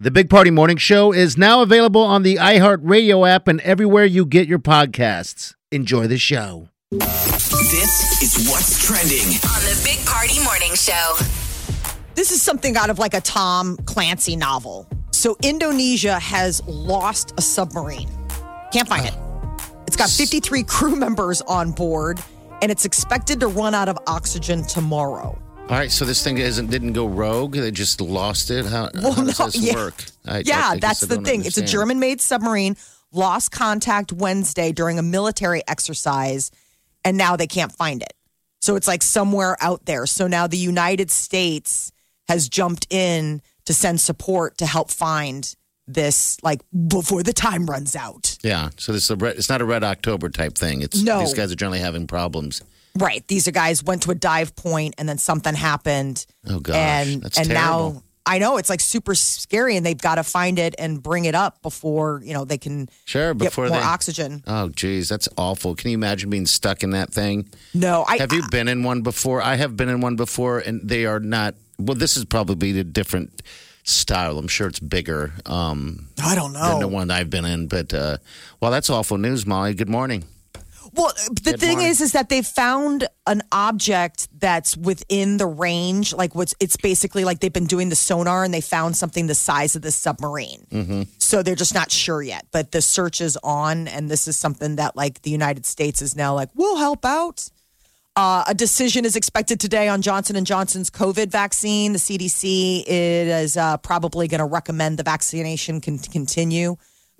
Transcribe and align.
The 0.00 0.12
Big 0.12 0.30
Party 0.30 0.52
Morning 0.52 0.76
Show 0.76 1.12
is 1.12 1.36
now 1.36 1.60
available 1.60 2.02
on 2.02 2.22
the 2.22 2.36
iHeartRadio 2.36 3.28
app 3.28 3.48
and 3.48 3.60
everywhere 3.62 4.04
you 4.04 4.24
get 4.24 4.46
your 4.46 4.60
podcasts. 4.60 5.56
Enjoy 5.72 6.06
the 6.06 6.18
show. 6.18 6.68
This 6.92 8.22
is 8.22 8.48
what's 8.48 8.86
trending. 8.86 9.26
on 9.26 9.60
the 9.64 9.80
Big 9.84 10.06
Party 10.06 10.38
Morning 10.44 10.72
Show. 10.76 11.16
This 12.14 12.30
is 12.30 12.40
something 12.40 12.76
out 12.76 12.90
of 12.90 13.00
like 13.00 13.12
a 13.12 13.20
Tom 13.20 13.76
Clancy 13.86 14.36
novel. 14.36 14.88
So 15.10 15.36
Indonesia 15.42 16.20
has 16.20 16.64
lost 16.68 17.34
a 17.36 17.42
submarine. 17.42 18.08
Can't 18.72 18.86
find 18.86 19.04
it. 19.04 19.14
It's 19.88 19.96
got 19.96 20.10
53 20.10 20.62
crew 20.62 20.94
members 21.06 21.40
on 21.42 21.72
board 21.72 22.20
and 22.62 22.70
it's 22.70 22.84
expected 22.84 23.40
to 23.40 23.48
run 23.48 23.74
out 23.74 23.88
of 23.88 23.98
oxygen 24.06 24.62
tomorrow. 24.62 25.36
All 25.70 25.76
right, 25.76 25.90
so 25.90 26.06
this 26.06 26.24
thing 26.24 26.38
isn't 26.38 26.70
didn't 26.70 26.94
go 26.94 27.06
rogue. 27.06 27.52
They 27.54 27.70
just 27.70 28.00
lost 28.00 28.50
it. 28.50 28.64
How, 28.64 28.88
Well, 28.94 29.12
how 29.12 29.24
does 29.24 29.38
no, 29.38 29.46
this 29.46 29.56
yeah. 29.56 29.74
work? 29.74 30.02
I- 30.24 30.42
yeah, 30.46 30.68
I 30.70 30.78
that's 30.78 31.00
the 31.00 31.18
thing. 31.20 31.44
It's 31.44 31.58
a. 31.58 31.62
German 31.64 31.98
made 32.00 32.22
submarine, 32.22 32.76
lost 33.12 33.50
contact 33.52 34.10
Wednesday 34.10 34.72
during 34.72 34.98
a 34.98 35.02
military 35.02 35.62
exercise, 35.68 36.50
and 37.04 37.18
now 37.18 37.36
they 37.36 37.46
can't 37.46 37.70
find 37.72 38.00
it. 38.02 38.14
So 38.62 38.76
it's 38.76 38.88
like 38.88 39.02
somewhere 39.02 39.58
out 39.60 39.84
there. 39.84 40.06
So 40.06 40.26
now 40.26 40.46
the 40.46 40.56
United 40.56 41.10
States 41.10 41.92
has 42.28 42.48
jumped 42.48 42.86
in 42.90 43.42
to 43.66 43.74
send 43.74 44.00
support 44.00 44.56
to 44.58 44.66
help 44.66 44.90
find 44.90 45.54
this, 45.86 46.38
like 46.42 46.62
before 46.88 47.22
the 47.22 47.32
time 47.34 47.66
runs 47.66 47.94
out. 47.94 48.38
Yeah, 48.42 48.70
so 48.78 48.92
this 48.92 49.04
is 49.04 49.10
a 49.10 49.16
red, 49.16 49.36
it's 49.36 49.48
not 49.50 49.60
a 49.60 49.64
red 49.66 49.84
October 49.84 50.28
type 50.30 50.56
thing. 50.56 50.80
It's 50.80 51.02
No. 51.02 51.20
these 51.20 51.34
guys 51.34 51.52
are 51.52 51.56
generally 51.56 51.78
having 51.80 52.06
problems. 52.06 52.62
Right. 52.98 53.26
These 53.28 53.48
are 53.48 53.52
guys 53.52 53.82
went 53.82 54.02
to 54.02 54.10
a 54.10 54.14
dive 54.14 54.54
point 54.56 54.94
and 54.98 55.08
then 55.08 55.18
something 55.18 55.54
happened. 55.54 56.26
Oh 56.48 56.60
gosh, 56.60 56.76
and 56.76 57.22
that's 57.22 57.38
and 57.38 57.48
terrible. 57.48 57.92
now 57.94 58.02
I 58.26 58.38
know 58.38 58.58
it's 58.58 58.68
like 58.68 58.80
super 58.80 59.14
scary 59.14 59.76
and 59.78 59.86
they've 59.86 59.96
got 60.00 60.16
to 60.16 60.22
find 60.22 60.58
it 60.58 60.74
and 60.78 61.02
bring 61.02 61.24
it 61.24 61.34
up 61.34 61.62
before, 61.62 62.20
you 62.22 62.34
know, 62.34 62.44
they 62.44 62.58
can 62.58 62.88
Sure, 63.06 63.32
get 63.32 63.46
before 63.46 63.68
more 63.68 63.78
they- 63.78 63.82
oxygen. 63.84 64.42
Oh 64.46 64.68
geez, 64.68 65.08
that's 65.08 65.28
awful. 65.38 65.74
Can 65.74 65.90
you 65.90 65.94
imagine 65.96 66.28
being 66.28 66.44
stuck 66.46 66.82
in 66.82 66.90
that 66.90 67.10
thing? 67.12 67.48
No, 67.72 68.04
I 68.06 68.18
Have 68.18 68.32
you 68.34 68.42
been 68.50 68.68
in 68.68 68.82
one 68.82 69.00
before? 69.02 69.40
I 69.40 69.54
have 69.56 69.76
been 69.76 69.88
in 69.88 70.00
one 70.02 70.16
before, 70.16 70.58
and 70.58 70.86
they 70.86 71.06
are 71.06 71.20
not. 71.20 71.54
Well, 71.78 71.94
this 71.96 72.16
is 72.16 72.24
probably 72.26 72.78
a 72.78 72.84
different 72.84 73.40
style. 73.84 74.36
I'm 74.38 74.48
sure 74.48 74.66
it's 74.68 74.80
bigger 74.80 75.32
um, 75.46 76.08
I 76.22 76.34
don't 76.34 76.52
know. 76.52 76.68
than 76.70 76.80
the 76.80 76.88
one 76.88 77.10
I've 77.10 77.30
been 77.30 77.44
in. 77.46 77.68
But 77.68 77.94
uh, 77.94 78.18
well, 78.60 78.70
that's 78.70 78.90
awful 78.90 79.16
news, 79.16 79.46
Molly. 79.46 79.72
Good 79.74 79.88
morning. 79.88 80.24
Well, 80.98 81.12
the 81.30 81.52
Good 81.52 81.60
thing 81.60 81.80
is, 81.80 82.00
is 82.00 82.10
that 82.12 82.28
they 82.28 82.42
found 82.42 83.06
an 83.24 83.42
object 83.52 84.28
that's 84.36 84.76
within 84.76 85.36
the 85.36 85.46
range. 85.46 86.12
Like 86.12 86.34
what's 86.34 86.56
it's 86.58 86.76
basically 86.76 87.24
like 87.24 87.38
they've 87.38 87.52
been 87.52 87.66
doing 87.66 87.88
the 87.88 87.96
sonar 87.96 88.42
and 88.42 88.52
they 88.52 88.60
found 88.60 88.96
something 88.96 89.28
the 89.28 89.34
size 89.36 89.76
of 89.76 89.82
the 89.82 89.92
submarine. 89.92 90.66
Mm-hmm. 90.70 91.02
So 91.18 91.44
they're 91.44 91.54
just 91.54 91.72
not 91.72 91.92
sure 91.92 92.20
yet. 92.20 92.46
But 92.50 92.72
the 92.72 92.82
search 92.82 93.20
is 93.20 93.38
on, 93.44 93.86
and 93.86 94.10
this 94.10 94.26
is 94.26 94.36
something 94.36 94.74
that 94.76 94.96
like 94.96 95.22
the 95.22 95.30
United 95.30 95.66
States 95.66 96.02
is 96.02 96.16
now 96.16 96.34
like 96.34 96.50
we'll 96.56 96.78
help 96.78 97.04
out. 97.04 97.48
Uh, 98.16 98.42
a 98.48 98.54
decision 98.54 99.04
is 99.04 99.14
expected 99.14 99.60
today 99.60 99.86
on 99.86 100.02
Johnson 100.02 100.34
and 100.34 100.44
Johnson's 100.44 100.90
COVID 100.90 101.30
vaccine. 101.30 101.92
The 101.92 102.00
CDC 102.00 102.82
is 102.88 103.56
uh, 103.56 103.76
probably 103.76 104.26
going 104.26 104.40
to 104.40 104.44
recommend 104.44 104.98
the 104.98 105.04
vaccination 105.04 105.80
can 105.80 106.00
continue, 106.00 106.74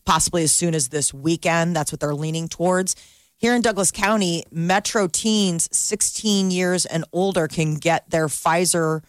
possibly 0.04 0.42
as 0.42 0.50
soon 0.50 0.74
as 0.74 0.88
this 0.88 1.14
weekend. 1.14 1.76
That's 1.76 1.92
what 1.92 2.00
they're 2.00 2.16
leaning 2.16 2.48
towards. 2.48 2.96
Here 3.41 3.55
in 3.55 3.62
Douglas 3.62 3.92
County, 3.92 4.42
Metro 4.50 5.06
teens 5.06 5.69
16 5.70 6.50
years 6.50 6.86
and 6.86 7.05
older 7.12 7.47
can 7.47 7.77
get 7.77 8.11
their 8.11 8.27
Pfizer 8.27 9.05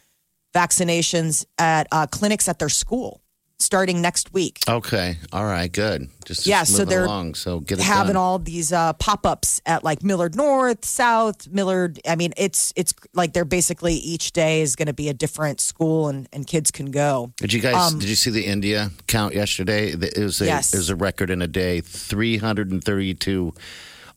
vaccinations 0.54 1.46
at 1.58 1.88
uh, 1.92 2.06
clinics 2.06 2.48
at 2.48 2.60
their 2.60 2.70
school 2.70 3.22
starting 3.58 4.02
next 4.02 4.32
week. 4.32 4.60
Okay, 4.68 5.18
all 5.34 5.46
right, 5.46 5.72
good. 5.72 6.10
Just, 6.26 6.42
just 6.42 6.48
Yeah, 6.48 6.64
so 6.64 6.86
they're 6.86 7.06
along. 7.06 7.34
So 7.36 7.60
get 7.60 7.80
having 7.80 8.14
done. 8.14 8.18
all 8.18 8.40
these 8.40 8.72
uh, 8.72 8.94
pop-ups 8.94 9.62
at 9.66 9.84
like 9.84 10.04
Millard 10.04 10.36
North, 10.36 10.86
South, 10.86 11.48
Millard. 11.50 12.00
I 12.08 12.16
mean, 12.16 12.34
it's 12.38 12.72
it's 12.76 12.94
like 13.14 13.34
they're 13.34 13.46
basically 13.46 13.96
each 13.96 14.32
day 14.32 14.62
is 14.62 14.76
going 14.76 14.88
to 14.88 14.94
be 14.94 15.10
a 15.10 15.14
different 15.14 15.60
school, 15.60 16.08
and 16.08 16.28
and 16.32 16.48
kids 16.48 16.72
can 16.72 16.92
go. 16.92 17.34
Did 17.38 17.52
you 17.52 17.62
guys? 17.62 17.94
did 17.96 18.10
you 18.10 18.16
see 18.16 18.30
the 18.30 18.46
India 18.46 18.92
count 19.08 19.34
yesterday? 19.34 19.90
It 19.90 20.18
was 20.18 20.40
a 20.40 20.46
um, 20.46 20.48
Yes. 20.48 20.74
it 20.74 20.78
was 20.78 20.90
a 20.90 20.96
record 20.96 21.30
in 21.30 21.42
a 21.42 21.48
day. 21.48 21.82
Three 21.82 22.38
hundred 22.38 22.72
and 22.72 22.84
thirty 22.84 23.14
two, 23.14 23.54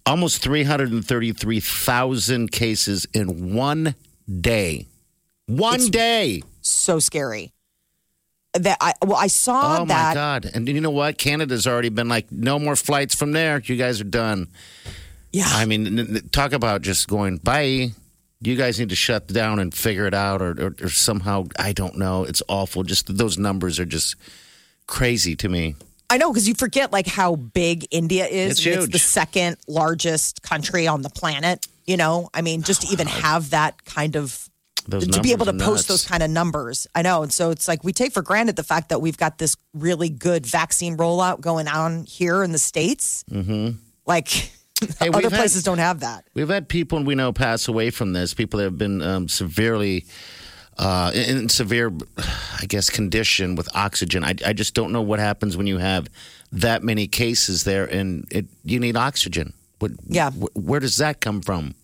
almost 0.07 0.43
three 0.43 0.63
hundred 0.65 0.93
and 0.93 1.05
thirty 1.05 1.33
three 1.33 1.61
thousand 1.61 2.53
cases 2.53 3.07
in 3.13 3.55
one 3.55 3.95
day. 4.41 4.87
One 5.47 5.75
It's- 5.75 5.91
day. 5.91 6.43
So 6.61 6.99
scary. 6.99 7.53
That 8.55 8.77
I 8.83 8.93
well, 9.03 9.17
I 9.17 9.29
saw 9.29 9.79
Oh 9.81 9.85
that. 9.87 10.09
my 10.09 10.15
god! 10.15 10.51
And 10.55 10.69
you 10.69 10.81
know 10.81 10.91
what? 10.91 11.17
Canada's 11.17 11.67
already 11.67 11.89
been 11.89 12.09
like, 12.11 12.31
no 12.31 12.59
more 12.59 12.77
flights 12.77 13.15
from 13.15 13.33
there. 13.33 13.63
You 13.65 13.77
guys 13.77 13.99
are 14.01 14.05
done. 14.05 14.49
Yeah, 15.33 15.47
I 15.49 15.65
mean, 15.65 16.29
talk 16.33 16.53
about 16.53 16.83
just 16.83 17.09
going 17.09 17.39
bye. 17.39 17.93
You 18.43 18.57
guys 18.57 18.79
need 18.79 18.91
to 18.91 18.95
shut 18.97 19.27
down 19.29 19.59
and 19.59 19.73
figure 19.73 20.07
it 20.07 20.13
out, 20.13 20.43
or, 20.43 20.51
or, 20.51 20.75
or 20.83 20.89
somehow 20.91 21.47
I 21.59 21.73
don't 21.73 21.97
know. 21.97 22.25
It's 22.25 22.43
awful. 22.47 22.83
Just 22.83 23.17
those 23.17 23.39
numbers 23.39 23.81
are 23.81 23.87
just 23.87 24.17
crazy 24.87 25.35
to 25.37 25.49
me. 25.49 25.75
I 26.13 26.19
know 26.19 26.31
because 26.31 26.47
you 26.47 26.53
forget 26.55 26.93
like 26.93 27.07
how 27.07 27.37
big 27.37 27.87
India 27.91 28.27
is. 28.27 28.59
It's 28.59 28.67
I 28.67 28.71
mean, 28.71 28.79
huge. 28.81 28.93
the 28.93 28.99
second 28.99 29.57
largest 29.67 30.43
country 30.43 30.87
on 30.87 31.01
the 31.01 31.09
planet. 31.09 31.67
You 31.87 31.97
know, 31.97 32.29
I 32.35 32.43
mean, 32.43 32.63
just 32.63 32.83
to 32.83 32.89
even 32.93 33.07
have 33.07 33.51
that 33.51 33.83
kind 33.87 34.15
of 34.17 34.47
Those 34.87 35.07
to 35.09 35.23
be 35.23 35.33
able 35.33 35.47
to 35.47 35.55
post 35.55 35.89
those 35.89 36.05
kind 36.05 36.23
of 36.23 36.29
numbers. 36.29 36.87
I 36.95 37.01
know. 37.01 37.23
And 37.23 37.33
so 37.33 37.51
it's 37.51 37.67
like 37.67 37.83
we 37.83 37.95
take 37.95 38.13
for 38.13 38.21
granted 38.21 38.57
the 38.57 38.63
fact 38.63 38.91
that 38.91 39.01
we've 39.01 39.17
got 39.17 39.39
this 39.39 39.57
really 39.73 40.11
good 40.11 40.45
vaccine 40.45 40.99
rollout 40.99 41.41
going 41.41 41.67
on 41.67 42.05
here 42.05 42.43
in 42.43 42.53
the 42.53 42.59
States. 42.59 43.25
Mm-hmm. 43.31 43.79
Like 44.05 44.29
Hey, 44.99 45.09
other 45.09 45.13
we've 45.19 45.23
had- 45.31 45.33
places 45.39 45.63
don't 45.63 45.79
have 45.79 46.01
that. 46.01 46.25
We've 46.35 46.49
had 46.49 46.69
people 46.69 47.03
we 47.03 47.15
know 47.15 47.33
pass 47.33 47.69
away 47.69 47.89
from 47.91 48.13
this. 48.13 48.35
People 48.35 48.59
that 48.59 48.65
have 48.65 48.79
been 48.79 49.01
um, 49.01 49.29
severely 49.29 50.05
uh, 50.79 51.11
in 51.15 51.49
severe, 51.49 51.93
I 52.61 52.67
guess, 52.67 52.91
condition 52.91 53.55
with 53.57 53.69
oxygen. 53.75 54.25
I, 54.25 54.35
I 54.47 54.53
just 54.53 54.75
don't 54.75 54.93
know 54.93 55.03
what 55.03 55.19
happens 55.21 55.57
when 55.57 55.67
you 55.67 55.79
have 55.79 56.09
that 56.53 56.83
many 56.83 57.07
cases 57.07 57.65
there, 57.65 57.85
and 57.87 58.27
it 58.31 58.47
you 58.65 58.79
need 58.81 58.97
oxygen. 58.97 59.53
What, 59.79 59.93
Yeah. 60.09 60.31
wh- 60.31 60.57
where 60.57 60.81
does 60.81 60.97
that 60.99 61.21
come 61.21 61.41
from? 61.43 61.75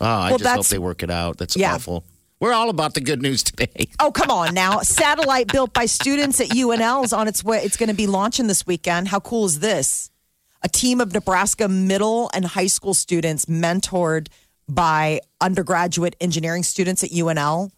Oh, 0.00 0.06
I 0.06 0.30
Well, 0.30 0.38
just 0.38 0.54
hope 0.56 0.66
they 0.66 0.78
work 0.78 1.02
it 1.02 1.10
out. 1.10 1.38
That's 1.38 1.56
Yeah. 1.56 1.74
awful. 1.74 2.04
We're 2.40 2.52
all 2.52 2.70
about 2.70 2.94
the 2.94 3.00
good 3.00 3.20
news 3.20 3.42
today. 3.42 3.88
Oh, 4.00 4.12
come 4.12 4.30
on 4.30 4.54
now. 4.54 4.80
Satellite 4.82 5.48
built 5.48 5.72
by 5.72 5.86
students 5.86 6.40
at 6.40 6.48
UNL 6.50 7.04
is 7.04 7.12
on 7.12 7.26
its 7.26 7.42
way. 7.42 7.58
It's 7.64 7.76
going 7.76 7.88
to 7.88 7.94
be 7.96 8.06
launching 8.06 8.46
this 8.46 8.64
weekend. 8.66 9.08
How 9.08 9.18
cool 9.20 9.46
is 9.46 9.58
this? 9.58 10.10
A 10.62 10.68
team 10.68 11.00
of 11.00 11.12
Nebraska 11.12 11.68
middle 11.68 12.30
and 12.32 12.44
high 12.44 12.68
school 12.68 12.94
students, 12.94 13.46
mentored 13.46 14.28
by 14.68 15.20
undergraduate 15.40 16.14
engineering 16.20 16.62
students 16.62 17.02
at 17.02 17.10
UNL, 17.10 17.70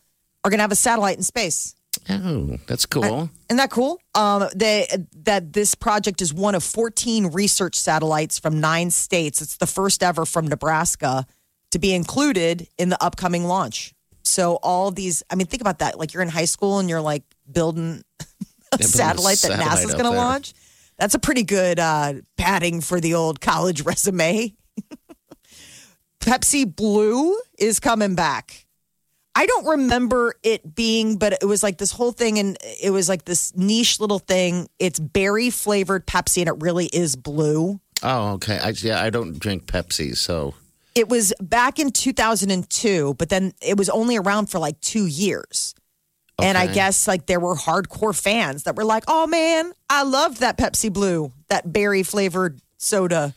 are 0.45 0.51
going 0.51 0.59
to 0.59 0.63
have 0.63 0.73
a 0.73 0.77
satellite 0.77 1.17
in 1.17 1.23
space. 1.23 1.75
Oh, 2.09 2.57
that's 2.67 2.87
cool. 2.87 3.31
Isn't 3.49 3.57
that 3.57 3.71
cool? 3.71 4.01
Um, 4.15 4.49
they, 4.55 4.87
that 5.25 5.53
this 5.53 5.75
project 5.75 6.23
is 6.23 6.33
one 6.33 6.55
of 6.55 6.63
14 6.63 7.27
research 7.29 7.75
satellites 7.77 8.39
from 8.39 8.61
nine 8.61 8.91
states. 8.91 9.43
It's 9.43 9.57
the 9.57 9.67
first 9.67 10.03
ever 10.03 10.25
from 10.25 10.47
Nebraska 10.47 11.27
to 11.73 11.79
be 11.79 11.93
included 11.93 12.69
in 12.79 12.89
the 12.89 13.03
upcoming 13.03 13.45
launch. 13.45 13.93
So 14.23 14.59
all 14.63 14.91
these, 14.91 15.23
I 15.31 15.35
mean, 15.35 15.47
think 15.47 15.61
about 15.61 15.81
that. 15.81 15.99
Like 15.99 16.15
you're 16.15 16.23
in 16.23 16.29
high 16.29 16.45
school 16.45 16.79
and 16.79 16.89
you're 16.89 17.01
like 17.01 17.25
building 17.51 18.03
a 18.21 18.79
building 18.79 18.87
a 18.87 18.89
satellite 18.89 19.39
that 19.39 19.59
NASA's 19.59 19.93
going 19.93 20.05
to 20.05 20.11
launch. 20.11 20.55
That's 20.99 21.15
a 21.15 21.19
pretty 21.19 21.43
good 21.45 21.79
uh, 21.79 22.15
padding 22.37 22.81
for 22.81 23.01
the 23.01 23.15
old 23.15 23.41
college 23.41 23.85
resume. 23.85 24.55
Pepsi 26.21 26.77
Blue 26.77 27.39
is 27.59 27.81
coming 27.81 28.15
back. 28.15 28.67
I 29.35 29.47
don't 29.47 29.67
remember 29.67 30.35
it 30.43 30.75
being, 30.75 31.17
but 31.17 31.35
it 31.41 31.45
was 31.47 31.63
like 31.63 31.79
this 31.79 31.93
whole 31.93 32.13
thing, 32.13 32.39
and 32.39 32.59
it 32.83 32.91
was 32.91 33.09
like 33.09 33.25
this 33.25 33.57
niche 33.57 34.01
little 34.01 34.19
thing. 34.19 34.69
It's 34.79 34.99
berry 34.99 35.51
flavored 35.51 36.07
Pepsi, 36.07 36.39
and 36.39 36.49
it 36.49 36.57
really 36.61 36.87
is 36.87 37.17
blue. 37.17 37.81
Oh, 38.03 38.33
okay. 38.33 38.59
I, 38.59 38.71
yeah, 38.77 39.01
I 39.03 39.11
don't 39.11 39.39
drink 39.39 39.67
Pepsi, 39.67 40.17
so 40.17 40.55
It 40.95 41.09
was 41.09 41.33
back 41.41 41.79
in 41.79 41.93
2002, 41.93 43.15
but 43.15 43.29
then 43.29 43.53
it 43.63 43.77
was 43.77 43.89
only 43.89 44.17
around 44.17 44.47
for 44.47 44.59
like 44.59 44.81
two 44.81 45.07
years. 45.07 45.75
And 46.43 46.57
I 46.57 46.67
guess 46.73 47.07
like 47.07 47.27
there 47.27 47.39
were 47.39 47.55
hardcore 47.55 48.19
fans 48.19 48.63
that 48.63 48.75
were 48.75 48.85
like, 48.85 49.05
oh 49.09 49.27
man, 49.27 49.73
I 49.91 50.05
loved 50.05 50.41
that 50.41 50.57
Pepsi 50.57 50.91
Blue, 50.91 51.33
that 51.49 51.71
berry 51.71 52.03
flavored 52.03 52.61
soda. 52.79 53.35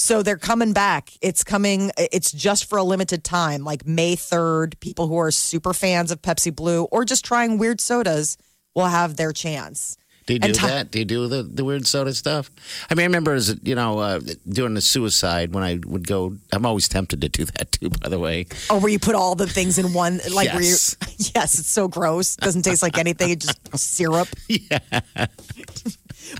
So 0.00 0.22
they're 0.22 0.38
coming 0.38 0.72
back. 0.72 1.10
It's 1.20 1.42
coming, 1.42 1.90
it's 1.98 2.30
just 2.30 2.70
for 2.70 2.78
a 2.78 2.84
limited 2.84 3.24
time, 3.24 3.64
like 3.64 3.84
May 3.84 4.14
3rd. 4.14 4.78
People 4.78 5.08
who 5.08 5.18
are 5.18 5.32
super 5.32 5.74
fans 5.74 6.12
of 6.12 6.22
Pepsi 6.22 6.54
Blue 6.54 6.84
or 6.84 7.04
just 7.04 7.24
trying 7.24 7.58
weird 7.58 7.80
sodas 7.80 8.38
will 8.76 8.86
have 8.86 9.16
their 9.16 9.32
chance. 9.32 9.98
Do 10.26 10.34
you 10.34 10.40
do 10.40 10.52
that? 10.52 10.90
Do 10.90 10.98
you 10.98 11.06
do 11.06 11.26
the, 11.26 11.42
the 11.42 11.64
weird 11.64 11.86
soda 11.86 12.12
stuff? 12.12 12.50
I 12.90 12.94
mean, 12.94 13.04
I 13.04 13.06
remember 13.06 13.32
as 13.32 13.58
you 13.62 13.74
know 13.74 13.98
uh, 13.98 14.20
doing 14.46 14.74
the 14.74 14.82
suicide 14.82 15.54
when 15.54 15.64
I 15.64 15.80
would 15.86 16.06
go. 16.06 16.36
I'm 16.52 16.66
always 16.66 16.86
tempted 16.86 17.22
to 17.22 17.30
do 17.30 17.46
that 17.46 17.72
too. 17.72 17.88
By 17.88 18.10
the 18.10 18.18
way, 18.18 18.44
Oh, 18.68 18.78
where 18.78 18.92
you 18.92 18.98
put 18.98 19.14
all 19.14 19.34
the 19.34 19.46
things 19.46 19.78
in 19.78 19.94
one, 19.94 20.20
like 20.30 20.52
where 20.52 20.60
you 20.60 20.68
Yes. 20.68 20.96
yes, 21.34 21.58
it's 21.58 21.70
so 21.70 21.88
gross. 21.88 22.36
Doesn't 22.36 22.60
taste 22.60 22.82
like 22.82 22.98
anything. 22.98 23.30
It's 23.30 23.46
just 23.46 23.78
syrup. 23.78 24.28
Yeah. 24.48 25.26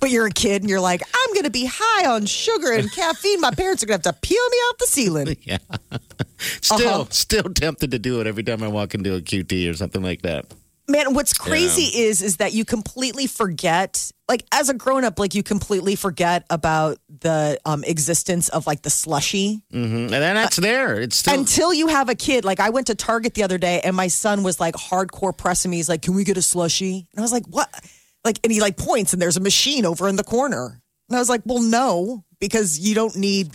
But 0.00 0.11
you're 0.11 0.27
a 0.27 0.31
kid 0.31 0.62
and 0.62 0.71
you're 0.71 0.81
like, 0.81 1.03
I'm 1.15 1.33
going 1.35 1.45
to 1.45 1.50
be 1.50 1.69
high 1.71 2.11
on 2.11 2.27
sugar 2.27 2.73
and 2.73 2.91
caffeine. 2.93 3.41
My 3.41 3.50
parents 3.50 3.83
are 3.83 3.87
going 3.87 4.00
to 4.00 4.09
have 4.09 4.15
to 4.15 4.21
peel 4.21 4.49
me 4.50 4.56
off 4.56 4.79
the 4.79 4.87
ceiling. 4.87 5.37
Yeah. 5.43 5.59
still 6.41 6.89
Uh-huh. 7.03 7.05
still 7.11 7.45
tempted 7.45 7.91
to 7.93 7.99
do 7.99 8.21
it 8.21 8.27
every 8.27 8.43
time 8.43 8.62
I 8.62 8.69
walk 8.69 8.95
into 8.95 9.15
a 9.15 9.21
QT 9.21 9.71
or 9.71 9.75
something 9.75 10.03
like 10.03 10.23
that. 10.23 10.47
Man, 10.91 11.12
what's 11.12 11.35
crazy 11.35 12.00
is 12.00 12.23
is 12.23 12.39
that 12.39 12.55
you 12.55 12.65
completely 12.65 13.27
forget, 13.27 14.11
like 14.27 14.47
as 14.53 14.71
a 14.71 14.75
grown 14.75 15.05
up, 15.05 15.19
like 15.19 15.35
you 15.35 15.43
completely 15.43 15.97
forget 15.97 16.47
about 16.49 16.97
the 17.21 17.59
um, 17.67 17.85
existence 17.85 18.49
of 18.49 18.67
like 18.67 18.81
the 18.81 18.89
slushy 18.89 19.61
And 19.71 20.09
then 20.09 20.35
that's 20.35 20.56
there. 20.56 20.99
It's 20.99 21.17
still 21.17 21.39
until 21.39 21.75
you 21.75 21.89
have 21.89 22.09
a 22.09 22.15
kid. 22.15 22.47
Like 22.47 22.59
I 22.59 22.71
went 22.71 22.87
to 22.87 22.95
Target 22.95 23.35
the 23.35 23.43
other 23.43 23.59
day 23.59 23.83
and 23.85 23.95
my 23.95 24.09
son 24.09 24.43
was 24.43 24.61
like 24.61 24.75
hardcore 24.77 25.37
pressing 25.37 25.71
me. 25.71 25.77
He's 25.77 25.91
like, 25.91 26.00
"Can 26.00 26.15
we 26.15 26.25
get 26.25 26.39
a 26.39 26.43
slushy?" 26.43 27.06
And 27.12 27.19
I 27.19 27.23
was 27.23 27.33
like, 27.33 27.45
"What?" 27.49 27.69
Like, 28.25 28.38
and 28.44 28.53
he 28.53 28.61
like 28.61 28.76
points 28.76 29.12
and 29.12 29.23
there's 29.23 29.37
a 29.37 29.41
machine 29.41 29.85
over 29.87 30.09
in 30.09 30.17
the 30.17 30.25
corner. 30.25 30.81
And 31.09 31.17
I 31.17 31.20
was 31.20 31.29
like, 31.29 31.43
"Well, 31.47 31.62
no, 31.62 32.25
because 32.41 32.79
you 32.79 32.94
don't 32.94 33.17
need 33.17 33.50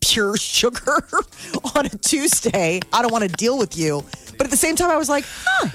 pure 0.00 0.36
sugar 0.38 1.02
on 1.74 1.86
a 1.86 1.90
Tuesday. 1.90 2.80
I 2.92 3.02
don't 3.02 3.12
want 3.12 3.24
to 3.24 3.30
deal 3.30 3.56
with 3.58 3.76
you." 3.76 4.04
But 4.36 4.46
at 4.46 4.50
the 4.50 4.56
same 4.56 4.76
time, 4.76 4.90
I 4.90 4.96
was 4.96 5.08
like, 5.08 5.24
"Huh." 5.26 5.68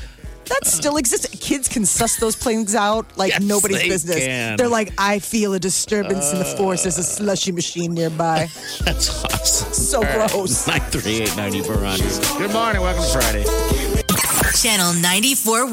That 0.49 0.65
still 0.65 0.95
exists. 0.95 1.27
Kids 1.45 1.67
can 1.67 1.85
suss 1.85 2.15
those 2.17 2.35
things 2.37 2.73
out 2.73 3.17
like 3.17 3.31
Yes, 3.31 3.41
nobody's 3.41 3.79
they 3.79 3.89
business. 3.89 4.25
can. 4.25 4.55
They're 4.55 4.69
like, 4.69 4.93
I 4.97 5.19
feel 5.19 5.53
a 5.53 5.59
disturbance 5.59 6.31
in 6.31 6.39
the 6.39 6.45
uh. 6.45 6.55
force. 6.55 6.83
There's 6.83 6.97
a 6.97 7.03
slushy 7.03 7.51
machine 7.51 7.93
nearby. 7.93 8.47
that's 8.85 9.25
awesome. 9.25 9.73
So 9.73 10.01
gross. 10.01 10.65
Nine 10.69 10.79
three 10.81 11.21
eight 11.23 11.35
ninety 11.35 11.61
four 11.61 11.75
hundred. 11.75 12.07
Good 12.37 12.53
morning. 12.53 12.81
Welcome 12.81 13.03
to 13.03 13.09
Friday. 13.11 13.86
Channel 14.57 14.93
94.1. 14.93 15.69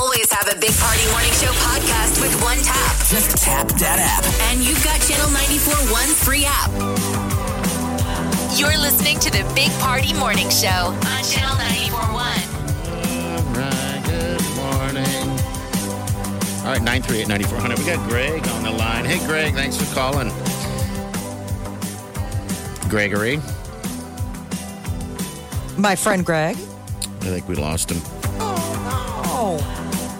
Always 0.00 0.32
have 0.32 0.48
a 0.48 0.56
Big 0.58 0.72
Party 0.80 1.04
Morning 1.12 1.30
Show 1.32 1.52
podcast 1.60 2.18
with 2.22 2.32
one 2.40 2.56
tap. 2.64 2.96
Just 3.06 3.36
tap 3.36 3.68
that 3.76 4.00
app. 4.00 4.24
And 4.48 4.64
you've 4.64 4.82
got 4.82 4.98
Channel 5.02 5.28
94.1's 5.28 6.24
free 6.24 6.46
app. 6.48 6.70
You're 8.58 8.78
listening 8.80 9.18
to 9.20 9.30
the 9.30 9.44
Big 9.54 9.70
Party 9.80 10.14
Morning 10.14 10.48
Show 10.48 10.96
on 10.96 11.22
Channel 11.28 11.54
94.1. 11.60 11.92
All 13.28 13.44
right. 13.60 14.00
Good 14.06 14.40
morning. 14.56 15.28
All 16.64 16.72
right. 16.72 16.82
Nine 16.82 17.02
three 17.02 17.18
eight 17.20 17.28
ninety 17.28 17.44
four 17.44 17.58
hundred. 17.58 17.78
We 17.78 17.84
got 17.84 18.08
Greg 18.08 18.48
on 18.48 18.62
the 18.62 18.70
line. 18.70 19.04
Hey, 19.04 19.18
Greg. 19.26 19.52
Thanks 19.52 19.76
for 19.76 19.84
calling. 19.94 20.32
Gregory. 22.88 23.36
My 25.76 25.94
friend 25.94 26.24
Greg. 26.24 26.56
I 27.22 27.26
think 27.26 27.48
we 27.48 27.54
lost 27.54 27.90
him. 27.90 28.00
Oh, 28.40 29.58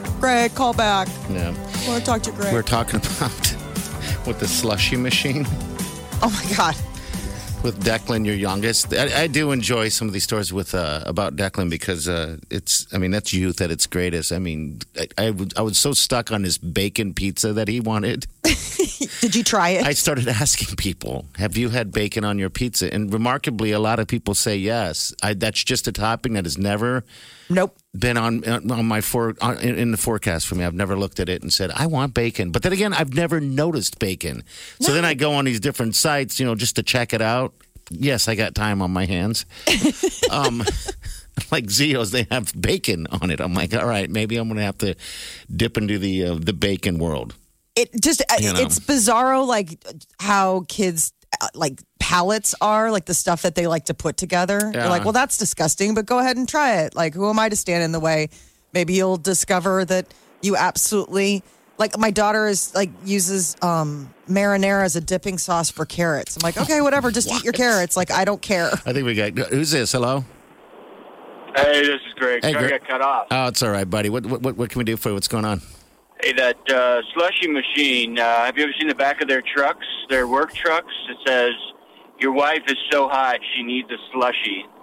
no. 0.04 0.12
Greg, 0.20 0.54
call 0.54 0.72
back. 0.72 1.08
Yeah. 1.30 1.48
I 1.48 1.88
want 1.88 1.98
to 2.00 2.04
talk 2.04 2.22
to 2.22 2.32
Greg. 2.32 2.52
We're 2.54 2.62
talking 2.62 2.96
about 3.16 3.56
with 4.26 4.38
the 4.38 4.46
slushy 4.48 4.96
machine. 4.96 5.46
oh 6.22 6.30
my 6.30 6.56
God. 6.56 6.76
With 7.62 7.84
Declan, 7.84 8.26
your 8.26 8.34
youngest. 8.34 8.92
I, 8.92 9.22
I 9.22 9.26
do 9.26 9.52
enjoy 9.52 9.88
some 9.88 10.08
of 10.08 10.12
these 10.14 10.24
stories 10.24 10.52
with 10.52 10.74
uh, 10.74 11.02
about 11.06 11.36
Declan 11.36 11.70
because 11.70 12.08
uh, 12.08 12.36
it's. 12.50 12.86
I 12.92 12.98
mean, 12.98 13.10
that's 13.10 13.32
youth 13.32 13.60
at 13.60 13.70
its 13.70 13.86
greatest. 13.86 14.32
I 14.32 14.38
mean, 14.38 14.80
I, 15.18 15.34
I, 15.56 15.60
was- 15.62 15.78
so 15.78 15.92
stuck 15.92 16.30
on 16.32 16.44
his 16.44 16.58
bacon 16.58 17.14
pizza 17.14 17.52
that 17.54 17.66
he 17.68 17.80
wanted. 17.80 18.26
Did 19.20 19.34
you 19.34 19.42
try 19.44 19.70
it? 19.70 19.86
I 19.86 19.92
started 19.94 20.28
asking 20.28 20.76
people, 20.76 21.26
"Have 21.36 21.56
you 21.56 21.68
had 21.70 21.92
bacon 21.92 22.24
on 22.24 22.38
your 22.38 22.50
pizza?" 22.50 22.92
And 22.92 23.12
remarkably, 23.12 23.70
a 23.72 23.78
lot 23.78 23.98
of 23.98 24.06
people 24.08 24.34
say 24.34 24.56
yes. 24.56 25.14
I, 25.22 25.34
that's 25.34 25.62
just 25.62 25.88
a 25.88 25.92
topping 25.92 26.34
that 26.34 26.46
is 26.46 26.58
never 26.58 27.04
nope. 27.54 27.76
been 27.96 28.16
on 28.16 28.44
on 28.44 28.86
my 28.86 29.00
for 29.00 29.34
on, 29.40 29.58
in, 29.58 29.78
in 29.78 29.90
the 29.90 29.96
forecast 29.96 30.46
for 30.46 30.54
me. 30.54 30.64
I've 30.64 30.74
never 30.74 30.96
looked 30.96 31.20
at 31.20 31.28
it 31.28 31.42
and 31.42 31.52
said 31.52 31.70
I 31.74 31.86
want 31.86 32.14
bacon. 32.14 32.50
But 32.50 32.62
then 32.62 32.72
again, 32.72 32.92
I've 32.92 33.14
never 33.14 33.40
noticed 33.40 33.98
bacon. 33.98 34.44
So 34.80 34.92
then 34.92 35.04
I 35.04 35.14
go 35.14 35.34
on 35.34 35.44
these 35.44 35.60
different 35.60 35.94
sites, 35.94 36.40
you 36.40 36.46
know, 36.46 36.54
just 36.54 36.76
to 36.76 36.82
check 36.82 37.12
it 37.12 37.22
out. 37.22 37.54
Yes, 37.90 38.28
I 38.28 38.34
got 38.34 38.54
time 38.54 38.80
on 38.80 38.90
my 38.90 39.04
hands. 39.04 39.44
um, 40.30 40.62
like 41.50 41.68
Zio's, 41.70 42.10
they 42.10 42.26
have 42.30 42.52
bacon 42.60 43.06
on 43.10 43.30
it. 43.30 43.40
I'm 43.40 43.54
like, 43.54 43.74
all 43.74 43.86
right, 43.86 44.08
maybe 44.08 44.36
I'm 44.36 44.48
going 44.48 44.58
to 44.58 44.64
have 44.64 44.78
to 44.78 44.94
dip 45.54 45.76
into 45.76 45.98
the 45.98 46.24
uh, 46.24 46.34
the 46.34 46.52
bacon 46.52 46.98
world. 46.98 47.34
It 47.74 47.90
just 48.02 48.22
uh, 48.30 48.36
You 48.38 48.52
know. 48.52 48.60
it's 48.60 48.78
bizarro, 48.78 49.46
like 49.46 49.82
how 50.20 50.64
kids 50.68 51.12
uh, 51.21 51.21
like 51.54 51.80
palates 51.98 52.54
are, 52.60 52.90
like 52.90 53.06
the 53.06 53.14
stuff 53.14 53.42
that 53.42 53.54
they 53.54 53.66
like 53.66 53.86
to 53.86 53.94
put 53.94 54.16
together. 54.16 54.70
They're 54.72 54.88
like, 54.88 55.04
well, 55.04 55.12
that's 55.12 55.38
disgusting, 55.38 55.94
but 55.94 56.06
go 56.06 56.18
ahead 56.18 56.36
and 56.36 56.48
try 56.48 56.82
it. 56.82 56.94
Like, 56.94 57.14
who 57.14 57.28
am 57.30 57.38
I 57.38 57.48
to 57.48 57.56
stand 57.56 57.82
in 57.82 57.92
the 57.92 58.00
way? 58.00 58.28
Maybe 58.72 58.94
you'll 58.94 59.16
discover 59.16 59.84
that 59.84 60.06
you 60.40 60.56
absolutely 60.56 61.42
like. 61.78 61.98
My 61.98 62.10
daughter 62.10 62.46
is 62.46 62.74
like 62.74 62.90
uses 63.04 63.56
um 63.62 64.12
marinara 64.28 64.84
as 64.84 64.96
a 64.96 65.00
dipping 65.00 65.38
sauce 65.38 65.70
for 65.70 65.84
carrots. 65.84 66.36
I'm 66.36 66.42
like, 66.42 66.56
okay, 66.56 66.80
whatever, 66.80 67.10
just 67.10 67.30
eat 67.30 67.44
your 67.44 67.52
carrots. 67.64 67.96
Like, 67.96 68.10
I 68.10 68.24
don't 68.24 68.40
care. 68.40 68.70
I 68.86 68.92
think 68.92 69.04
we 69.04 69.14
got 69.14 69.36
who's 69.50 69.70
this? 69.70 69.92
Hello. 69.92 70.24
Hey, 71.54 71.82
this 71.82 72.00
is 72.00 72.14
Greg. 72.16 72.42
Hey, 72.42 72.52
Sorry 72.52 72.68
Greg. 72.68 72.72
I 72.72 72.78
got 72.78 72.88
cut 72.88 73.02
off. 73.02 73.26
Oh, 73.30 73.48
it's 73.48 73.62
all 73.62 73.70
right, 73.70 73.88
buddy. 73.88 74.08
What 74.08 74.24
what 74.24 74.56
what 74.56 74.70
can 74.70 74.78
we 74.78 74.84
do 74.84 74.96
for 74.96 75.10
you? 75.10 75.14
What's 75.14 75.28
going 75.28 75.44
on? 75.44 75.60
Hey, 76.22 76.32
that 76.34 76.70
uh, 76.70 77.02
slushy 77.14 77.48
machine. 77.48 78.18
Uh, 78.18 78.44
have 78.44 78.56
you 78.56 78.62
ever 78.62 78.72
seen 78.78 78.86
the 78.88 78.94
back 78.94 79.20
of 79.20 79.28
their 79.28 79.42
trucks, 79.42 79.86
their 80.08 80.28
work 80.28 80.52
trucks? 80.54 80.92
It 81.10 81.16
says, 81.26 81.52
"Your 82.20 82.32
wife 82.32 82.62
is 82.68 82.76
so 82.92 83.08
hot, 83.08 83.40
she 83.54 83.62
needs 83.62 83.90
a 83.90 83.96
slushy." 84.12 84.66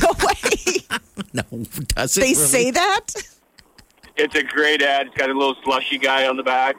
No 0.00 0.08
way. 0.24 1.00
No, 1.34 1.42
does 1.88 2.16
it? 2.16 2.20
They 2.20 2.26
really? 2.28 2.34
say 2.34 2.70
that. 2.70 3.06
It's 4.16 4.34
a 4.34 4.42
great 4.42 4.80
ad. 4.80 5.08
It's 5.08 5.16
got 5.16 5.28
a 5.28 5.34
little 5.34 5.54
slushy 5.64 5.98
guy 5.98 6.26
on 6.26 6.36
the 6.36 6.42
back. 6.42 6.76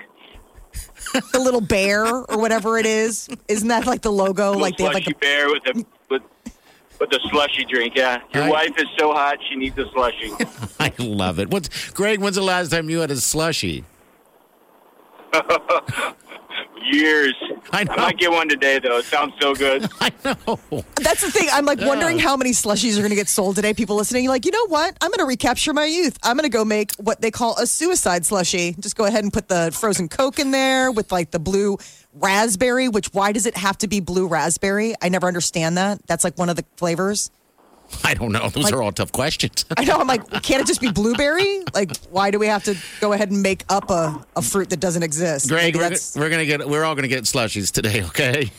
The 1.31 1.39
little 1.39 1.61
bear 1.61 2.05
or 2.05 2.37
whatever 2.39 2.77
it 2.77 2.85
is. 2.87 3.29
Isn't 3.47 3.67
that 3.67 3.85
like 3.85 4.01
the 4.01 4.11
logo? 4.11 4.47
Little 4.47 4.61
Like 4.61 4.77
they 4.77 4.85
have 4.85 4.93
slushy 4.93 5.11
like 5.11 5.19
the 5.19 5.25
bear 5.25 5.49
with 5.49 5.63
a 5.67 5.85
with 6.99 7.09
the 7.09 7.19
slushy 7.31 7.65
drink. 7.65 7.93
Yeah, 7.95 8.21
your 8.33 8.43
Right. 8.43 8.51
wife 8.51 8.77
is 8.77 8.87
so 8.97 9.13
hot, 9.13 9.37
she 9.49 9.55
needs 9.55 9.77
a 9.77 9.85
slushy. 9.91 10.31
I 10.79 10.91
love 10.99 11.39
it. 11.39 11.49
What's 11.49 11.89
Greg? 11.91 12.19
When's 12.19 12.35
the 12.35 12.41
last 12.43 12.71
time 12.71 12.89
you 12.89 12.99
had 12.99 13.11
a 13.11 13.15
slushy? 13.17 13.83
Years. 16.91 17.35
I 17.71 17.83
know. 17.83 17.95
might 17.95 18.17
get 18.17 18.31
one 18.31 18.49
today 18.49 18.79
though. 18.79 18.97
It 18.97 19.05
sounds 19.05 19.33
so 19.39 19.53
good. 19.53 19.89
I 20.01 20.11
know. 20.23 20.59
That's 20.95 21.21
the 21.21 21.31
thing. 21.31 21.49
I'm 21.51 21.65
like 21.65 21.79
wondering 21.81 22.19
how 22.19 22.37
many 22.37 22.51
slushies 22.51 22.93
are 22.95 22.99
going 23.01 23.09
to 23.09 23.15
get 23.15 23.27
sold 23.27 23.55
today. 23.55 23.73
People 23.73 23.95
listening, 23.95 24.23
you're 24.23 24.33
like, 24.33 24.45
you 24.45 24.51
know 24.51 24.67
what? 24.67 24.97
I'm 25.01 25.09
going 25.09 25.19
to 25.19 25.25
recapture 25.25 25.73
my 25.73 25.85
youth. 25.85 26.17
I'm 26.23 26.37
going 26.37 26.49
to 26.49 26.55
go 26.55 26.65
make 26.65 26.93
what 26.95 27.21
they 27.21 27.31
call 27.31 27.57
a 27.57 27.67
suicide 27.67 28.23
slushie. 28.23 28.77
Just 28.79 28.95
go 28.95 29.05
ahead 29.05 29.23
and 29.23 29.33
put 29.33 29.47
the 29.47 29.71
frozen 29.73 30.09
Coke 30.09 30.39
in 30.39 30.51
there 30.51 30.91
with 30.91 31.11
like 31.11 31.31
the 31.31 31.39
blue 31.39 31.77
raspberry. 32.13 32.89
Which 32.89 33.13
why 33.13 33.31
does 33.31 33.45
it 33.45 33.57
have 33.57 33.77
to 33.79 33.87
be 33.87 33.99
blue 33.99 34.27
raspberry? 34.27 34.95
I 35.01 35.09
never 35.09 35.27
understand 35.27 35.77
that. 35.77 36.05
That's 36.07 36.23
like 36.23 36.37
one 36.37 36.49
of 36.49 36.55
the 36.55 36.65
flavors. 36.77 37.31
I 38.03 38.13
don't 38.13 38.31
know. 38.31 38.49
Those 38.49 38.65
Like- 38.65 38.73
are 38.73 38.81
all 38.83 38.91
tough 38.91 39.11
questions. 39.11 39.65
I 39.77 39.83
know. 39.83 39.97
I'm 39.97 40.07
like, 40.07 40.29
can't 40.43 40.61
it 40.61 40.67
just 40.67 40.81
be 40.81 40.91
blueberry? 40.91 41.63
Like, 41.73 41.95
why 42.09 42.31
do 42.31 42.39
we 42.39 42.47
have 42.47 42.63
to 42.65 42.75
go 43.01 43.13
ahead 43.13 43.31
and 43.31 43.41
make 43.41 43.63
up 43.69 43.89
a, 43.89 44.23
a 44.35 44.41
fruit 44.41 44.69
that 44.71 44.79
doesn't 44.79 45.03
exist? 45.03 45.47
Greg, 45.49 45.75
we're, 45.75 45.91
we're 46.15 46.29
gonna 46.29 46.45
get. 46.45 46.67
We're 46.67 46.83
all 46.83 46.95
gonna 46.95 47.07
get 47.07 47.23
slushies 47.23 47.71
today. 47.71 48.03
Okay. 48.03 48.51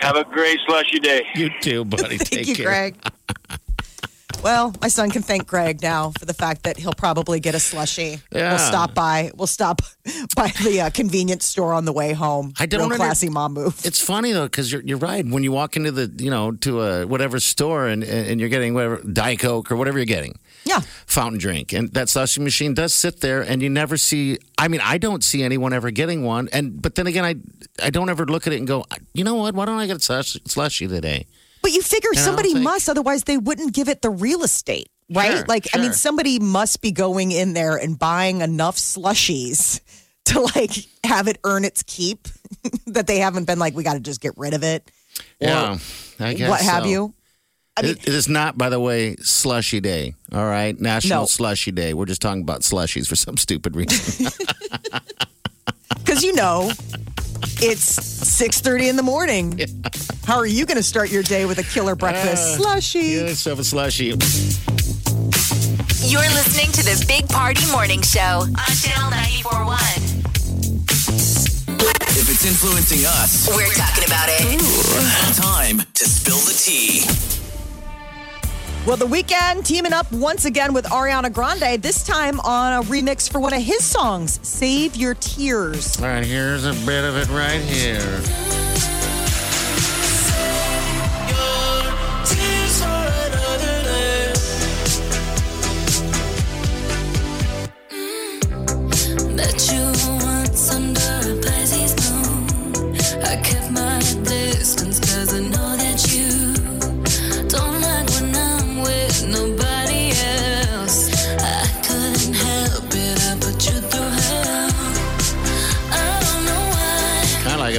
Have 0.00 0.16
a 0.16 0.24
great 0.24 0.58
slushy 0.66 0.98
day. 0.98 1.26
You 1.34 1.50
too, 1.60 1.84
buddy. 1.84 2.18
Take 2.18 2.28
Thank 2.28 2.48
you, 2.48 2.54
care. 2.54 2.66
Greg. 2.66 2.96
Well, 4.42 4.72
my 4.80 4.88
son 4.88 5.10
can 5.10 5.22
thank 5.22 5.46
Greg 5.48 5.82
now 5.82 6.12
for 6.18 6.24
the 6.24 6.32
fact 6.32 6.62
that 6.62 6.76
he'll 6.78 6.94
probably 6.94 7.40
get 7.40 7.54
a 7.54 7.58
slushie. 7.58 8.20
Yeah. 8.32 8.50
We'll 8.50 8.58
stop 8.58 8.94
by. 8.94 9.30
We'll 9.36 9.48
stop 9.48 9.82
by 10.36 10.52
the 10.62 10.82
uh, 10.82 10.90
convenience 10.90 11.44
store 11.44 11.72
on 11.74 11.84
the 11.84 11.92
way 11.92 12.12
home. 12.12 12.54
I 12.58 12.66
don't 12.66 12.78
Real 12.80 12.84
under- 12.86 12.96
classy 12.96 13.28
mom 13.28 13.54
move. 13.54 13.84
It's 13.84 14.00
funny 14.00 14.32
though 14.32 14.44
because 14.44 14.70
you're 14.72 14.82
you're 14.82 14.96
right. 14.98 15.26
When 15.26 15.42
you 15.42 15.50
walk 15.52 15.76
into 15.76 15.90
the 15.90 16.10
you 16.22 16.30
know 16.30 16.52
to 16.52 16.82
a 16.82 17.06
whatever 17.06 17.40
store 17.40 17.88
and 17.88 18.04
and 18.04 18.38
you're 18.40 18.48
getting 18.48 18.74
whatever 18.74 18.98
Diet 19.02 19.40
Coke 19.40 19.72
or 19.72 19.76
whatever 19.76 19.98
you're 19.98 20.06
getting, 20.06 20.38
Yeah. 20.64 20.80
fountain 21.06 21.38
drink, 21.40 21.72
and 21.72 21.92
that 21.94 22.06
slushie 22.06 22.38
machine 22.38 22.74
does 22.74 22.94
sit 22.94 23.20
there, 23.20 23.42
and 23.42 23.60
you 23.60 23.68
never 23.68 23.96
see. 23.96 24.38
I 24.56 24.68
mean, 24.68 24.80
I 24.82 24.98
don't 24.98 25.22
see 25.24 25.42
anyone 25.42 25.72
ever 25.72 25.90
getting 25.90 26.22
one, 26.24 26.48
and 26.52 26.80
but 26.80 26.94
then 26.94 27.06
again, 27.08 27.24
I 27.24 27.34
I 27.84 27.90
don't 27.90 28.08
ever 28.08 28.24
look 28.24 28.46
at 28.46 28.52
it 28.52 28.58
and 28.58 28.68
go, 28.68 28.84
you 29.14 29.24
know 29.24 29.34
what? 29.34 29.54
Why 29.54 29.64
don't 29.66 29.78
I 29.80 29.86
get 29.86 29.96
a 29.96 30.00
slush, 30.00 30.34
slushie 30.46 30.88
today? 30.88 31.26
But 31.62 31.72
you 31.72 31.82
figure 31.82 32.10
know, 32.14 32.20
somebody 32.20 32.54
like- 32.54 32.62
must, 32.62 32.88
otherwise 32.88 33.24
they 33.24 33.38
wouldn't 33.38 33.74
give 33.74 33.88
it 33.88 34.02
the 34.02 34.10
real 34.10 34.42
estate, 34.42 34.88
right? 35.10 35.38
Sure, 35.38 35.44
like, 35.46 35.68
I 35.74 35.78
mean, 35.78 35.92
somebody 35.92 36.38
must 36.38 36.80
be 36.80 36.92
going 36.92 37.32
in 37.32 37.52
there 37.54 37.76
and 37.76 37.98
buying 37.98 38.40
enough 38.40 38.76
slushies 38.76 39.80
to 40.26 40.40
like 40.40 40.72
have 41.04 41.26
it 41.28 41.38
earn 41.44 41.64
its 41.64 41.82
keep 41.82 42.28
that 42.86 43.06
they 43.06 43.18
haven't 43.18 43.44
been 43.44 43.58
like, 43.58 43.74
we 43.74 43.82
got 43.82 43.94
to 43.94 44.00
just 44.00 44.20
get 44.20 44.34
rid 44.36 44.54
of 44.54 44.62
it. 44.62 44.90
Yeah, 45.40 45.78
I 46.20 46.34
guess 46.34 46.48
what 46.48 46.60
have 46.60 46.86
you. 46.86 47.14
I 47.76 47.82
mean, 47.82 47.92
It, 47.92 48.08
it 48.08 48.14
is 48.14 48.28
not, 48.28 48.58
by 48.58 48.68
the 48.70 48.80
way, 48.80 49.14
slushy 49.16 49.80
day. 49.80 50.14
All 50.32 50.44
right, 50.44 50.78
National 50.80 51.22
No. 51.22 51.26
Slushy 51.26 51.70
Day. 51.70 51.94
We're 51.94 52.06
just 52.06 52.20
talking 52.20 52.42
about 52.42 52.62
slushies 52.62 53.06
for 53.06 53.14
some 53.16 53.36
stupid 53.36 53.76
reason. 53.76 54.26
because 55.98 56.22
you 56.24 56.32
know 56.34 56.70
it's 57.60 57.98
6.30 57.98 58.88
in 58.90 58.96
the 58.96 59.02
morning 59.02 59.58
how 60.24 60.36
are 60.36 60.46
you 60.46 60.66
going 60.66 60.76
to 60.76 60.82
start 60.82 61.10
your 61.10 61.22
day 61.22 61.44
with 61.46 61.58
a 61.58 61.62
killer 61.62 61.94
breakfast 61.94 62.56
slushy 62.56 63.00
Get 63.00 63.28
yourself 63.28 63.58
a 63.60 63.64
slushy. 63.64 64.06
You're 66.06 66.20
listening 66.32 66.70
to 66.72 66.82
the 66.84 67.04
Big 67.06 67.28
Party 67.28 67.70
Morning 67.72 68.00
Show 68.02 68.20
on 68.20 68.72
Channel 68.80 69.10
941. 69.10 69.78
If 72.16 72.28
it's 72.30 72.44
influencing 72.46 73.04
us, 73.06 73.48
We're 73.48 73.72
talking 73.74 74.04
about 74.04 74.28
it. 74.30 74.60
time 75.36 75.82
to 75.94 76.04
spill 76.04 76.38
the 76.38 76.54
tea. 76.54 77.37
Well 78.88 78.96
the 78.96 79.04
Weeknd 79.04 79.66
teaming 79.66 79.92
up 79.92 80.10
once 80.10 80.46
again 80.46 80.72
with 80.72 80.86
ariana 80.86 81.30
grande 81.30 81.82
this 81.82 82.02
time 82.02 82.40
on 82.40 82.72
a 82.72 82.86
remix 82.86 83.30
for 83.30 83.38
one 83.38 83.52
of 83.52 83.60
his 83.60 83.84
songs 83.84 84.40
save 84.42 84.96
your 84.96 85.12
tears 85.12 86.00
All 86.00 86.06
right, 86.06 86.24
here's 86.24 86.64
a 86.64 86.72
bit 86.86 87.04
of 87.04 87.14
it 87.18 87.28
right 87.28 87.60
here. 87.60 88.47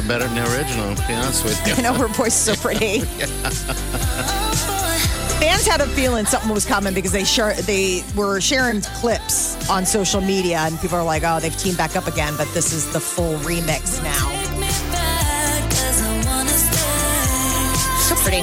Better 0.09 0.25
than 0.27 0.35
the 0.35 0.57
original, 0.57 0.93
to 0.95 1.07
be 1.07 1.13
honest 1.13 1.43
with 1.45 1.55
you. 1.67 1.73
i 1.75 1.81
know 1.81 1.93
her 1.93 2.07
voice 2.07 2.35
is 2.35 2.57
so 2.57 2.61
pretty 2.61 2.99
fans 5.39 5.65
had 5.65 5.79
a 5.81 5.85
feeling 5.87 6.25
something 6.25 6.51
was 6.51 6.65
coming 6.65 6.93
because 6.93 7.11
they 7.11 7.23
share, 7.23 7.53
they 7.53 8.03
were 8.15 8.41
sharing 8.41 8.81
clips 8.81 9.69
on 9.69 9.85
social 9.85 10.19
media 10.21 10.57
and 10.61 10.79
people 10.81 10.97
are 10.97 11.03
like 11.03 11.23
oh 11.25 11.39
they've 11.39 11.55
teamed 11.57 11.77
back 11.77 11.95
up 11.95 12.07
again 12.07 12.33
but 12.37 12.47
this 12.53 12.73
is 12.73 12.91
the 12.91 12.99
full 12.99 13.37
remix 13.39 14.01
now 14.03 14.29
Take 14.29 14.51
me 14.59 14.67
back 14.91 15.69
'cause 15.69 16.01
I 16.01 16.25
wanna 16.25 16.49
stay. 16.49 18.09
so 18.09 18.15
pretty 18.23 18.41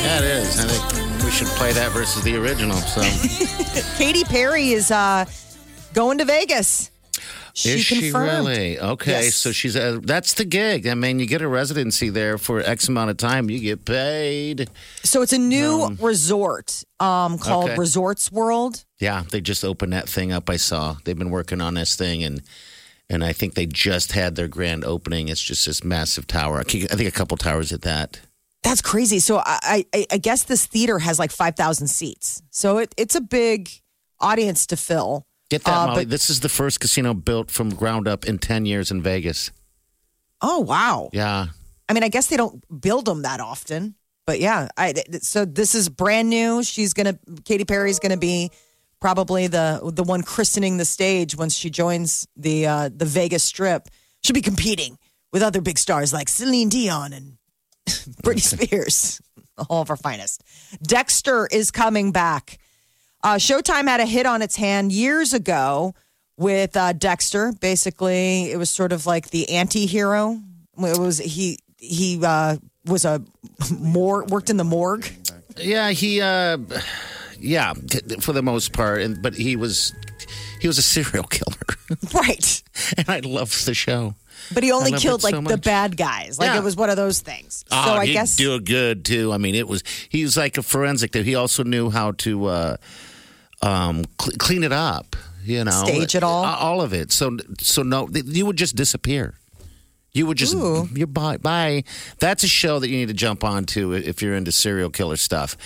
Yeah, 0.00 0.18
it 0.18 0.24
is. 0.24 0.60
I 0.60 0.68
think 0.68 1.24
we 1.24 1.30
should 1.30 1.48
play 1.48 1.72
that 1.72 1.90
versus 1.92 2.22
the 2.22 2.36
original. 2.36 2.76
So, 2.76 3.02
Katy 3.98 4.24
Perry 4.24 4.68
is 4.70 4.90
uh, 4.90 5.24
going 5.94 6.18
to 6.18 6.24
Vegas. 6.24 6.90
She 7.54 7.70
is 7.70 7.80
she 7.80 8.12
really 8.12 8.78
okay? 8.78 9.24
Yes. 9.24 9.34
So 9.34 9.52
she's 9.52 9.76
uh, 9.76 10.00
that's 10.02 10.34
the 10.34 10.44
gig. 10.44 10.86
I 10.86 10.94
mean, 10.94 11.18
you 11.18 11.26
get 11.26 11.42
a 11.42 11.48
residency 11.48 12.08
there 12.08 12.38
for 12.38 12.60
X 12.60 12.88
amount 12.88 13.10
of 13.10 13.16
time, 13.16 13.50
you 13.50 13.60
get 13.60 13.84
paid. 13.84 14.68
So 15.02 15.22
it's 15.22 15.32
a 15.32 15.38
new 15.38 15.96
resort 16.00 16.84
um, 17.00 17.38
called 17.38 17.70
Okay. 17.70 17.76
Resorts 17.76 18.30
World. 18.30 18.84
Yeah, 18.98 19.24
they 19.30 19.40
just 19.40 19.64
opened 19.64 19.92
that 19.92 20.08
thing 20.08 20.32
up. 20.32 20.48
I 20.48 20.56
saw 20.56 20.96
they've 21.04 21.18
been 21.18 21.30
working 21.30 21.60
on 21.60 21.74
this 21.74 21.96
thing, 21.96 22.22
and 22.22 22.42
and 23.08 23.24
I 23.24 23.32
think 23.32 23.54
they 23.54 23.66
just 23.66 24.12
had 24.12 24.36
their 24.36 24.48
grand 24.48 24.84
opening. 24.84 25.28
It's 25.28 25.42
just 25.42 25.66
this 25.66 25.82
massive 25.82 26.26
tower. 26.26 26.60
I 26.60 26.62
think 26.62 26.92
I 26.92 26.96
think 26.96 27.08
a 27.08 27.12
couple 27.12 27.36
towers 27.36 27.72
at 27.72 27.82
that. 27.82 28.20
That's 28.62 28.82
crazy. 28.82 29.20
So 29.20 29.38
I, 29.38 29.86
I, 29.94 30.06
I 30.12 30.18
guess 30.18 30.42
this 30.42 30.66
theater 30.66 30.98
has 30.98 31.18
like 31.18 31.30
5,000 31.30 31.86
seats. 31.86 32.42
So 32.50 32.76
it, 32.76 32.94
it's 32.98 33.14
a 33.14 33.20
big 33.22 33.70
audience 34.20 34.66
to 34.66 34.76
fill. 34.76 35.24
Get 35.50 35.64
that, 35.64 35.76
Uh, 35.76 35.86
Molly. 35.88 36.04
but- 36.04 36.10
This 36.10 36.30
is 36.30 36.40
the 36.40 36.48
first 36.48 36.80
casino 36.80 37.12
built 37.12 37.50
from 37.50 37.74
ground 37.74 38.08
up 38.08 38.24
in 38.24 38.38
ten 38.38 38.64
years 38.64 38.90
in 38.90 39.02
Vegas. 39.02 39.50
Oh, 40.40 40.60
wow. 40.60 41.10
Yeah, 41.12 41.48
I 41.88 41.92
mean, 41.92 42.02
I 42.02 42.08
guess 42.08 42.28
they 42.28 42.36
don't 42.38 42.64
build 42.80 43.04
them 43.04 43.22
that 43.22 43.40
often. 43.40 43.94
But 44.26 44.38
yeah, 44.40 44.68
I, 44.76 44.94
so 45.22 45.44
this 45.44 45.74
is 45.74 45.88
brand 45.88 46.30
new. 46.30 46.62
She's 46.62 46.94
going 46.94 47.06
to, 47.06 47.42
Katy 47.44 47.64
Perry's 47.64 47.98
going 47.98 48.12
to 48.12 48.18
be 48.18 48.50
probably 49.00 49.48
the 49.48 49.80
the 49.92 50.04
one 50.04 50.22
christening 50.22 50.76
the 50.76 50.84
stage 50.84 51.34
once 51.36 51.54
she 51.56 51.68
joins 51.68 52.28
the 52.36 52.66
uh, 52.66 52.90
the 52.94 53.06
Vegas 53.06 53.42
Strip. 53.42 53.88
She'll 54.22 54.34
be 54.34 54.40
competing 54.42 54.98
with 55.32 55.42
other 55.42 55.60
big 55.60 55.78
stars 55.78 56.12
like 56.12 56.28
Celine 56.28 56.68
Dion 56.68 57.12
and 57.12 57.38
Britney 58.22 58.40
Spears, 58.68 59.20
all 59.68 59.82
of 59.82 59.90
our 59.90 59.96
finest. 59.96 60.44
Dexter 60.82 61.48
is 61.50 61.70
coming 61.72 62.12
back. 62.12 62.58
Uh, 63.22 63.34
Showtime 63.36 63.86
had 63.86 64.00
a 64.00 64.06
hit 64.06 64.26
on 64.26 64.42
its 64.42 64.56
hand 64.56 64.92
years 64.92 65.32
ago 65.32 65.94
with 66.36 66.76
uh, 66.76 66.92
Dexter. 66.94 67.52
Basically, 67.60 68.50
it 68.50 68.56
was 68.56 68.70
sort 68.70 68.92
of 68.92 69.06
like 69.06 69.30
the 69.30 69.50
anti-hero. 69.50 70.38
It 70.78 70.98
was 70.98 71.18
he 71.18 71.58
he 71.76 72.18
uh, 72.24 72.56
was 72.86 73.04
a 73.04 73.22
more 73.78 74.24
worked 74.24 74.48
in 74.50 74.56
the 74.56 74.64
morgue. 74.64 75.10
yeah. 75.58 75.90
He, 75.90 76.20
uh 76.20 76.58
yeah, 77.42 77.72
for 78.20 78.32
the 78.34 78.42
most 78.42 78.72
part, 78.74 79.00
and 79.00 79.20
but 79.22 79.34
he 79.34 79.56
was 79.56 79.94
he 80.60 80.66
was 80.68 80.76
a 80.76 80.82
serial 80.82 81.24
killer, 81.24 81.56
Right. 82.14 82.62
and 82.98 83.08
I 83.08 83.20
loved 83.20 83.64
the 83.66 83.72
show. 83.74 84.14
But 84.52 84.62
he 84.62 84.72
only 84.72 84.92
killed 84.92 85.22
like 85.22 85.34
so 85.34 85.40
the 85.40 85.56
bad 85.56 85.96
guys. 85.96 86.38
Like 86.38 86.48
Yeah. 86.48 86.58
it 86.58 86.64
was 86.64 86.76
one 86.76 86.90
of 86.90 86.96
those 86.96 87.20
things. 87.20 87.64
Oh, 87.70 87.84
so 87.84 87.92
I 87.94 88.06
guess 88.06 88.36
do 88.36 88.54
it 88.56 88.64
good 88.64 89.04
too. 89.06 89.32
I 89.32 89.38
mean, 89.38 89.54
it 89.54 89.66
was 89.68 89.82
he 90.10 90.22
was 90.22 90.36
like 90.36 90.58
a 90.58 90.62
forensic. 90.62 91.14
He 91.14 91.34
also 91.34 91.62
knew 91.64 91.88
how 91.90 92.12
to 92.12 92.46
uh, 92.46 92.76
um, 93.62 94.04
cl- 94.20 94.36
clean 94.38 94.64
it 94.64 94.72
up. 94.72 95.16
You 95.42 95.64
know, 95.64 95.84
Stage 95.84 96.14
it 96.14 96.22
all? 96.22 96.44
Uh, 96.44 96.56
all 96.56 96.82
of 96.82 96.92
it. 96.92 97.12
So, 97.12 97.38
so 97.60 97.82
no, 97.82 98.08
you 98.12 98.44
would 98.44 98.56
just 98.56 98.76
disappear. 98.76 99.34
You 100.12 100.26
would 100.26 100.36
just 100.36 100.54
Ooh. 100.54 100.88
you're 100.92 101.06
bye 101.06 101.36
bye. 101.36 101.84
That's 102.18 102.42
a 102.42 102.48
show 102.48 102.80
that 102.80 102.88
you 102.88 102.96
need 102.96 103.08
to 103.08 103.14
jump 103.14 103.44
onto 103.44 103.92
if 103.92 104.22
you're 104.22 104.34
into 104.34 104.50
serial 104.50 104.90
killer 104.90 105.16
stuff, 105.16 105.56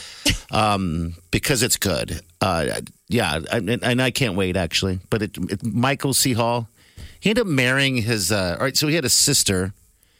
um, 0.53 1.15
because 1.31 1.63
it's 1.63 1.79
good. 1.79 2.21
Uh, 2.41 2.81
yeah, 3.09 3.41
and, 3.51 3.71
and 3.71 4.03
I 4.03 4.11
can't 4.11 4.37
wait 4.37 4.57
actually. 4.57 5.01
But 5.09 5.23
it, 5.23 5.39
it, 5.51 5.65
Michael 5.65 6.13
C. 6.13 6.35
Hall, 6.35 6.69
he 7.21 7.31
ended 7.31 7.43
up 7.43 7.49
marrying 7.49 7.97
his. 7.97 8.31
Uh, 8.31 8.57
all 8.59 8.65
right, 8.65 8.77
so 8.77 8.87
he 8.87 8.95
had 8.95 9.07
a 9.07 9.11
sister 9.11 9.73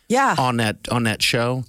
yeah. 0.09 0.35
on 0.39 0.57
that 0.57 0.77
on 0.91 1.03
that 1.05 1.21
show. 1.23 1.65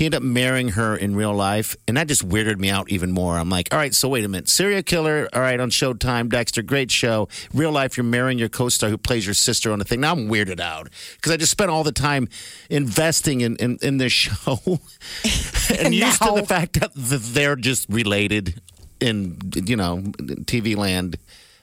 He 0.00 0.06
ended 0.06 0.22
up 0.22 0.22
marrying 0.22 0.70
her 0.70 0.96
in 0.96 1.14
real 1.14 1.34
life, 1.34 1.76
and 1.86 1.98
that 1.98 2.08
just 2.08 2.26
weirded 2.26 2.58
me 2.58 2.70
out 2.70 2.90
even 2.90 3.12
more. 3.12 3.36
I'm 3.36 3.50
like, 3.50 3.68
all 3.70 3.78
right, 3.78 3.94
so 3.94 4.08
wait 4.08 4.24
a 4.24 4.28
minute, 4.28 4.48
serial 4.48 4.82
killer, 4.82 5.28
all 5.34 5.42
right, 5.42 5.60
on 5.60 5.68
Showtime, 5.68 6.30
Dexter, 6.30 6.62
great 6.62 6.90
show. 6.90 7.28
Real 7.52 7.70
life, 7.70 7.98
you're 7.98 8.04
marrying 8.04 8.38
your 8.38 8.48
co-star 8.48 8.88
who 8.88 8.96
plays 8.96 9.26
your 9.26 9.34
sister 9.34 9.70
on 9.70 9.78
the 9.78 9.84
thing. 9.84 10.00
Now 10.00 10.12
I'm 10.12 10.30
weirded 10.30 10.58
out 10.58 10.88
because 11.16 11.32
I 11.32 11.36
just 11.36 11.52
spent 11.52 11.70
all 11.70 11.84
the 11.84 11.92
time 11.92 12.30
investing 12.70 13.42
in 13.42 13.56
in, 13.56 13.76
in 13.82 13.98
this 13.98 14.10
show, 14.10 14.58
and 15.78 15.94
used 15.94 16.22
to 16.22 16.32
the 16.34 16.46
fact 16.46 16.80
that 16.80 16.92
they're 16.94 17.56
just 17.56 17.86
related 17.90 18.58
in 19.00 19.36
you 19.54 19.76
know 19.76 19.98
TV 19.98 20.78
land 20.78 21.18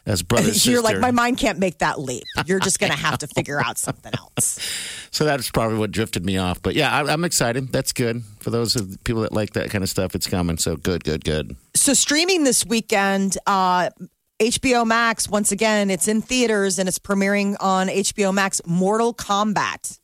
as 0.08 0.24
brother 0.24 0.54
sister. 0.54 0.72
You're 0.72 0.82
like, 0.82 1.00
my 1.00 1.12
mind 1.12 1.38
can't 1.38 1.60
make 1.60 1.80
that 1.80 2.00
leap. 2.00 2.24
You're 2.46 2.60
just 2.60 2.80
going 2.80 2.92
to 2.92 2.98
have 2.98 3.20
to 3.20 3.28
figure 3.28 3.62
out 3.64 3.78
something 3.78 4.14
else. 4.18 4.60
So 5.10 5.24
that's 5.24 5.50
probably 5.50 5.80
what 5.80 5.90
drifted 5.90 6.26
me 6.26 6.38
off. 6.38 6.62
But 6.62 6.76
yeah, 6.76 6.92
I, 6.92 7.12
I'm 7.12 7.24
excited. 7.24 7.72
That's 7.72 7.92
good 7.92 8.24
for 8.40 8.52
those 8.52 8.76
of 8.76 9.04
people 9.04 9.24
that 9.24 9.32
like 9.32 9.54
that 9.54 9.72
kind 9.72 9.84
of 9.84 9.90
stuff. 9.90 10.14
It's 10.14 10.28
coming. 10.28 10.58
So 10.58 10.76
good, 10.76 11.04
good, 11.04 11.24
good. 11.24 11.56
So 11.76 11.94
streaming 11.94 12.44
this 12.44 12.64
weekend, 12.64 13.38
uh, 13.48 13.90
HBO 14.40 14.86
Max, 14.86 15.28
once 15.28 15.52
again, 15.52 15.90
it's 15.90 16.08
in 16.08 16.22
theaters 16.22 16.78
and 16.78 16.88
it's 16.88 17.00
premiering 17.00 17.56
on 17.60 17.88
HBO 17.88 18.32
Max, 18.32 18.62
Mortal 18.68 19.12
Kombat. 19.14 19.98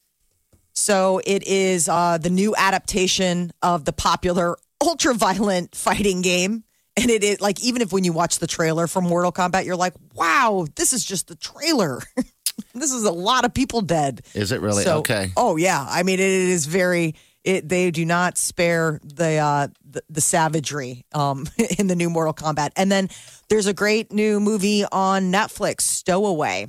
So 0.74 1.22
it 1.24 1.45
is 1.45 1.88
uh, 1.88 2.17
the 2.17 2.31
new 2.31 2.55
adaptation 2.57 3.51
of 3.62 3.86
the 3.86 3.93
popular 3.93 4.57
ultra 4.81 5.13
violent 5.13 5.75
fighting 5.75 6.22
game. 6.22 6.63
And 6.95 7.09
it 7.09 7.23
is 7.23 7.41
like, 7.41 7.63
even 7.63 7.81
if 7.81 7.91
when 7.91 8.03
you 8.03 8.13
watch 8.13 8.38
the 8.39 8.47
trailer 8.47 8.85
for 8.88 9.01
Mortal 9.01 9.31
Kombat, 9.31 9.65
you're 9.65 9.75
like, 9.75 9.93
wow, 10.13 10.67
this 10.75 10.93
is 10.93 11.03
just 11.03 11.27
the 11.27 11.35
trailer. 11.35 12.01
this 12.75 12.91
is 12.91 13.03
a 13.03 13.12
lot 13.12 13.45
of 13.45 13.53
people 13.53 13.81
dead. 13.81 14.21
Is 14.35 14.51
it 14.51 14.62
really 14.62 14.83
So- 14.83 15.00
okay? 15.00 15.31
Oh 15.35 15.55
yeah, 15.57 15.85
I 15.89 16.03
mean 16.03 16.19
it 16.19 16.29
is 16.29 16.65
very. 16.67 17.15
It, 17.43 17.67
they 17.67 17.91
do 17.91 18.05
not 18.05 18.38
spare 18.38 19.01
the 19.03 19.35
uh, 19.38 19.67
the, 19.89 20.01
the 20.09 20.21
savagery 20.21 21.03
um, 21.13 21.45
in 21.77 21.88
the 21.88 21.95
new 21.95 22.09
Mortal 22.09 22.33
Kombat. 22.33 22.69
And 22.77 22.89
then 22.89 23.09
there's 23.50 23.65
a 23.67 23.73
great 23.73 24.13
new 24.13 24.39
movie 24.39 24.85
on 24.89 25.29
Netflix, 25.29 25.81
Stowaway, 25.81 26.67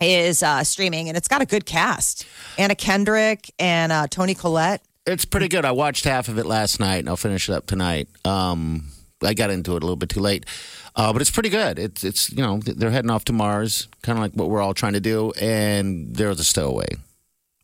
is 0.00 0.42
uh, 0.42 0.64
streaming, 0.64 1.08
and 1.08 1.18
it's 1.18 1.28
got 1.28 1.42
a 1.42 1.46
good 1.46 1.66
cast: 1.66 2.24
Anna 2.56 2.74
Kendrick 2.74 3.52
and 3.58 3.92
uh, 3.92 4.06
Toni 4.06 4.34
Collette. 4.34 4.80
It's 5.06 5.26
pretty 5.26 5.48
good. 5.48 5.66
I 5.66 5.72
watched 5.72 6.04
half 6.04 6.28
of 6.28 6.38
it 6.38 6.46
last 6.46 6.80
night, 6.80 7.00
and 7.00 7.08
I'll 7.10 7.16
finish 7.16 7.50
it 7.50 7.52
up 7.52 7.66
tonight. 7.66 8.08
Um, 8.24 8.86
I 9.24 9.34
got 9.34 9.50
into 9.50 9.72
it 9.76 9.82
a 9.82 9.86
little 9.86 9.96
bit 9.96 10.08
too 10.10 10.20
late, 10.20 10.46
uh, 10.96 11.12
but 11.12 11.22
it's 11.22 11.30
pretty 11.30 11.48
good. 11.48 11.78
It's 11.78 12.04
it's 12.04 12.30
you 12.30 12.42
know 12.42 12.58
they're 12.58 12.90
heading 12.90 13.10
off 13.10 13.24
to 13.26 13.32
Mars, 13.32 13.88
kind 14.02 14.18
of 14.18 14.22
like 14.22 14.32
what 14.32 14.48
we're 14.50 14.62
all 14.62 14.74
trying 14.74 14.92
to 14.94 15.00
do, 15.00 15.32
and 15.40 16.14
there's 16.14 16.40
a 16.40 16.44
stowaway. 16.44 16.88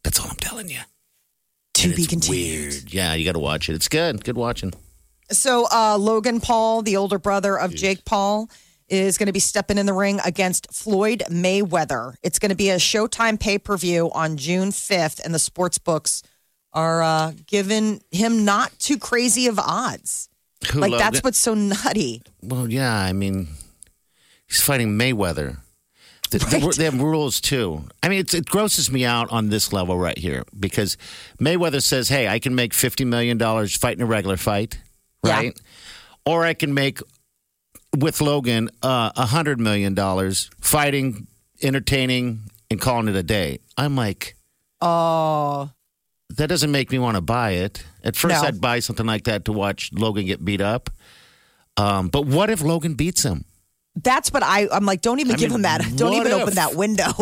That's 0.02 0.18
all 0.18 0.28
I'm 0.30 0.36
telling 0.36 0.68
you. 0.68 0.80
To 1.74 1.86
And 1.88 1.96
be 1.96 2.02
it's 2.02 2.10
continued. 2.10 2.72
Weird. 2.72 2.92
Yeah, 2.92 3.14
you 3.14 3.24
got 3.24 3.32
to 3.32 3.38
watch 3.38 3.68
it. 3.68 3.74
It's 3.74 3.88
good. 3.88 4.24
Good 4.24 4.36
watching. 4.36 4.72
So 5.30 5.66
uh, 5.70 5.96
Logan 5.98 6.40
Paul, 6.40 6.82
the 6.82 6.96
older 6.96 7.18
brother 7.18 7.56
of 7.58 7.74
Jake 7.74 8.04
Paul, 8.04 8.50
is 8.88 9.18
going 9.18 9.28
to 9.28 9.32
be 9.32 9.38
stepping 9.38 9.78
in 9.78 9.86
the 9.86 9.92
ring 9.92 10.18
against 10.24 10.72
Floyd 10.74 11.22
Mayweather. 11.30 12.14
It's 12.22 12.40
going 12.40 12.50
to 12.50 12.56
be 12.56 12.70
a 12.70 12.76
Showtime 12.76 13.38
pay 13.38 13.58
per 13.58 13.76
view 13.76 14.10
on 14.12 14.36
June 14.36 14.70
5th, 14.70 15.24
and 15.24 15.32
the 15.32 15.38
sports 15.38 15.78
books 15.78 16.22
are 16.72 17.02
uh, 17.02 17.32
giving 17.46 18.02
him 18.10 18.44
not 18.44 18.76
too 18.78 18.98
crazy 18.98 19.46
of 19.46 19.58
odds. 19.58 20.28
Who, 20.72 20.80
like 20.80 20.92
that's 20.98 21.20
what's 21.20 21.38
so 21.38 21.54
nutty. 21.54 22.22
Well, 22.42 22.70
yeah, 22.70 22.94
I 22.94 23.12
mean, 23.12 23.48
he's 24.46 24.60
fighting 24.62 24.98
Mayweather. 24.98 25.58
The- 26.30 26.38
the- 26.38 26.60
Right. 26.62 26.74
they 26.76 26.84
have 26.84 27.00
rules 27.00 27.40
too. 27.40 27.86
I 28.02 28.08
mean, 28.08 28.20
it's, 28.20 28.34
it 28.34 28.46
grosses 28.46 28.90
me 28.90 29.04
out 29.04 29.30
on 29.32 29.48
this 29.48 29.72
level 29.72 29.98
right 29.98 30.16
here 30.18 30.44
because 30.58 30.96
Mayweather 31.40 31.82
says, 31.82 32.08
"Hey, 32.08 32.28
I 32.28 32.38
can 32.38 32.54
make 32.54 32.72
fifty 32.74 33.04
million 33.04 33.36
dollars 33.38 33.76
fighting 33.76 34.02
a 34.02 34.06
regular 34.06 34.36
fight, 34.36 34.78
Yeah. 35.24 35.34
right? 35.36 35.60
Or 36.26 36.44
I 36.44 36.54
can 36.54 36.72
make 36.74 37.00
with 37.96 38.20
Logan 38.20 38.70
uh, 38.82 39.10
a 39.16 39.26
hundred 39.26 39.58
million 39.58 39.94
dollars 39.94 40.50
fighting, 40.60 41.26
entertaining, 41.62 42.42
and 42.70 42.80
calling 42.80 43.08
it 43.08 43.16
a 43.16 43.22
day." 43.24 43.58
I'm 43.76 43.96
like, 43.96 44.36
Oh, 44.82 45.70
that 46.36 46.48
doesn't 46.48 46.70
make 46.70 46.90
me 46.90 46.98
want 46.98 47.16
to 47.16 47.20
buy 47.20 47.52
it. 47.52 47.84
At 48.02 48.16
first, 48.16 48.42
No. 48.42 48.48
I'd 48.48 48.60
buy 48.60 48.80
something 48.80 49.06
like 49.06 49.24
that 49.24 49.44
to 49.46 49.52
watch 49.52 49.90
Logan 49.92 50.26
get 50.26 50.44
beat 50.44 50.60
up. 50.60 50.90
Um, 51.76 52.08
but 52.08 52.26
what 52.26 52.50
if 52.50 52.62
Logan 52.62 52.94
beats 52.94 53.22
him? 53.22 53.44
that's 53.96 54.32
what 54.32 54.42
I. 54.42 54.68
I'm 54.72 54.86
like, 54.86 55.00
don't 55.02 55.18
even 55.20 55.34
I 55.34 55.38
give 55.38 55.50
mean, 55.50 55.56
him 55.58 55.62
that. 55.62 55.82
Don't 55.96 56.14
even 56.14 56.32
if? 56.32 56.42
open 56.42 56.54
that 56.54 56.74
window. 56.74 57.12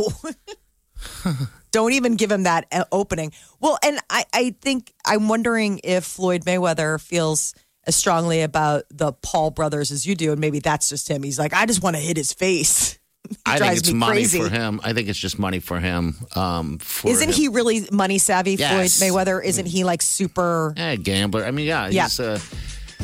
don't 1.71 1.93
even 1.93 2.17
give 2.17 2.31
him 2.31 2.45
that 2.45 2.67
uh, 2.73 2.85
opening. 2.93 3.33
Well, 3.61 3.79
and 3.85 3.99
I, 4.11 4.25
I 4.33 4.55
think 4.61 4.93
I'm 5.05 5.29
wondering 5.29 5.81
if 5.85 6.05
Floyd 6.05 6.45
Mayweather 6.45 7.01
feels 7.01 7.55
as 7.85 7.97
strongly 7.97 8.43
about 8.43 8.85
the 8.91 9.13
Paul 9.13 9.51
brothers 9.51 9.91
as 9.91 10.07
you 10.07 10.15
do, 10.15 10.33
and 10.33 10.41
maybe 10.41 10.59
that's 10.61 10.89
just 10.89 11.09
him. 11.09 11.23
He's 11.23 11.39
like, 11.39 11.55
I 11.55 11.67
just 11.67 11.83
want 11.83 11.97
to 11.97 12.03
hit 12.03 12.17
his 12.17 12.33
face. 12.33 12.98
I 13.47 13.59
think 13.59 13.77
it's 13.77 13.93
money 13.93 14.13
crazy. 14.13 14.41
for 14.41 14.49
him. 14.49 14.81
I 14.85 14.93
think 14.93 15.09
it's 15.09 15.19
just 15.19 15.39
money 15.39 15.61
for 15.61 15.81
him. 15.81 16.17
Um, 16.35 16.79
for 16.79 17.09
Isn't 17.11 17.29
him. 17.29 17.35
he 17.35 17.49
really 17.49 17.87
money 17.93 18.19
savvy, 18.19 18.55
Yes. 18.55 18.99
Floyd 18.99 19.11
Mayweather? 19.13 19.45
Isn't 19.45 19.67
he 19.67 19.85
like 19.85 20.03
super? 20.03 20.75
Eh, 20.77 20.97
gambler? 20.97 21.45
I 21.45 21.51
mean, 21.51 21.67
yeah, 21.67 21.89
Yeah. 21.89 22.05
he's 22.05 22.21
uh, 22.21 22.39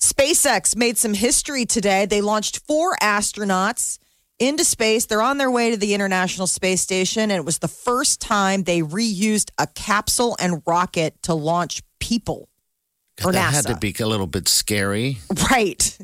SpaceX 0.00 0.76
made 0.76 0.96
some 0.96 1.14
history 1.14 1.66
today. 1.66 2.06
They 2.06 2.20
launched 2.20 2.60
four 2.66 2.96
astronauts 3.02 3.98
into 4.38 4.64
space. 4.64 5.06
They're 5.06 5.22
on 5.22 5.38
their 5.38 5.50
way 5.50 5.70
to 5.70 5.76
the 5.76 5.94
International 5.94 6.46
Space 6.46 6.80
Station, 6.80 7.24
and 7.24 7.32
it 7.32 7.44
was 7.44 7.58
the 7.58 7.68
first 7.68 8.20
time 8.20 8.64
they 8.64 8.80
reused 8.80 9.50
a 9.58 9.66
capsule 9.66 10.36
and 10.38 10.62
rocket 10.66 11.20
to 11.24 11.34
launch 11.34 11.82
people 11.98 12.48
that 13.16 13.34
NASA. 13.34 13.52
had 13.52 13.66
to 13.66 13.76
be 13.76 13.94
a 14.00 14.06
little 14.06 14.26
bit 14.26 14.48
scary. 14.48 15.18
Right. 15.50 15.98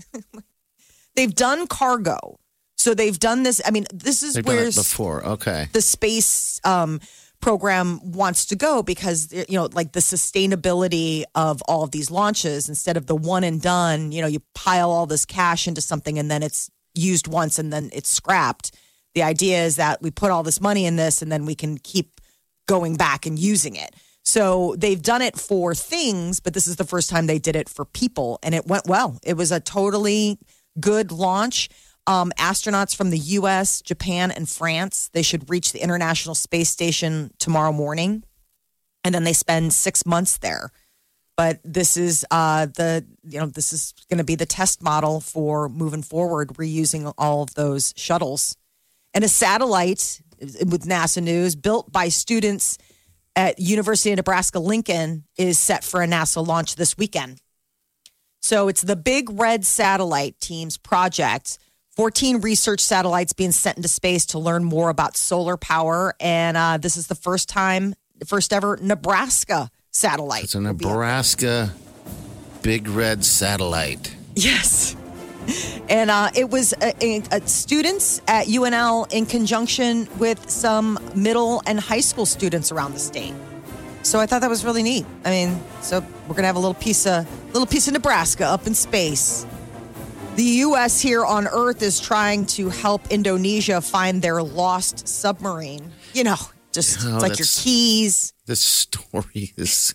they've 1.17 1.35
done 1.35 1.67
cargo. 1.67 2.39
So 2.77 2.93
they've 2.93 3.19
done 3.19 3.45
this. 3.45 3.63
I 3.65 3.71
mean, 3.71 3.87
this 3.93 4.23
is 4.23 4.35
They've 4.35 4.47
where 4.47 4.67
before. 4.67 5.25
Okay. 5.25 5.69
the 5.73 5.81
space 5.81 6.61
um, 6.65 7.01
program 7.41 8.13
wants 8.13 8.47
to 8.47 8.57
go 8.57 8.83
because, 8.83 9.33
you 9.33 9.45
know, 9.51 9.69
like 9.73 9.93
the 9.93 10.01
sustainability 10.01 11.25
of 11.35 11.63
all 11.69 11.83
of 11.85 11.93
these 11.93 12.11
launches, 12.11 12.69
instead 12.69 12.97
of 12.97 13.07
the 13.07 13.15
one 13.15 13.45
and 13.45 13.63
done, 13.63 14.13
you 14.13 14.21
know, 14.21 14.27
you 14.29 14.41
pile 14.55 14.91
all 14.91 15.07
this 15.07 15.25
cash 15.25 15.67
into 15.67 15.81
something 15.81 16.19
and 16.19 16.31
then 16.31 16.43
it's 16.43 16.71
used 16.95 17.29
once 17.29 17.59
and 17.59 17.73
then 17.73 17.91
it's 17.93 18.09
scrapped. 18.09 18.77
The 19.15 19.23
idea 19.23 19.65
is 19.65 19.77
that 19.77 20.03
we 20.03 20.11
put 20.11 20.31
all 20.31 20.43
this 20.43 20.61
money 20.61 20.87
in 20.87 20.97
this 20.97 21.23
and 21.23 21.31
then 21.31 21.47
we 21.47 21.55
can 21.55 21.79
keep 21.79 22.21
going 22.67 22.97
back 22.97 23.27
and 23.27 23.39
using 23.39 23.77
it. 23.77 23.95
So 24.25 24.75
they've 24.79 25.01
done 25.01 25.23
it 25.23 25.39
for 25.39 25.75
things, 25.75 26.41
but 26.41 26.55
this 26.55 26.67
is 26.67 26.77
the 26.77 26.85
first 26.85 27.11
time 27.11 27.27
they 27.27 27.39
did 27.39 27.57
it 27.57 27.69
for 27.69 27.85
people, 27.85 28.39
and 28.43 28.55
it 28.55 28.67
went 28.67 28.87
well. 28.87 29.19
It 29.23 29.37
was 29.37 29.53
a 29.53 29.61
totally 29.61 30.39
good 30.81 31.13
launch. 31.13 31.69
Um, 32.07 32.33
astronauts 32.39 32.95
from 32.97 33.11
the 33.11 33.19
U.S., 33.19 33.81
Japan, 33.81 34.31
and 34.31 34.49
France 34.49 35.11
they 35.13 35.23
should 35.23 35.49
reach 35.49 35.73
the 35.73 35.83
International 35.83 36.35
Space 36.35 36.71
Station 36.71 37.33
tomorrow 37.39 37.73
morning, 37.73 38.25
and 39.05 39.15
then 39.15 39.25
they 39.25 39.33
spend 39.35 39.73
six 39.75 40.07
months 40.07 40.39
there. 40.39 40.71
But 41.37 41.61
this 41.65 41.97
is 41.97 42.25
uh, 42.31 42.67
the 42.67 43.05
you 43.25 43.41
know 43.41 43.47
this 43.47 43.73
is 43.73 43.93
going 44.09 44.19
to 44.19 44.25
be 44.25 44.37
the 44.37 44.47
test 44.47 44.83
model 44.83 45.21
for 45.21 45.69
moving 45.69 46.03
forward, 46.03 46.51
reusing 46.51 47.13
all 47.19 47.43
of 47.43 47.55
those 47.55 47.93
shuttles 47.97 48.57
and 49.15 49.25
a 49.25 49.29
satellite 49.29 50.21
with 50.41 50.85
NASA 50.85 51.23
News 51.23 51.55
built 51.55 51.91
by 51.91 52.09
students 52.09 52.77
at 53.37 53.59
University 53.59 54.11
of 54.11 54.17
Nebraska 54.17 54.59
Lincoln 54.59 55.25
is 55.39 55.59
set 55.59 55.85
for 55.85 56.03
a 56.03 56.07
NASA 56.07 56.45
launch 56.47 56.75
this 56.77 56.99
weekend. 56.99 57.41
So 58.43 58.69
it's 58.69 58.83
the 58.83 58.97
Big 58.97 59.31
Red 59.31 59.65
Satellite 59.65 60.39
Team's 60.41 60.77
project. 60.77 61.59
14 61.97 62.41
research 62.41 62.81
satellites 62.81 63.33
being 63.33 63.53
sent 63.53 63.77
into 63.77 63.89
space 63.89 64.27
to 64.27 64.39
learn 64.39 64.65
more 64.65 64.91
about 64.91 65.17
solar 65.17 65.57
power. 65.57 66.15
And 66.21 66.57
uh, 66.57 66.77
this 66.77 66.97
is 66.97 67.07
the 67.07 67.15
first 67.15 67.49
time, 67.49 67.95
first 68.27 68.53
ever 68.53 68.77
Nebraska 68.83 69.71
satellite. 69.95 70.45
It's 70.45 70.55
a 70.55 70.59
will 70.59 70.65
be 70.65 70.71
up 70.71 70.79
there. 70.79 70.91
Nebraska 70.91 71.73
big 72.63 72.89
red 72.89 73.25
satellite. 73.25 74.17
Yes. 74.35 74.97
And 75.91 76.11
uh, 76.11 76.31
it 76.35 76.49
was 76.49 76.73
uh 76.73 76.93
uh 77.31 77.41
students 77.45 78.23
at 78.27 78.47
UNL 78.47 79.13
in 79.13 79.27
conjunction 79.27 80.09
with 80.19 80.49
some 80.51 80.99
middle 81.15 81.63
and 81.67 81.79
high 81.79 82.01
school 82.01 82.27
students 82.27 82.73
around 82.73 82.95
the 82.95 82.99
state. 82.99 83.35
So 84.03 84.19
I 84.19 84.27
thought 84.27 84.41
that 84.41 84.51
was 84.51 84.65
really 84.65 84.83
neat. 84.83 85.07
I 85.25 85.31
mean, 85.31 85.63
so 85.83 86.03
we're 86.27 86.35
gonna 86.35 86.47
have 86.47 86.57
a 86.57 86.59
little 86.59 86.75
piece 86.75 87.07
of 87.07 87.27
little 87.53 87.67
piece 87.67 87.87
of 87.87 87.93
Nebraska 87.93 88.45
up 88.47 88.67
in 88.67 88.75
space. 88.75 89.47
The 90.37 90.67
U.S. 90.67 91.01
here 91.01 91.25
on 91.25 91.47
Earth 91.47 91.81
is 91.83 92.01
trying 92.01 92.47
to 92.59 92.69
help 92.69 93.07
Indonesia 93.11 93.81
find 93.81 94.21
their 94.21 94.43
lost 94.43 95.07
submarine. 95.07 95.93
You 96.13 96.25
know, 96.25 96.37
just 96.73 97.05
Oh, 97.07 97.19
like 97.19 97.39
your 97.39 97.47
keys. 97.47 98.34
This 98.47 98.61
story 98.61 99.53
is. 99.57 99.95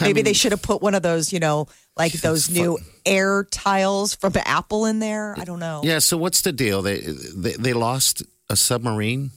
I 0.00 0.04
Maybe 0.04 0.22
they 0.22 0.32
should 0.32 0.52
have 0.52 0.62
put 0.62 0.80
one 0.80 0.94
of 0.94 1.02
those, 1.02 1.32
you 1.32 1.40
know, 1.40 1.66
like 1.96 2.12
those 2.20 2.48
new 2.48 2.78
air 3.04 3.44
tiles 3.44 4.14
from 4.14 4.32
Apple 4.36 4.86
in 4.86 5.00
there. 5.00 5.34
I 5.36 5.44
don't 5.44 5.58
know. 5.58 5.80
Yeah. 5.82 5.98
So 5.98 6.16
what's 6.16 6.42
the 6.42 6.52
deal? 6.52 6.82
They 6.82 7.00
they, 7.00 7.52
they 7.54 7.72
lost 7.72 8.22
a 8.48 8.56
submarine. 8.56 9.30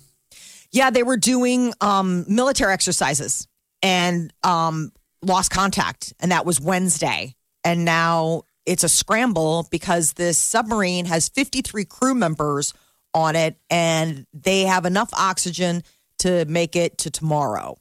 Yeah, 0.72 0.90
they 0.90 1.04
were 1.04 1.18
doing 1.18 1.74
um, 1.82 2.26
military 2.28 2.74
exercises 2.74 3.48
and 3.82 4.32
um, 4.44 4.92
lost 5.22 5.52
contact, 5.52 6.14
and 6.20 6.32
that 6.32 6.46
was 6.46 6.60
Wednesday. 6.60 7.36
And 7.64 7.86
now 7.86 8.44
it's 8.66 8.84
a 8.84 8.90
scramble 8.90 9.68
because 9.72 10.14
this 10.14 10.38
submarine 10.38 11.06
has 11.06 11.30
53 11.30 11.86
crew 11.86 12.16
members 12.16 12.74
on 13.14 13.36
it 13.36 13.58
and 13.70 14.26
they 14.34 14.62
have 14.62 14.86
enough 14.86 15.10
oxygen 15.14 15.84
to 16.20 16.46
make 16.46 16.76
it 16.76 16.98
to 17.00 17.10
tomorrow. 17.10 17.78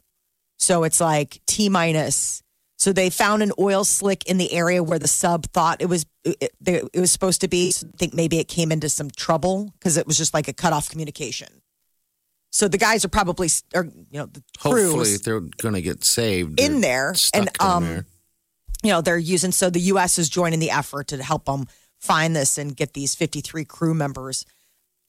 So 0.64 0.84
it's 0.84 1.00
like 1.00 1.40
T 1.46 1.68
minus. 1.68 2.42
So 2.76 2.92
they 2.92 3.10
found 3.10 3.42
an 3.42 3.52
oil 3.58 3.84
slick 3.84 4.24
in 4.24 4.38
the 4.38 4.52
area 4.52 4.82
where 4.82 4.98
the 4.98 5.08
sub 5.08 5.46
thought 5.46 5.80
it 5.80 5.86
was 5.86 6.06
it, 6.24 6.52
it 6.64 6.98
was 6.98 7.12
supposed 7.12 7.42
to 7.42 7.48
be. 7.48 7.70
So 7.70 7.86
I 7.86 7.96
think 7.96 8.14
maybe 8.14 8.38
it 8.38 8.48
came 8.48 8.72
into 8.72 8.88
some 8.88 9.10
trouble 9.10 9.70
because 9.78 9.96
it 9.96 10.06
was 10.06 10.18
just 10.18 10.34
like 10.34 10.48
a 10.48 10.52
cut 10.52 10.72
off 10.72 10.90
communication. 10.90 11.48
So 12.50 12.68
the 12.68 12.78
guys 12.78 13.04
are 13.04 13.08
probably, 13.08 13.48
or 13.74 13.84
you 13.84 14.18
know, 14.18 14.26
the 14.26 14.42
Hopefully, 14.60 15.16
they're 15.16 15.40
going 15.40 15.74
to 15.74 15.82
get 15.82 16.04
saved 16.04 16.60
in 16.60 16.80
there, 16.82 17.14
and 17.34 17.50
um, 17.60 17.84
there. 17.84 18.06
you 18.82 18.90
know, 18.90 19.00
they're 19.00 19.18
using. 19.18 19.50
So 19.50 19.70
the 19.70 19.80
U.S. 19.80 20.18
is 20.18 20.28
joining 20.28 20.60
the 20.60 20.70
effort 20.70 21.08
to 21.08 21.20
help 21.22 21.46
them 21.46 21.66
find 22.00 22.36
this 22.36 22.56
and 22.56 22.76
get 22.76 22.94
these 22.94 23.14
53 23.16 23.64
crew 23.64 23.92
members 23.92 24.46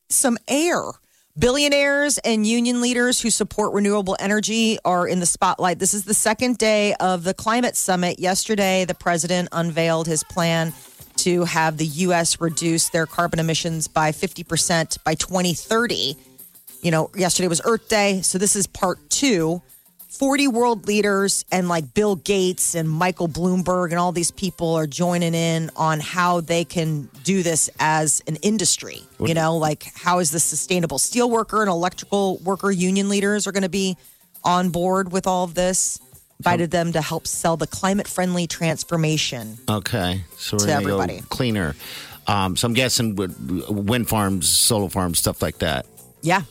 some 0.09 0.37
air. 0.47 0.81
Billionaires 1.37 2.17
and 2.19 2.47
union 2.47 2.79
leaders 2.79 3.19
who 3.19 3.29
support 3.29 3.73
renewable 3.73 4.15
energy 4.21 4.77
are 4.85 5.05
in 5.05 5.19
the 5.19 5.25
spotlight. 5.25 5.79
This 5.79 5.93
is 5.93 6.05
the 6.05 6.13
second 6.13 6.57
day 6.57 6.93
of 7.01 7.25
the 7.25 7.33
climate 7.33 7.75
summit. 7.75 8.19
Yesterday, 8.19 8.85
the 8.85 8.93
president 8.93 9.49
unveiled 9.51 10.07
his 10.07 10.23
plan 10.23 10.71
to 11.17 11.43
have 11.43 11.75
the 11.75 11.87
U.S. 11.87 12.39
reduce 12.39 12.87
their 12.87 13.05
carbon 13.05 13.39
emissions 13.39 13.89
by 13.89 14.13
50% 14.13 15.03
by 15.03 15.15
2030. 15.15 16.15
You 16.81 16.91
know, 16.91 17.11
yesterday 17.13 17.49
was 17.49 17.61
Earth 17.65 17.89
Day, 17.89 18.21
so 18.21 18.37
this 18.37 18.55
is 18.55 18.65
part 18.65 19.09
two. 19.09 19.61
40 20.17 20.47
world 20.47 20.87
leaders 20.87 21.45
and 21.51 21.67
like 21.67 21.93
Bill 21.93 22.15
Gates 22.15 22.73
and 22.75 22.89
Michael 22.89 23.27
Bloomberg 23.27 23.89
and 23.89 23.99
all 23.99 24.11
these 24.11 24.31
people 24.31 24.75
are 24.75 24.87
joining 24.87 25.33
in 25.33 25.69
on 25.75 25.99
how 25.99 26.41
they 26.41 26.63
can 26.63 27.09
do 27.23 27.43
this 27.43 27.69
as 27.79 28.21
an 28.27 28.37
industry. 28.37 29.01
You 29.19 29.33
know, 29.33 29.57
like 29.57 29.83
how 29.95 30.19
is 30.19 30.31
the 30.31 30.39
sustainable 30.39 30.99
steel 30.99 31.29
worker 31.29 31.61
and 31.61 31.69
electrical 31.69 32.37
worker 32.37 32.71
union 32.71 33.09
leaders 33.09 33.47
are 33.47 33.51
going 33.51 33.63
to 33.63 33.69
be 33.69 33.97
on 34.43 34.69
board 34.69 35.11
with 35.11 35.27
all 35.27 35.43
of 35.43 35.53
this. 35.53 35.99
Invited 36.39 36.69
them 36.71 36.91
to 36.93 37.01
help 37.01 37.27
sell 37.27 37.55
the 37.55 37.67
climate 37.67 38.07
friendly 38.07 38.45
transformation. 38.45 39.57
Okay, 39.69 40.21
so 40.37 40.55
we're 40.55 40.59
to 40.59 40.65
go 40.65 40.73
everybody. 40.73 41.21
cleaner. 41.29 41.75
Um, 42.27 42.57
so 42.57 42.67
I'm 42.67 42.73
guessing 42.73 43.15
with 43.15 43.37
wind 43.69 44.09
farms, 44.09 44.49
solar 44.49 44.89
farms, 44.89 45.19
stuff 45.19 45.41
like 45.41 45.59
that. 45.59 45.85
Yeah. 46.21 46.41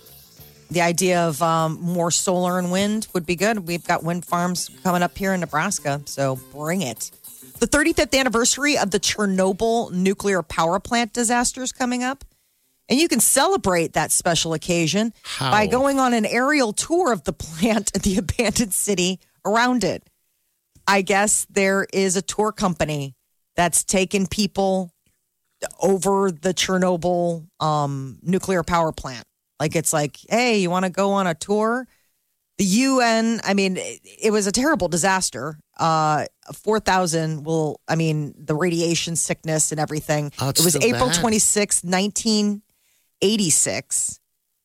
The 0.70 0.80
idea 0.80 1.26
of 1.28 1.40
um, 1.42 1.78
more 1.80 2.10
solar 2.10 2.58
and 2.58 2.72
wind 2.72 3.06
would 3.12 3.26
be 3.26 3.36
good. 3.36 3.66
We've 3.66 3.86
got 3.86 4.02
wind 4.02 4.24
farms 4.24 4.70
coming 4.82 5.02
up 5.02 5.16
here 5.16 5.32
in 5.34 5.40
Nebraska, 5.40 6.02
so 6.06 6.36
bring 6.52 6.82
it. 6.82 7.10
The 7.60 7.66
35th 7.66 8.18
anniversary 8.18 8.76
of 8.76 8.90
the 8.90 8.98
Chernobyl 8.98 9.92
nuclear 9.92 10.42
power 10.42 10.80
plant 10.80 11.12
disaster 11.12 11.62
is 11.62 11.72
coming 11.72 12.02
up. 12.02 12.24
And 12.88 12.98
you 12.98 13.08
can 13.08 13.20
celebrate 13.20 13.94
that 13.94 14.10
special 14.10 14.52
occasion 14.52 15.14
How? 15.22 15.50
by 15.50 15.66
going 15.66 15.98
on 15.98 16.12
an 16.12 16.26
aerial 16.26 16.72
tour 16.72 17.12
of 17.12 17.24
the 17.24 17.32
plant 17.32 17.92
and 17.94 18.02
the 18.02 18.18
abandoned 18.18 18.74
city 18.74 19.20
around 19.44 19.84
it. 19.84 20.02
I 20.86 21.02
guess 21.02 21.46
there 21.48 21.86
is 21.92 22.16
a 22.16 22.22
tour 22.22 22.52
company 22.52 23.14
that's 23.56 23.84
taken 23.84 24.26
people 24.26 24.90
over 25.80 26.30
the 26.30 26.52
Chernobyl 26.52 27.46
um, 27.60 28.18
nuclear 28.22 28.62
power 28.62 28.92
plant. 28.92 29.24
Like 29.60 29.76
it's 29.76 29.92
like, 29.92 30.18
hey, 30.28 30.58
you 30.58 30.70
want 30.70 30.84
to 30.84 30.90
go 30.90 31.12
on 31.12 31.26
a 31.26 31.34
tour? 31.34 31.86
The 32.58 32.64
UN, 32.64 33.40
I 33.42 33.54
mean, 33.54 33.76
it, 33.76 34.00
it 34.22 34.30
was 34.30 34.46
a 34.46 34.52
terrible 34.52 34.86
disaster. 34.88 35.58
Uh, 35.76 36.26
4,000 36.52 37.42
will, 37.44 37.80
I 37.88 37.96
mean, 37.96 38.32
the 38.38 38.54
radiation 38.54 39.16
sickness 39.16 39.72
and 39.72 39.80
everything. 39.80 40.30
Oh, 40.40 40.50
it 40.50 40.60
was 40.60 40.76
April 40.76 41.08
bad. 41.08 41.18
26, 41.18 41.82
1986. 41.82 44.20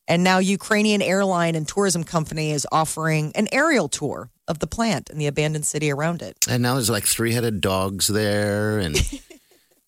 And 0.06 0.22
now 0.24 0.38
Ukrainian 0.38 1.02
airline 1.02 1.54
and 1.54 1.68
tourism 1.68 2.04
company 2.04 2.50
is 2.50 2.66
offering 2.72 3.32
an 3.34 3.48
aerial 3.52 3.88
tour 3.88 4.30
of 4.48 4.58
the 4.58 4.66
plant 4.66 5.08
and 5.10 5.20
the 5.20 5.28
abandoned 5.28 5.64
city 5.64 5.90
around 5.90 6.22
it. 6.22 6.36
And 6.48 6.62
now 6.62 6.74
there's 6.74 6.90
like 6.90 7.06
three 7.06 7.32
headed 7.32 7.60
dogs 7.60 8.08
there 8.08 8.78
and 8.78 8.96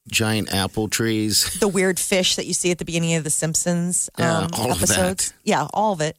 giant 0.08 0.52
apple 0.52 0.88
trees. 0.88 1.54
the 1.60 1.68
weird 1.68 1.98
fish 1.98 2.36
that 2.36 2.46
you 2.46 2.54
see 2.54 2.70
at 2.70 2.78
the 2.78 2.84
beginning 2.84 3.14
of 3.14 3.24
the 3.24 3.30
Simpsons 3.30 4.10
Yeah, 4.18 4.38
um, 4.38 4.50
all 4.54 4.70
of 4.72 4.78
episodes. 4.78 5.28
that. 5.30 5.36
Yeah, 5.44 5.68
all 5.72 5.92
of 5.92 6.00
it. 6.00 6.16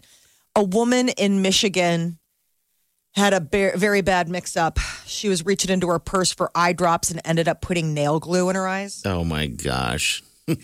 A 0.56 0.64
woman 0.64 1.10
in 1.10 1.42
Michigan 1.42 2.20
had 3.16 3.34
a 3.34 3.42
ba- 3.42 3.74
very 3.76 4.02
bad 4.02 4.30
mix 4.30 4.56
up. 4.58 4.80
She 5.06 5.30
was 5.30 5.46
reaching 5.46 5.70
into 5.72 5.88
her 5.88 6.00
purse 6.00 6.32
for 6.34 6.50
eye 6.56 6.74
drops 6.74 7.12
and 7.12 7.20
ended 7.26 7.48
up 7.48 7.62
putting 7.62 7.94
nail 7.94 8.20
glue 8.20 8.50
in 8.50 8.56
her 8.56 8.68
eyes. 8.68 9.02
Oh 9.06 9.24
my 9.24 9.48
gosh. 9.48 10.24
I 10.48 10.56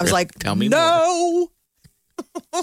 was 0.00 0.12
like, 0.12 0.32
Tell 0.38 0.56
me 0.56 0.68
no. 0.68 1.50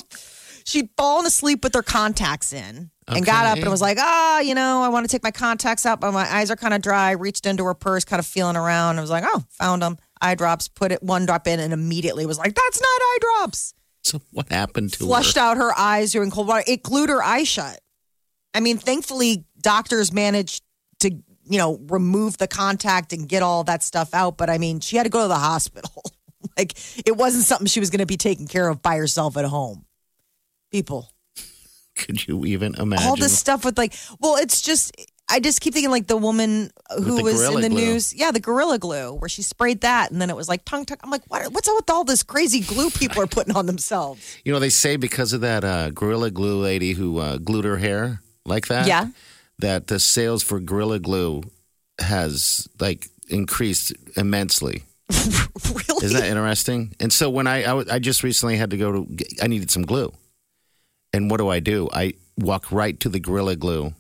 She'd 0.65 0.89
fallen 0.97 1.25
asleep 1.25 1.63
with 1.63 1.73
her 1.75 1.83
contacts 1.83 2.51
in 2.51 2.89
and 3.07 3.25
got 3.25 3.45
up 3.45 3.57
and 3.57 3.69
was 3.69 3.81
like, 3.81 3.97
ah, 3.99 4.39
you 4.39 4.55
know, 4.55 4.81
I 4.81 4.89
want 4.89 5.05
to 5.05 5.11
take 5.11 5.23
my 5.23 5.31
contacts 5.31 5.85
out, 5.85 6.01
but 6.01 6.11
my 6.11 6.27
eyes 6.33 6.49
are 6.49 6.55
kind 6.55 6.73
of 6.73 6.81
dry. 6.81 7.11
Reached 7.11 7.45
into 7.45 7.63
her 7.65 7.73
purse, 7.73 8.03
kind 8.03 8.19
of 8.19 8.25
feeling 8.25 8.55
around. 8.55 8.97
I 8.97 9.01
was 9.01 9.11
like, 9.11 9.23
oh, 9.27 9.43
found 9.51 9.81
them. 9.81 9.97
Eye 10.21 10.35
drops, 10.35 10.67
put 10.67 10.91
it 10.91 11.03
one 11.03 11.25
drop 11.25 11.45
in, 11.47 11.59
and 11.59 11.71
immediately 11.73 12.25
was 12.25 12.39
like, 12.39 12.55
that's 12.55 12.81
not 12.81 12.87
eye 12.87 13.17
drops. 13.21 13.73
So 14.03 14.21
what 14.31 14.49
happened 14.49 14.93
to 14.93 14.99
Flushed 14.99 15.35
her? 15.35 15.41
out 15.41 15.57
her 15.57 15.77
eyes 15.77 16.11
during 16.11 16.31
cold 16.31 16.47
water. 16.47 16.63
It 16.67 16.83
glued 16.83 17.09
her 17.09 17.23
eye 17.23 17.43
shut. 17.43 17.79
I 18.53 18.59
mean, 18.59 18.77
thankfully, 18.77 19.45
doctors 19.61 20.13
managed 20.13 20.63
to, 20.99 21.11
you 21.11 21.57
know, 21.57 21.79
remove 21.89 22.37
the 22.37 22.47
contact 22.47 23.13
and 23.13 23.27
get 23.27 23.43
all 23.43 23.63
that 23.65 23.83
stuff 23.83 24.13
out. 24.13 24.37
But 24.37 24.49
I 24.49 24.57
mean, 24.57 24.79
she 24.79 24.95
had 24.97 25.03
to 25.03 25.09
go 25.09 25.23
to 25.23 25.27
the 25.27 25.35
hospital. 25.35 26.03
like, 26.57 26.73
it 27.05 27.17
wasn't 27.17 27.43
something 27.43 27.67
she 27.67 27.79
was 27.79 27.89
going 27.89 27.99
to 27.99 28.05
be 28.05 28.17
taking 28.17 28.47
care 28.47 28.67
of 28.67 28.81
by 28.81 28.97
herself 28.97 29.37
at 29.37 29.45
home. 29.45 29.85
People, 30.71 31.09
Could 31.97 32.27
you 32.27 32.45
even 32.45 32.75
imagine? 32.75 33.07
all 33.07 33.15
this 33.15 33.37
stuff 33.37 33.63
with 33.65 33.77
like, 33.77 33.93
well, 34.19 34.35
it's 34.35 34.61
just, 34.61 34.91
I 35.29 35.39
just 35.39 35.61
keep 35.61 35.73
thinking 35.73 35.89
like 35.91 36.07
the 36.07 36.17
woman 36.17 36.71
who 36.97 37.17
the 37.17 37.23
was 37.23 37.41
in 37.41 37.61
the 37.61 37.69
Glue. 37.69 37.79
news. 37.93 38.13
Yeah, 38.13 38.31
the 38.31 38.39
Gorilla 38.39 38.77
Glue, 38.77 39.13
where 39.13 39.29
she 39.29 39.41
sprayed 39.41 39.81
that 39.81 40.11
and 40.11 40.21
then 40.21 40.29
it 40.29 40.35
was 40.35 40.47
like 40.47 40.65
tongue 40.65 40.85
tuck. 40.85 40.99
I'm 41.03 41.09
like, 41.09 41.23
what, 41.29 41.51
what's 41.51 41.67
up 41.67 41.75
with 41.75 41.89
all 41.89 42.03
this 42.03 42.21
crazy 42.21 42.59
glue 42.59 42.89
people 42.89 43.21
are 43.21 43.27
putting 43.27 43.55
on 43.55 43.65
themselves? 43.65 44.37
You 44.45 44.53
know, 44.53 44.59
they 44.59 44.69
say 44.69 44.95
because 44.97 45.33
of 45.33 45.41
that 45.41 45.63
uh, 45.63 45.89
Gorilla 45.89 46.29
Glue 46.29 46.61
lady 46.61 46.93
who 46.93 47.17
uh, 47.17 47.37
glued 47.37 47.65
her 47.65 47.77
hair 47.77 48.21
like 48.45 48.67
that. 48.67 48.87
Yeah. 48.87 49.07
That 49.59 49.87
the 49.87 49.99
sales 49.99 50.43
for 50.43 50.59
Gorilla 50.59 50.99
Glue 50.99 51.43
has 51.99 52.67
like 52.79 53.07
increased 53.29 53.93
immensely. 54.17 54.83
really? 55.09 56.05
Isn't 56.05 56.19
that 56.19 56.27
interesting? 56.27 56.93
And 56.99 57.11
so 57.11 57.29
when 57.29 57.47
I 57.47 57.65
I 57.89 57.99
just 57.99 58.21
recently 58.21 58.57
had 58.57 58.71
to 58.71 58.77
go 58.77 58.91
to 58.91 59.25
I 59.41 59.47
needed 59.47 59.71
some 59.71 59.83
glue, 59.83 60.11
and 61.15 61.31
what 61.31 61.37
do 61.37 61.49
I 61.49 61.59
do? 61.59 61.89
I 61.91 62.13
walk 62.37 62.71
right 62.71 62.99
to 62.99 63.09
the 63.09 63.19
Gorilla 63.19 63.55
Glue 63.55 63.93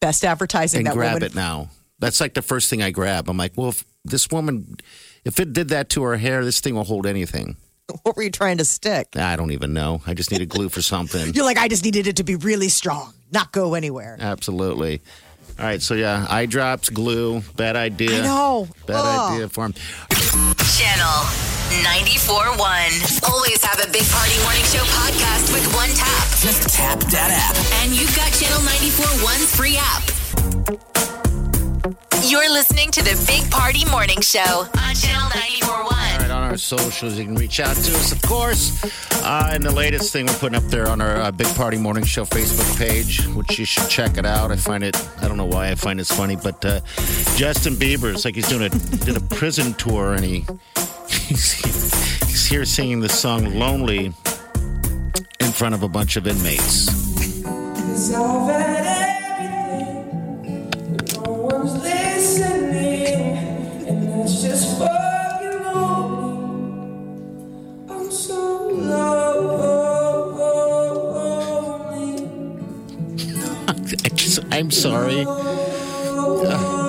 Best 0.00 0.24
advertising 0.24 0.80
and 0.80 0.86
that 0.88 0.94
grab 0.94 1.14
woman 1.14 1.26
it 1.26 1.34
now. 1.34 1.70
That's 1.98 2.20
like 2.20 2.34
the 2.34 2.42
first 2.42 2.68
thing 2.68 2.82
I 2.82 2.90
grab. 2.90 3.28
I'm 3.28 3.36
like, 3.36 3.52
well, 3.56 3.70
if 3.70 3.84
this 4.04 4.28
woman, 4.30 4.76
if 5.24 5.40
it 5.40 5.52
did 5.52 5.68
that 5.68 5.88
to 5.90 6.02
her 6.02 6.16
hair, 6.16 6.44
this 6.44 6.60
thing 6.60 6.74
will 6.74 6.84
hold 6.84 7.06
anything. 7.06 7.56
What 8.02 8.16
were 8.16 8.22
you 8.22 8.30
trying 8.30 8.58
to 8.58 8.64
stick? 8.64 9.14
I 9.14 9.36
don't 9.36 9.50
even 9.50 9.74
know. 9.74 10.00
I 10.06 10.14
just 10.14 10.32
needed 10.32 10.48
glue 10.48 10.70
for 10.70 10.80
something. 10.80 11.32
You're 11.34 11.44
like, 11.44 11.58
I 11.58 11.68
just 11.68 11.84
needed 11.84 12.06
it 12.06 12.16
to 12.16 12.24
be 12.24 12.34
really 12.34 12.70
strong, 12.70 13.12
not 13.30 13.52
go 13.52 13.74
anywhere. 13.74 14.16
Absolutely. 14.18 15.02
All 15.58 15.64
right, 15.64 15.80
so 15.80 15.94
yeah, 15.94 16.26
eye 16.28 16.46
drops, 16.46 16.88
glue, 16.88 17.40
bad 17.56 17.76
idea. 17.76 18.22
I 18.22 18.26
know. 18.26 18.68
Bad 18.86 18.96
Ugh. 18.96 19.32
idea 19.32 19.48
for 19.48 19.66
him. 19.66 19.72
Channel 19.72 21.18
94.1. 21.86 23.22
Always 23.30 23.62
have 23.64 23.78
a 23.78 23.90
Big 23.92 24.02
Party 24.10 24.36
Morning 24.42 24.64
Show 24.64 24.82
podcast 24.98 25.52
with 25.52 25.64
one 25.74 25.90
tap. 25.90 26.26
Just 26.40 26.74
tap 26.74 26.98
that 27.10 27.30
app. 27.30 27.56
And 27.84 27.92
you've 27.94 28.14
got 28.16 28.32
Channel 28.32 28.58
94.1's 28.66 29.54
free 29.54 29.76
app. 29.78 31.13
You're 32.26 32.50
listening 32.50 32.90
to 32.92 33.02
the 33.02 33.22
Big 33.26 33.50
Party 33.50 33.84
Morning 33.90 34.18
Show 34.22 34.40
on 34.40 34.94
Channel 34.94 35.28
94.1. 35.28 35.68
All 35.68 35.90
right, 35.90 36.30
on 36.30 36.30
our 36.30 36.56
socials, 36.56 37.18
you 37.18 37.26
can 37.26 37.34
reach 37.34 37.60
out 37.60 37.76
to 37.76 37.94
us, 37.96 38.12
of 38.12 38.22
course. 38.22 38.82
Uh, 39.22 39.50
and 39.52 39.62
the 39.62 39.70
latest 39.70 40.10
thing 40.10 40.24
we're 40.24 40.32
putting 40.38 40.56
up 40.56 40.62
there 40.64 40.88
on 40.88 41.02
our 41.02 41.16
uh, 41.16 41.30
Big 41.30 41.46
Party 41.54 41.76
Morning 41.76 42.02
Show 42.02 42.24
Facebook 42.24 42.78
page, 42.78 43.26
which 43.34 43.58
you 43.58 43.66
should 43.66 43.90
check 43.90 44.16
it 44.16 44.24
out. 44.24 44.50
I 44.50 44.56
find 44.56 44.82
it, 44.82 44.96
I 45.20 45.28
don't 45.28 45.36
know 45.36 45.44
why 45.44 45.68
I 45.68 45.74
find 45.74 46.00
it's 46.00 46.14
funny, 46.14 46.36
but 46.36 46.64
uh, 46.64 46.80
Justin 47.36 47.74
Bieber, 47.74 48.14
it's 48.14 48.24
like 48.24 48.36
he's 48.36 48.48
doing 48.48 48.62
a, 48.62 48.70
did 48.70 49.18
a 49.18 49.20
prison 49.20 49.74
tour 49.74 50.14
and 50.14 50.24
he 50.24 50.46
he's, 51.10 51.52
he's 51.52 52.46
here 52.46 52.64
singing 52.64 53.00
the 53.00 53.08
song 53.10 53.58
Lonely 53.58 54.06
in 54.06 55.52
front 55.52 55.74
of 55.74 55.82
a 55.82 55.88
bunch 55.88 56.16
of 56.16 56.26
inmates. 56.26 56.88
I'm 74.50 74.70
sorry. 74.70 75.24
Uh, 75.26 76.84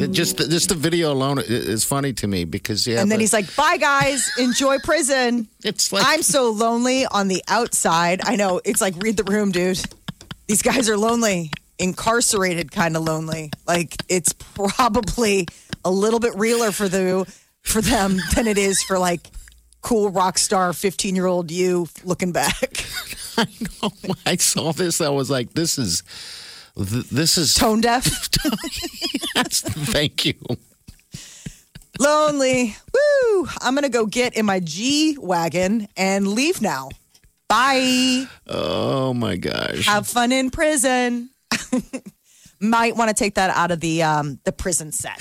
it 0.00 0.10
just 0.10 0.38
just 0.38 0.68
the 0.68 0.74
video 0.74 1.12
alone 1.12 1.38
is 1.38 1.84
funny 1.84 2.12
to 2.14 2.26
me 2.26 2.44
because 2.44 2.86
yeah. 2.86 3.00
And 3.00 3.10
then 3.10 3.18
but 3.18 3.20
he's 3.20 3.32
like, 3.32 3.54
bye, 3.54 3.76
guys. 3.76 4.30
Enjoy 4.38 4.78
prison. 4.78 5.48
it's 5.64 5.92
like 5.92 6.04
I'm 6.06 6.22
so 6.22 6.50
lonely 6.50 7.06
on 7.06 7.28
the 7.28 7.42
outside. 7.48 8.20
I 8.24 8.36
know. 8.36 8.60
It's 8.64 8.80
like, 8.80 8.94
read 9.02 9.16
the 9.16 9.24
room, 9.24 9.52
dude. 9.52 9.80
These 10.48 10.62
guys 10.62 10.88
are 10.88 10.96
lonely, 10.96 11.50
incarcerated 11.78 12.72
kind 12.72 12.96
of 12.96 13.04
lonely. 13.04 13.50
Like, 13.66 13.94
it's 14.08 14.32
probably 14.32 15.46
a 15.84 15.90
little 15.90 16.20
bit 16.20 16.34
realer 16.34 16.72
for, 16.72 16.88
the, 16.88 17.32
for 17.62 17.80
them 17.80 18.18
than 18.34 18.46
it 18.46 18.58
is 18.58 18.82
for 18.82 18.98
like 18.98 19.20
cool 19.82 20.10
rock 20.10 20.38
star 20.38 20.72
15 20.72 21.14
year 21.14 21.26
old 21.26 21.50
you 21.50 21.88
looking 22.04 22.32
back. 22.32 22.84
I 23.36 23.46
know. 23.82 23.90
When 24.06 24.16
I 24.26 24.36
saw 24.36 24.72
this, 24.72 25.00
I 25.00 25.08
was 25.08 25.30
like, 25.30 25.52
this 25.54 25.78
is 25.78 26.02
th- 26.76 27.08
this 27.10 27.36
is 27.38 27.54
Tone 27.54 27.80
deaf, 27.80 28.04
Yes, 29.34 29.60
thank 29.62 30.24
you. 30.24 30.34
lonely. 31.98 32.76
Woo. 32.92 33.48
I'm 33.60 33.74
going 33.74 33.82
to 33.84 33.88
go 33.88 34.06
get 34.06 34.36
in 34.36 34.46
my 34.46 34.60
G 34.60 35.16
Wagon 35.18 35.88
and 35.96 36.28
leave 36.28 36.60
now. 36.60 36.90
Bye. 37.48 38.26
Oh 38.48 39.12
my 39.14 39.36
gosh. 39.36 39.86
have 39.86 40.06
fun 40.06 40.32
in 40.32 40.50
prison. 40.50 41.30
Might 42.62 42.96
want 42.96 43.08
to 43.08 43.14
take 43.14 43.34
that 43.34 43.50
out 43.50 43.72
of 43.72 43.80
the 43.80 44.04
um, 44.04 44.38
the 44.44 44.52
prison 44.52 44.92
set. 44.92 45.20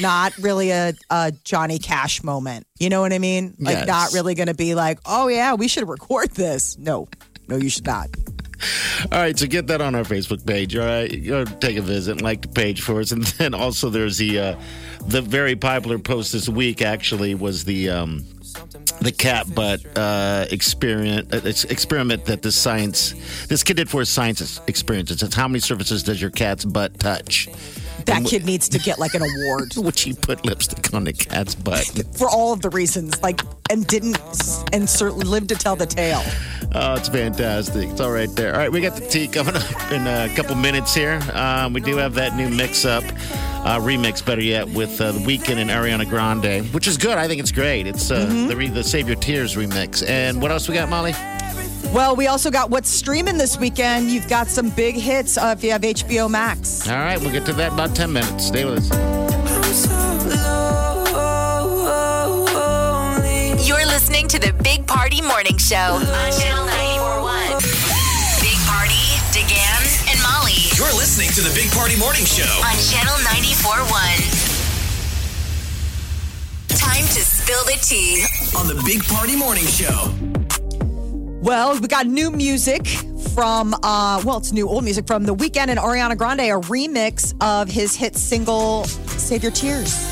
Not 0.00 0.36
really 0.38 0.70
a, 0.70 0.94
a 1.10 1.30
Johnny 1.44 1.78
Cash 1.78 2.22
moment. 2.24 2.66
You 2.78 2.88
know 2.88 3.02
what 3.02 3.12
I 3.12 3.18
mean? 3.18 3.54
Like 3.60 3.76
Yes. 3.76 3.86
not 3.86 4.12
really 4.14 4.34
going 4.34 4.48
to 4.48 4.54
be 4.54 4.74
like, 4.74 4.98
oh 5.04 5.28
yeah, 5.28 5.54
we 5.54 5.68
should 5.68 5.86
record 5.86 6.30
this. 6.30 6.78
No, 6.78 7.06
no, 7.48 7.56
you 7.56 7.68
should 7.68 7.84
not. 7.86 8.08
All 9.12 9.18
right, 9.18 9.38
so 9.38 9.46
get 9.46 9.66
that 9.68 9.80
on 9.80 9.94
our 9.94 10.02
Facebook 10.04 10.46
page. 10.46 10.76
All 10.76 10.84
right, 10.84 11.08
go 11.26 11.44
take 11.44 11.76
a 11.78 11.82
visit, 11.82 12.12
and 12.12 12.22
like 12.22 12.42
the 12.42 12.48
page 12.48 12.82
for 12.82 13.00
us, 13.00 13.10
and 13.12 13.24
then 13.24 13.54
also 13.54 13.88
there's 13.90 14.18
the 14.18 14.38
uh, 14.38 14.56
the 15.06 15.22
very 15.22 15.56
popular 15.56 15.98
post 15.98 16.32
this 16.32 16.48
week. 16.48 16.82
Actually, 16.82 17.34
was 17.34 17.64
the 17.64 17.88
um, 17.90 18.24
the 19.00 19.12
cat 19.12 19.52
butt 19.54 19.80
uh, 19.96 20.46
experiment 20.50 21.32
uh, 21.32 21.40
experiment 21.44 22.24
that 22.26 22.42
this 22.42 22.56
science 22.56 23.14
this 23.46 23.62
kid 23.62 23.76
did 23.76 23.88
for 23.88 24.00
his 24.00 24.08
science 24.08 24.60
experience. 24.66 25.10
It 25.10 25.20
says 25.20 25.34
how 25.34 25.48
many 25.48 25.60
surfaces 25.60 26.02
does 26.02 26.20
your 26.20 26.30
cat's 26.30 26.64
butt 26.64 26.98
touch? 26.98 27.48
That 28.06 28.24
kid 28.24 28.44
needs 28.44 28.68
to 28.70 28.78
get 28.78 28.98
like 28.98 29.14
an 29.14 29.22
award 29.22 29.72
Which 29.76 30.02
he 30.02 30.12
put 30.12 30.44
lipstick 30.44 30.92
on 30.94 31.04
the 31.04 31.12
cat's 31.12 31.54
butt. 31.54 31.84
for 32.16 32.28
all 32.28 32.52
of 32.52 32.62
the 32.62 32.70
reasons. 32.70 33.20
Like, 33.22 33.40
and 33.70 33.86
didn't 33.86 34.18
and 34.72 34.88
certainly 34.88 35.24
lived 35.26 35.48
to 35.50 35.54
tell 35.54 35.76
the 35.76 35.86
tale. 35.86 36.22
Oh, 36.74 36.94
it's 36.94 37.08
fantastic. 37.08 37.88
It's 37.88 38.00
all 38.00 38.12
right 38.12 38.30
there. 38.36 38.52
All 38.52 38.58
right, 38.58 38.70
we 38.70 38.80
got 38.80 38.94
the 38.96 39.06
tea 39.06 39.26
coming 39.28 39.56
up 39.56 39.92
in 39.92 40.06
a 40.06 40.32
couple 40.34 40.54
minutes 40.54 40.94
here. 40.94 41.20
Um, 41.32 41.72
we 41.72 41.80
do 41.80 41.96
have 41.96 42.14
that 42.14 42.36
new 42.36 42.48
mix 42.48 42.84
up, 42.84 43.02
uh, 43.04 43.78
remix, 43.80 44.24
better 44.24 44.42
yet, 44.42 44.68
with 44.68 45.00
uh, 45.00 45.12
The 45.12 45.20
Weeknd 45.20 45.56
and 45.56 45.70
Ariana 45.70 46.08
Grande, 46.08 46.72
which 46.72 46.86
is 46.86 46.96
good. 46.96 47.18
I 47.18 47.26
think 47.26 47.40
it's 47.40 47.52
great. 47.52 47.86
It's 47.86 48.10
uh, 48.10 48.26
the, 48.48 48.56
re- 48.56 48.68
the 48.68 48.84
Save 48.84 49.08
Your 49.08 49.16
Tears 49.16 49.56
remix. 49.56 50.08
And 50.08 50.40
what 50.40 50.50
else 50.50 50.68
we 50.68 50.74
got, 50.74 50.88
Molly? 50.88 51.12
Well, 51.92 52.14
we 52.14 52.28
also 52.28 52.50
got 52.52 52.70
what's 52.70 52.88
streaming 52.88 53.36
this 53.36 53.58
weekend. 53.58 54.10
You've 54.10 54.28
got 54.28 54.46
some 54.46 54.70
big 54.70 54.94
hits 54.94 55.36
uh, 55.36 55.54
if 55.56 55.64
you 55.64 55.72
have 55.72 55.82
HBO 55.82 56.30
Max. 56.30 56.88
All 56.88 56.94
right, 56.96 57.20
we'll 57.20 57.32
get 57.32 57.44
to 57.46 57.52
that 57.54 57.68
in 57.68 57.74
about 57.74 57.96
10 57.96 58.12
minutes. 58.12 58.46
Stay 58.46 58.64
with 58.64 58.78
us. 58.78 58.90
I'm 58.92 59.74
so 59.74 59.96
lonely. 62.54 63.60
You're 63.66 63.84
listening 63.86 64.28
to 64.28 64.38
the 64.38 64.52
Big 64.62 64.86
Party 64.86 65.20
Morning 65.20 65.58
Show 65.58 65.98
on 65.98 66.30
Channel 66.30 66.66
941. 66.66 67.58
Big 68.38 68.58
Party, 68.70 69.02
DeGan, 69.34 69.82
and 70.14 70.18
Molly 70.22 70.62
You're 70.78 70.94
listening 70.94 71.30
to 71.34 71.40
the 71.42 71.50
Big 71.58 71.72
Party 71.72 71.98
Morning 71.98 72.24
Show. 72.24 72.46
on 72.62 72.76
Channel 72.86 73.18
941. 73.58 73.90
Time 76.78 77.02
to 77.02 77.20
spill 77.26 77.64
the 77.66 77.78
tea. 77.82 78.22
On 78.56 78.68
the 78.70 78.80
Big 78.86 79.02
Party 79.10 79.34
Morning 79.34 79.66
Show. 79.66 80.14
Well, 81.50 81.80
we 81.80 81.88
got 81.88 82.06
new 82.06 82.30
music 82.30 82.86
from, 83.34 83.74
uh, 83.74 84.22
well, 84.24 84.36
it's 84.36 84.52
new 84.52 84.68
old 84.68 84.84
music 84.84 85.08
from 85.08 85.24
The 85.24 85.34
Weeknd 85.34 85.66
and 85.66 85.80
Ariana 85.80 86.16
Grande, 86.16 86.42
a 86.42 86.60
remix 86.60 87.34
of 87.42 87.68
his 87.68 87.96
hit 87.96 88.14
single, 88.14 88.84
Save 88.84 89.42
Your 89.42 89.50
Tears. 89.50 89.92
Tears 89.92 90.09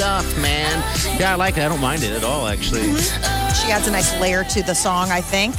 stuff, 0.00 0.40
man. 0.40 0.82
Yeah, 1.20 1.32
I 1.32 1.34
like 1.34 1.58
it. 1.58 1.60
I 1.62 1.68
don't 1.68 1.78
mind 1.78 2.02
it 2.02 2.12
at 2.12 2.24
all, 2.24 2.46
actually. 2.46 2.84
She 3.52 3.70
adds 3.70 3.86
a 3.86 3.90
nice 3.90 4.18
layer 4.18 4.44
to 4.44 4.62
the 4.62 4.72
song, 4.72 5.10
I 5.10 5.20
think. 5.20 5.54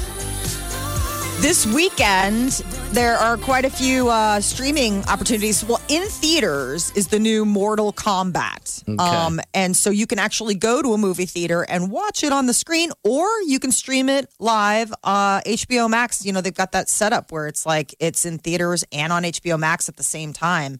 This 1.43 1.67
weekend, 1.67 2.53
there 2.91 3.17
are 3.17 3.37
quite 3.37 3.65
a 3.65 3.69
few 3.69 4.09
uh, 4.09 4.41
streaming 4.41 5.03
opportunities. 5.05 5.63
Well, 5.63 5.79
in 5.89 6.07
theaters 6.07 6.91
is 6.95 7.09
the 7.09 7.19
new 7.19 7.45
Mortal 7.45 7.93
Kombat. 7.93 8.99
Um, 8.99 9.39
and 9.53 9.77
so 9.77 9.91
you 9.91 10.07
can 10.07 10.17
actually 10.17 10.55
go 10.55 10.81
to 10.81 10.93
a 10.93 10.97
movie 10.97 11.27
theater 11.27 11.61
and 11.61 11.91
watch 11.91 12.23
it 12.23 12.33
on 12.33 12.47
the 12.47 12.53
screen, 12.55 12.89
or 13.03 13.27
you 13.45 13.59
can 13.59 13.71
stream 13.71 14.09
it 14.09 14.27
live. 14.39 14.91
Uh, 15.03 15.41
HBO 15.41 15.87
Max, 15.87 16.25
you 16.25 16.33
know, 16.33 16.41
they've 16.41 16.51
got 16.51 16.71
that 16.71 16.89
setup 16.89 17.31
where 17.31 17.45
it's 17.45 17.67
like 17.67 17.93
it's 17.99 18.25
in 18.25 18.39
theaters 18.39 18.83
and 18.91 19.13
on 19.13 19.21
HBO 19.21 19.59
Max 19.59 19.87
at 19.87 19.97
the 19.97 20.03
same 20.03 20.33
time. 20.33 20.79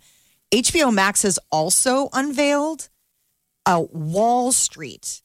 HBO 0.52 0.92
Max 0.92 1.22
has 1.22 1.38
also 1.52 2.10
unveiled 2.12 2.90
a 3.66 3.82
Wahl 3.82 4.52
Street 4.52 5.22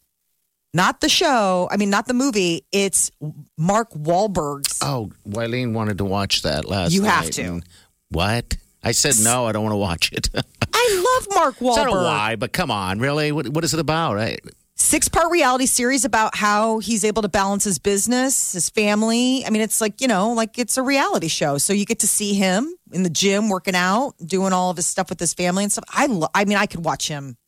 not 0.75 1.01
the 1.01 1.09
show. 1.09 1.69
I 1.71 1.79
mean, 1.79 1.89
not 1.89 2.07
the 2.07 2.13
movie. 2.13 2.67
It's 2.71 3.11
Mark 3.57 3.93
Wahlberg's. 3.93 4.79
Oh, 4.83 5.11
Wileen 5.27 5.73
wanted 5.73 5.97
to 5.99 6.05
watch 6.05 6.43
that 6.43 6.67
last 6.67 6.93
You 6.93 7.05
have 7.05 7.25
night, 7.25 7.33
to. 7.35 7.43
and- 7.45 7.65
What? 8.11 8.57
I 8.85 8.93
said 8.93 9.15
no, 9.25 9.47
I 9.47 9.53
don't 9.53 9.63
want 9.63 9.73
to 9.73 9.79
watch 9.79 10.13
it. 10.13 10.29
I 10.75 11.17
love 11.25 11.35
Mark 11.35 11.55
I 11.63 11.65
don't 11.65 11.87
know 11.87 11.93
Wahlberg. 11.95 12.05
why, 12.05 12.37
but 12.37 12.53
come 12.53 12.71
on, 12.71 12.99
really? 12.99 13.33
What, 13.33 13.49
what 13.49 13.65
is 13.65 13.73
it 13.73 13.81
about? 13.81 14.17
Right? 14.17 14.39
Six 14.75 15.09
part 15.09 15.31
reality 15.33 15.65
series 15.65 16.05
about 16.05 16.37
how 16.37 16.79
he's 16.81 17.05
able 17.07 17.23
to 17.23 17.29
balance 17.29 17.65
his 17.65 17.79
business, 17.79 18.53
his 18.53 18.69
family. 18.69 19.47
I 19.47 19.51
mean, 19.51 19.63
it's 19.63 19.81
like, 19.81 20.03
you 20.03 20.09
know, 20.09 20.33
like 20.35 20.59
it's 20.59 20.77
a 20.77 20.83
reality 20.83 21.29
show. 21.29 21.57
So 21.57 21.73
you 21.73 21.87
get 21.87 22.01
to 22.01 22.07
see 22.07 22.35
him 22.35 22.71
in 22.93 23.03
the 23.03 23.09
gym 23.09 23.49
working 23.49 23.75
out, 23.75 24.13
doing 24.23 24.53
all 24.53 24.69
of 24.71 24.77
his 24.77 24.85
stuff 24.87 25.09
with 25.09 25.19
his 25.21 25.33
family 25.33 25.63
and 25.65 25.73
stuff. 25.73 25.85
I, 25.89 26.05
lo- 26.07 26.29
I 26.35 26.45
mean, 26.45 26.59
I 26.59 26.67
could 26.67 26.85
watch 26.85 27.09
him 27.09 27.39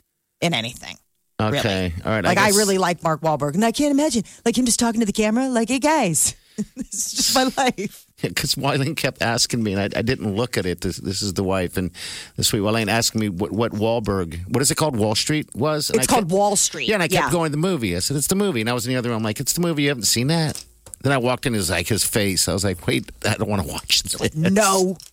in 0.40 0.55
anything. 0.55 0.96
Okay, 1.40 1.92
all 2.05 2.11
right. 2.12 2.24
Like, 2.24 2.37
I, 2.38 2.46
guess- 2.48 2.57
really 2.57 2.79
like 2.79 3.03
Mark 3.05 3.20
Wahlberg. 3.20 3.55
And 3.55 3.64
I 3.64 3.70
can't 3.70 3.92
imagine, 3.92 4.24
like, 4.44 4.59
him 4.59 4.64
just 4.66 4.81
talking 4.81 5.01
to 5.01 5.07
the 5.07 5.12
camera, 5.12 5.48
like, 5.48 5.68
hey, 5.68 5.79
guys, 5.79 6.35
this 6.77 6.92
is 6.92 7.12
just 7.12 7.35
my 7.35 7.44
life. 7.57 8.07
because 8.22 8.57
Wileen 8.57 8.96
kept 8.96 9.22
asking 9.22 9.62
me, 9.62 9.72
and 9.74 9.81
I, 9.94 9.98
I 9.98 10.03
didn't 10.03 10.35
look 10.35 10.59
at 10.59 10.66
it. 10.66 10.81
This, 10.81 10.96
this 10.96 11.22
is 11.22 11.35
the 11.35 11.44
wife, 11.44 11.77
and 11.77 11.92
the 12.35 12.42
sweet 12.42 12.59
Wileen 12.62 12.88
asking 12.88 13.20
me 13.20 13.29
what, 13.29 13.53
what 13.53 13.70
Wahlberg, 13.70 14.48
what 14.53 14.61
is 14.62 14.72
it 14.72 14.74
called? 14.74 14.96
Wall 14.96 15.14
Street 15.14 15.48
was. 15.55 15.90
And 15.90 16.01
It's 16.01 16.09
I 16.09 16.11
called 16.11 16.24
kept- 16.24 16.33
Wall 16.33 16.57
Street. 16.57 16.88
Yeah, 16.88 16.94
and 16.94 17.05
I 17.05 17.09
kept 17.09 17.27
Yeah. 17.27 17.31
going 17.31 17.51
to 17.53 17.53
the 17.53 17.57
movie. 17.68 17.94
I 17.94 18.01
said 18.01 18.16
it's 18.16 18.27
the 18.27 18.35
movie, 18.35 18.61
and 18.61 18.68
I 18.68 18.72
was 18.72 18.85
in 18.85 18.92
the 18.92 18.98
other 18.98 19.11
room. 19.11 19.18
I'm 19.18 19.22
like, 19.22 19.38
it's 19.38 19.53
the 19.53 19.61
movie. 19.61 19.85
You 19.85 19.90
haven't 19.90 20.05
seen 20.05 20.27
that? 20.27 20.64
Then 21.03 21.12
I 21.12 21.18
walked 21.18 21.46
in, 21.46 21.55
it 21.55 21.59
was 21.59 21.70
like 21.70 21.87
his 21.87 22.05
face. 22.05 22.48
I 22.48 22.53
was 22.53 22.64
like, 22.64 22.85
wait, 22.88 23.12
I 23.24 23.35
don't 23.35 23.48
want 23.48 23.62
to 23.64 23.68
watch 23.72 24.03
this. 24.03 24.35
No. 24.35 24.96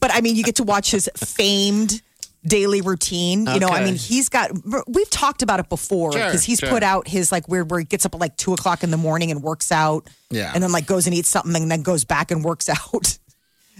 But 0.00 0.12
I 0.14 0.20
mean, 0.20 0.34
you 0.36 0.42
get 0.44 0.56
to 0.56 0.62
watch 0.64 0.90
his 0.92 1.08
famed 1.16 2.00
daily 2.46 2.80
routine. 2.80 3.46
You 3.46 3.60
know, 3.60 3.68
I 3.68 3.76
Okay. 3.76 3.84
mean, 3.84 3.96
he's 3.96 4.28
got, 4.28 4.50
we've 4.88 5.10
talked 5.10 5.42
about 5.42 5.60
it 5.60 5.68
before 5.68 6.12
Sure, 6.12 6.24
because 6.24 6.42
he's 6.44 6.58
sure. 6.58 6.68
put 6.70 6.82
out 6.82 7.06
his 7.08 7.30
like 7.30 7.48
weird 7.48 7.70
where 7.70 7.80
he 7.80 7.84
gets 7.84 8.06
up 8.06 8.14
at 8.14 8.20
like 8.20 8.36
two 8.36 8.52
o'clock 8.54 8.82
in 8.82 8.90
the 8.90 8.96
morning 8.96 9.30
and 9.30 9.42
works 9.42 9.70
out. 9.70 10.08
Yeah. 10.30 10.50
And 10.54 10.62
then 10.62 10.72
like 10.72 10.86
goes 10.86 11.06
and 11.06 11.14
eats 11.14 11.28
something 11.28 11.62
and 11.62 11.70
then 11.70 11.82
goes 11.82 12.04
back 12.04 12.30
and 12.30 12.42
works 12.44 12.68
out. 12.68 13.18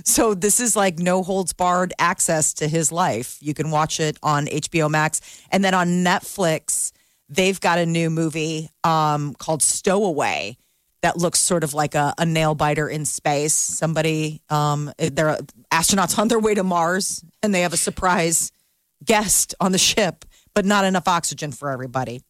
So 0.04 0.34
this 0.34 0.60
is 0.60 0.76
like 0.76 0.98
no 0.98 1.22
holds 1.22 1.52
barred 1.52 1.92
access 1.98 2.54
to 2.54 2.68
his 2.68 2.90
life. 2.90 3.36
You 3.40 3.52
can 3.54 3.70
watch 3.70 4.00
it 4.00 4.18
on 4.22 4.46
HBO 4.46 4.90
Max. 4.90 5.20
And 5.50 5.62
then 5.64 5.74
on 5.74 6.04
Netflix, 6.04 6.92
they've 7.28 7.60
got 7.60 7.78
a 7.78 7.86
new 7.86 8.08
movie 8.10 8.70
um, 8.84 9.34
called 9.34 9.62
Stowaway 9.62 10.56
that 11.02 11.16
looks 11.16 11.38
sort 11.38 11.64
of 11.64 11.74
like 11.74 11.94
a, 11.94 12.14
a 12.18 12.26
nail 12.26 12.54
biter 12.54 12.88
in 12.88 13.04
space. 13.04 13.54
Somebody, 13.54 14.42
um, 14.50 14.92
they're 14.98 15.38
astronauts 15.72 16.18
on 16.18 16.28
their 16.28 16.38
way 16.38 16.54
to 16.54 16.62
Mars, 16.62 17.24
and 17.42 17.54
they 17.54 17.62
have 17.62 17.72
a 17.72 17.78
surprise 17.78 18.52
guest 19.04 19.54
on 19.60 19.72
the 19.72 19.78
ship, 19.78 20.24
but 20.54 20.64
not 20.64 20.84
enough 20.84 21.08
oxygen 21.08 21.52
for 21.52 21.70
everybody. 21.70 22.20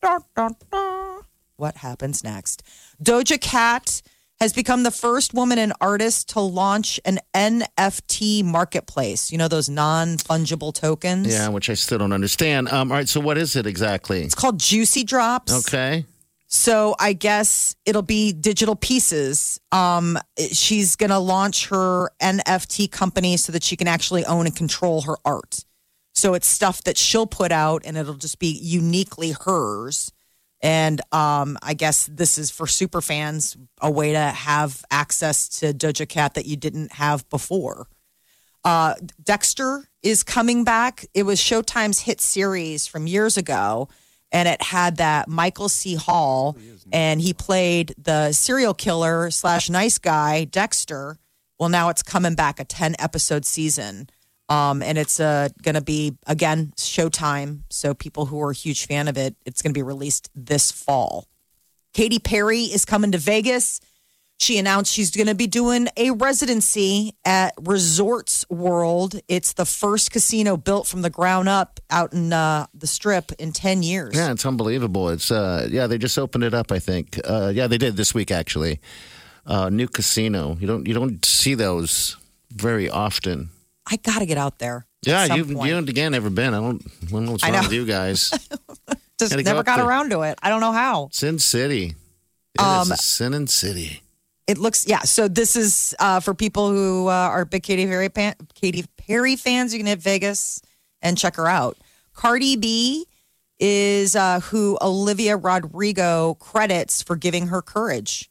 What 1.56 1.76
happens 1.76 2.24
next? 2.24 2.62
Doja 3.02 3.40
Cat 3.40 4.02
has 4.40 4.54
become 4.54 4.84
the 4.84 4.90
first 4.90 5.34
woman 5.34 5.58
and 5.58 5.72
artist 5.82 6.30
to 6.30 6.40
launch 6.40 6.98
an 7.04 7.18
NFT 7.34 8.42
marketplace. 8.42 9.30
You 9.30 9.36
know 9.36 9.48
those 9.48 9.68
non-fungible 9.68 10.72
tokens? 10.72 11.28
Yeah, 11.30 11.48
which 11.48 11.68
I 11.68 11.74
still 11.74 11.98
don't 11.98 12.12
understand. 12.12 12.68
Um, 12.70 12.90
all 12.90 12.96
right, 12.96 13.08
so 13.08 13.20
what 13.20 13.36
is 13.36 13.56
it 13.56 13.66
exactly? 13.66 14.22
It's 14.22 14.34
called 14.34 14.58
Juicy 14.58 15.04
Drops. 15.04 15.52
Okay. 15.68 16.06
So 16.52 16.96
I 16.98 17.12
guess 17.12 17.76
it'll 17.86 18.02
be 18.02 18.32
digital 18.32 18.74
pieces. 18.74 19.60
Um, 19.70 20.18
she's 20.50 20.96
going 20.96 21.10
to 21.10 21.18
launch 21.18 21.68
her 21.68 22.10
NFT 22.20 22.90
company 22.90 23.36
so 23.36 23.52
that 23.52 23.62
she 23.62 23.76
can 23.76 23.86
actually 23.86 24.24
own 24.24 24.46
and 24.46 24.56
control 24.56 25.02
her 25.02 25.14
art. 25.24 25.64
So 26.12 26.34
it's 26.34 26.48
stuff 26.48 26.82
that 26.84 26.98
she'll 26.98 27.28
put 27.28 27.52
out 27.52 27.82
and 27.84 27.96
it'll 27.96 28.14
just 28.14 28.40
be 28.40 28.48
uniquely 28.48 29.30
hers. 29.30 30.10
And 30.60 31.00
um, 31.12 31.56
I 31.62 31.74
guess 31.74 32.06
this 32.06 32.36
is 32.36 32.50
for 32.50 32.66
super 32.66 33.00
fans 33.00 33.56
a 33.80 33.88
way 33.88 34.12
to 34.12 34.18
have 34.18 34.84
access 34.90 35.48
to 35.60 35.72
Doja 35.72 36.08
Cat 36.08 36.34
that 36.34 36.46
you 36.46 36.56
didn't 36.56 36.94
have 36.94 37.28
before. 37.30 37.86
Uh, 38.64 38.94
Dexter 39.22 39.88
is 40.02 40.24
coming 40.24 40.64
back. 40.64 41.06
It 41.14 41.22
was 41.22 41.38
Showtime's 41.38 42.00
hit 42.00 42.20
series 42.20 42.88
from 42.88 43.06
years 43.06 43.36
ago, 43.36 43.88
and 44.32 44.48
it 44.48 44.62
had 44.62 44.96
that 44.98 45.28
Michael 45.28 45.68
C. 45.68 45.94
Hall, 45.94 46.56
and 46.92 47.20
he 47.20 47.32
played 47.32 47.94
the 47.98 48.32
serial 48.32 48.74
killer 48.74 49.30
slash 49.30 49.68
nice 49.68 49.98
guy 49.98 50.44
Dexter. 50.44 51.18
Well, 51.58 51.68
now 51.68 51.88
it's 51.88 52.02
coming 52.02 52.34
back 52.34 52.60
a 52.60 52.64
ten 52.64 52.94
episode 52.98 53.44
season, 53.44 54.08
um, 54.48 54.82
and 54.82 54.96
it's 54.96 55.20
uh, 55.20 55.48
going 55.62 55.74
to 55.74 55.80
be 55.82 56.16
again 56.26 56.72
Showtime. 56.76 57.62
So 57.70 57.94
people 57.94 58.26
who 58.26 58.40
are 58.40 58.50
a 58.50 58.54
huge 58.54 58.86
fan 58.86 59.08
of 59.08 59.18
it, 59.18 59.36
it's 59.44 59.62
going 59.62 59.72
to 59.72 59.78
be 59.78 59.82
released 59.82 60.30
this 60.34 60.72
fall. 60.72 61.26
Katy 61.92 62.18
Perry 62.20 62.60
is 62.60 62.84
coming 62.84 63.12
to 63.12 63.18
Vegas. 63.18 63.80
She 64.40 64.56
announced 64.56 64.90
she's 64.90 65.10
going 65.10 65.26
to 65.26 65.34
be 65.34 65.46
doing 65.46 65.88
a 65.98 66.12
residency 66.12 67.14
at 67.26 67.52
Resorts 67.60 68.46
World. 68.48 69.20
It's 69.28 69.52
the 69.52 69.66
first 69.66 70.10
casino 70.12 70.56
built 70.56 70.86
from 70.86 71.02
the 71.02 71.10
ground 71.10 71.46
up 71.50 71.78
out 71.90 72.14
in 72.14 72.32
uh, 72.32 72.66
the 72.72 72.86
Strip 72.86 73.32
in 73.38 73.52
10 73.52 73.82
years. 73.82 74.16
Yeah, 74.16 74.32
it's 74.32 74.46
unbelievable. 74.46 75.10
It's 75.10 75.30
uh, 75.30 75.68
yeah, 75.70 75.86
they 75.86 75.98
just 75.98 76.18
opened 76.18 76.44
it 76.44 76.54
up. 76.54 76.72
I 76.72 76.78
think. 76.78 77.20
Uh, 77.22 77.52
yeah, 77.54 77.66
they 77.66 77.76
did 77.76 77.98
this 77.98 78.14
week 78.14 78.30
actually. 78.30 78.80
Uh, 79.44 79.68
new 79.68 79.86
casino. 79.86 80.56
You 80.58 80.66
don't 80.66 80.86
you 80.88 80.94
don't 80.94 81.22
see 81.22 81.54
those 81.54 82.16
very 82.50 82.88
often. 82.88 83.50
I 83.90 83.96
got 83.96 84.20
to 84.20 84.26
get 84.26 84.38
out 84.38 84.58
there. 84.58 84.86
Yeah, 85.02 85.34
you 85.34 85.44
point. 85.44 85.68
you 85.68 85.76
again 85.76 86.12
never 86.12 86.30
been. 86.30 86.54
I 86.54 86.60
don't. 86.60 86.82
I 87.02 87.10
don't 87.10 87.24
know 87.26 87.32
what's 87.32 87.44
I 87.44 87.48
wrong 87.48 87.56
know. 87.56 87.62
with 87.68 87.72
you 87.74 87.84
guys? 87.84 88.30
Just 89.18 89.32
go 89.36 89.42
never 89.42 89.58
up 89.60 89.66
got 89.66 89.76
there. 89.76 89.86
around 89.86 90.10
to 90.10 90.22
it. 90.22 90.38
I 90.42 90.48
don't 90.48 90.60
know 90.62 90.72
how. 90.72 91.10
Sin 91.12 91.38
City. 91.38 91.94
It 92.54 92.60
is 92.60 92.66
Um, 92.66 92.92
a 92.92 92.96
Sin 92.96 93.46
City. 93.46 94.00
It 94.50 94.58
looks, 94.58 94.84
yeah. 94.84 95.02
So 95.02 95.28
this 95.28 95.54
is 95.54 95.94
uh, 96.00 96.18
for 96.18 96.34
people 96.34 96.70
who 96.70 97.06
uh, 97.06 97.12
are 97.12 97.44
big 97.44 97.62
Katy 97.62 97.86
Perry, 97.86 98.08
pan- 98.08 98.34
Katy 98.54 98.84
Perry 98.96 99.36
fans. 99.36 99.72
You 99.72 99.78
can 99.78 99.86
hit 99.86 100.00
Vegas 100.00 100.60
and 101.00 101.16
check 101.16 101.36
her 101.36 101.46
out. 101.46 101.78
Cardi 102.14 102.56
B 102.56 103.06
is 103.60 104.16
uh, 104.16 104.40
who 104.40 104.76
Olivia 104.82 105.36
Rodrigo 105.36 106.34
credits 106.34 107.00
for 107.00 107.14
giving 107.14 107.46
her 107.46 107.62
courage. 107.62 108.28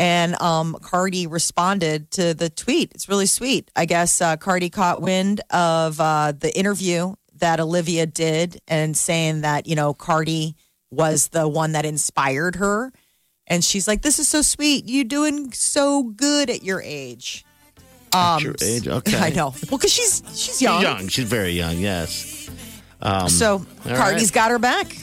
And 0.00 0.34
um, 0.42 0.76
Cardi 0.82 1.28
responded 1.28 2.10
to 2.10 2.34
the 2.34 2.50
tweet. 2.50 2.90
It's 2.96 3.08
really 3.08 3.26
sweet. 3.26 3.70
I 3.76 3.84
guess 3.84 4.20
uh, 4.20 4.36
Cardi 4.38 4.68
caught 4.68 5.00
wind 5.00 5.42
of 5.50 6.00
uh, 6.00 6.32
the 6.32 6.58
interview 6.58 7.14
that 7.36 7.60
Olivia 7.60 8.04
did 8.04 8.60
and 8.66 8.96
saying 8.96 9.42
that, 9.42 9.68
you 9.68 9.76
know, 9.76 9.94
Cardi 9.94 10.56
was 10.90 11.28
the 11.28 11.46
one 11.46 11.70
that 11.72 11.84
inspired 11.84 12.56
her. 12.56 12.92
And 13.46 13.64
she's 13.64 13.86
like, 13.86 14.02
This 14.02 14.18
is 14.18 14.28
so 14.28 14.42
sweet. 14.42 14.88
You 14.88 15.04
doing 15.04 15.52
so 15.52 16.02
good 16.02 16.50
at 16.50 16.62
your 16.62 16.82
age. 16.82 17.44
At 18.12 18.42
your 18.42 18.54
age, 18.62 18.88
okay. 18.98 19.18
I 19.18 19.30
know. 19.30 19.54
Well, 19.70 19.78
because 19.78 19.92
she's 19.92 20.22
she's 20.34 20.62
young. 20.62 20.78
She's 20.80 20.82
young. 20.82 21.08
She's 21.08 21.28
very 21.28 21.50
young. 21.52 21.78
Yes. 21.78 22.48
Um, 23.02 23.28
So 23.28 23.64
Cardi's 23.84 24.24
right. 24.30 24.32
got 24.32 24.50
her 24.50 24.58
back. 24.58 24.96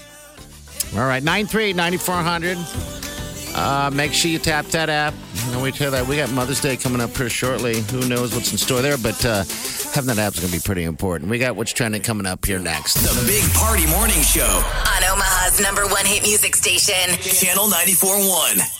All 0.95 0.99
right, 1.08 1.23
93 1.23 1.73
9400. 1.73 2.58
Uh, 3.56 3.92
make 3.94 4.13
sure 4.13 4.32
you 4.32 4.39
tap 4.39 4.66
that 4.68 4.89
app. 4.89 5.13
And 5.50 5.62
we 5.62 5.72
tell 5.72 5.92
that 5.92 6.08
we 6.08 6.18
got 6.18 6.32
Mother's 6.32 6.62
Day 6.62 6.78
coming 6.78 7.02
up 7.02 7.16
here 7.16 7.30
shortly. 7.30 7.82
Who 7.92 8.08
knows 8.08 8.34
what's 8.34 8.52
in 8.52 8.58
store 8.58 8.82
there, 8.82 8.98
but 8.98 9.24
uh, 9.26 9.44
having 9.94 10.08
that 10.08 10.20
app 10.20 10.34
is 10.34 10.39
going 10.39 10.52
to 10.52 10.58
be 10.58 10.63
pretty 10.63 10.84
important. 10.84 11.30
We 11.30 11.38
got 11.39 11.56
what's 11.56 11.72
trending 11.72 12.02
coming 12.02 12.26
up 12.26 12.46
here 12.46 12.60
next. 12.60 12.96
The 12.96 13.26
Big 13.28 13.44
Party 13.54 13.86
Morning 13.88 14.22
Show. 14.22 14.42
On 14.44 15.04
Omaha's 15.04 15.62
number 15.62 15.86
one 15.88 16.06
hit 16.06 16.24
music 16.24 16.56
station. 16.56 17.16
Channel 17.22 17.68
94.1. 17.68 18.80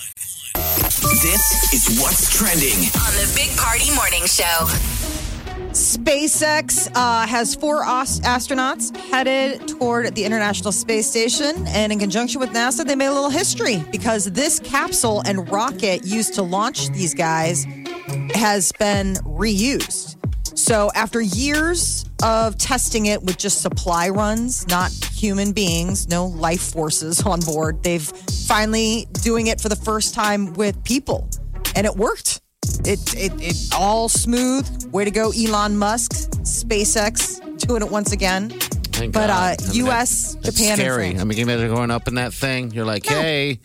This 1.22 1.74
is 1.74 2.00
what's 2.00 2.36
trending. 2.38 2.78
On 2.96 3.14
the 3.16 3.32
Big 3.36 3.56
Party 3.58 3.94
Morning 3.96 4.26
Show. 4.26 4.93
SpaceX 5.94 6.92
uh, 6.96 7.28
has 7.28 7.54
four 7.54 7.86
os- 7.86 8.20
astronauts 8.22 8.96
headed 8.98 9.68
toward 9.68 10.16
the 10.16 10.26
International 10.26 10.72
Space 10.72 11.08
Station. 11.08 11.68
And 11.68 11.92
in 11.92 12.00
conjunction 12.00 12.40
with 12.40 12.50
NASA, 12.50 12.84
they 12.84 12.96
made 12.96 13.08
a 13.08 13.14
little 13.14 13.30
history 13.30 13.84
because 13.92 14.26
this 14.32 14.60
capsule 14.60 15.22
and 15.28 15.52
rocket 15.52 16.04
used 16.04 16.34
to 16.34 16.42
launch 16.42 16.90
these 16.90 17.14
guys 17.14 17.66
has 18.34 18.72
been 18.74 19.14
reused. 19.18 20.18
So, 20.58 20.92
after 20.96 21.22
years 21.22 22.06
of 22.24 22.58
testing 22.58 23.08
it 23.08 23.22
with 23.22 23.38
just 23.38 23.62
supply 23.62 24.10
runs, 24.10 24.68
not 24.68 24.92
human 25.14 25.52
beings, 25.52 26.08
no 26.08 26.26
life 26.26 26.62
forces 26.62 27.22
on 27.26 27.40
board, 27.42 27.84
they've 27.84 28.02
finally 28.02 29.08
doing 29.22 29.48
it 29.48 29.62
for 29.62 29.70
the 29.70 29.76
first 29.76 30.14
time 30.16 30.54
with 30.54 30.84
people, 30.84 31.30
and 31.76 31.86
it 31.86 31.96
worked. 31.96 32.43
It 32.86 33.14
it 33.16 33.32
it 33.42 33.74
all 33.74 34.10
smooth. 34.10 34.92
Way 34.92 35.06
to 35.06 35.12
go, 35.12 35.32
Elon 35.32 35.78
Musk, 35.78 36.12
SpaceX, 36.42 37.40
doing 37.60 37.82
it 37.82 37.90
once 37.90 38.12
again. 38.12 38.50
Thank 38.50 39.14
But, 39.14 39.28
God. 39.28 39.60
uh, 39.60 39.64
I 39.64 39.74
mean, 39.74 39.86
US, 39.88 40.36
that- 40.36 40.54
Japan, 40.54 40.78
scary. 40.78 41.18
I 41.20 41.24
mean, 41.24 41.38
you 41.38 41.44
imagine 41.44 41.68
going 41.74 41.92
up 41.92 42.08
in 42.08 42.16
that 42.16 42.34
thing. 42.34 42.72
You're 42.72 42.86
like, 42.86 43.06
hey, 43.06 43.60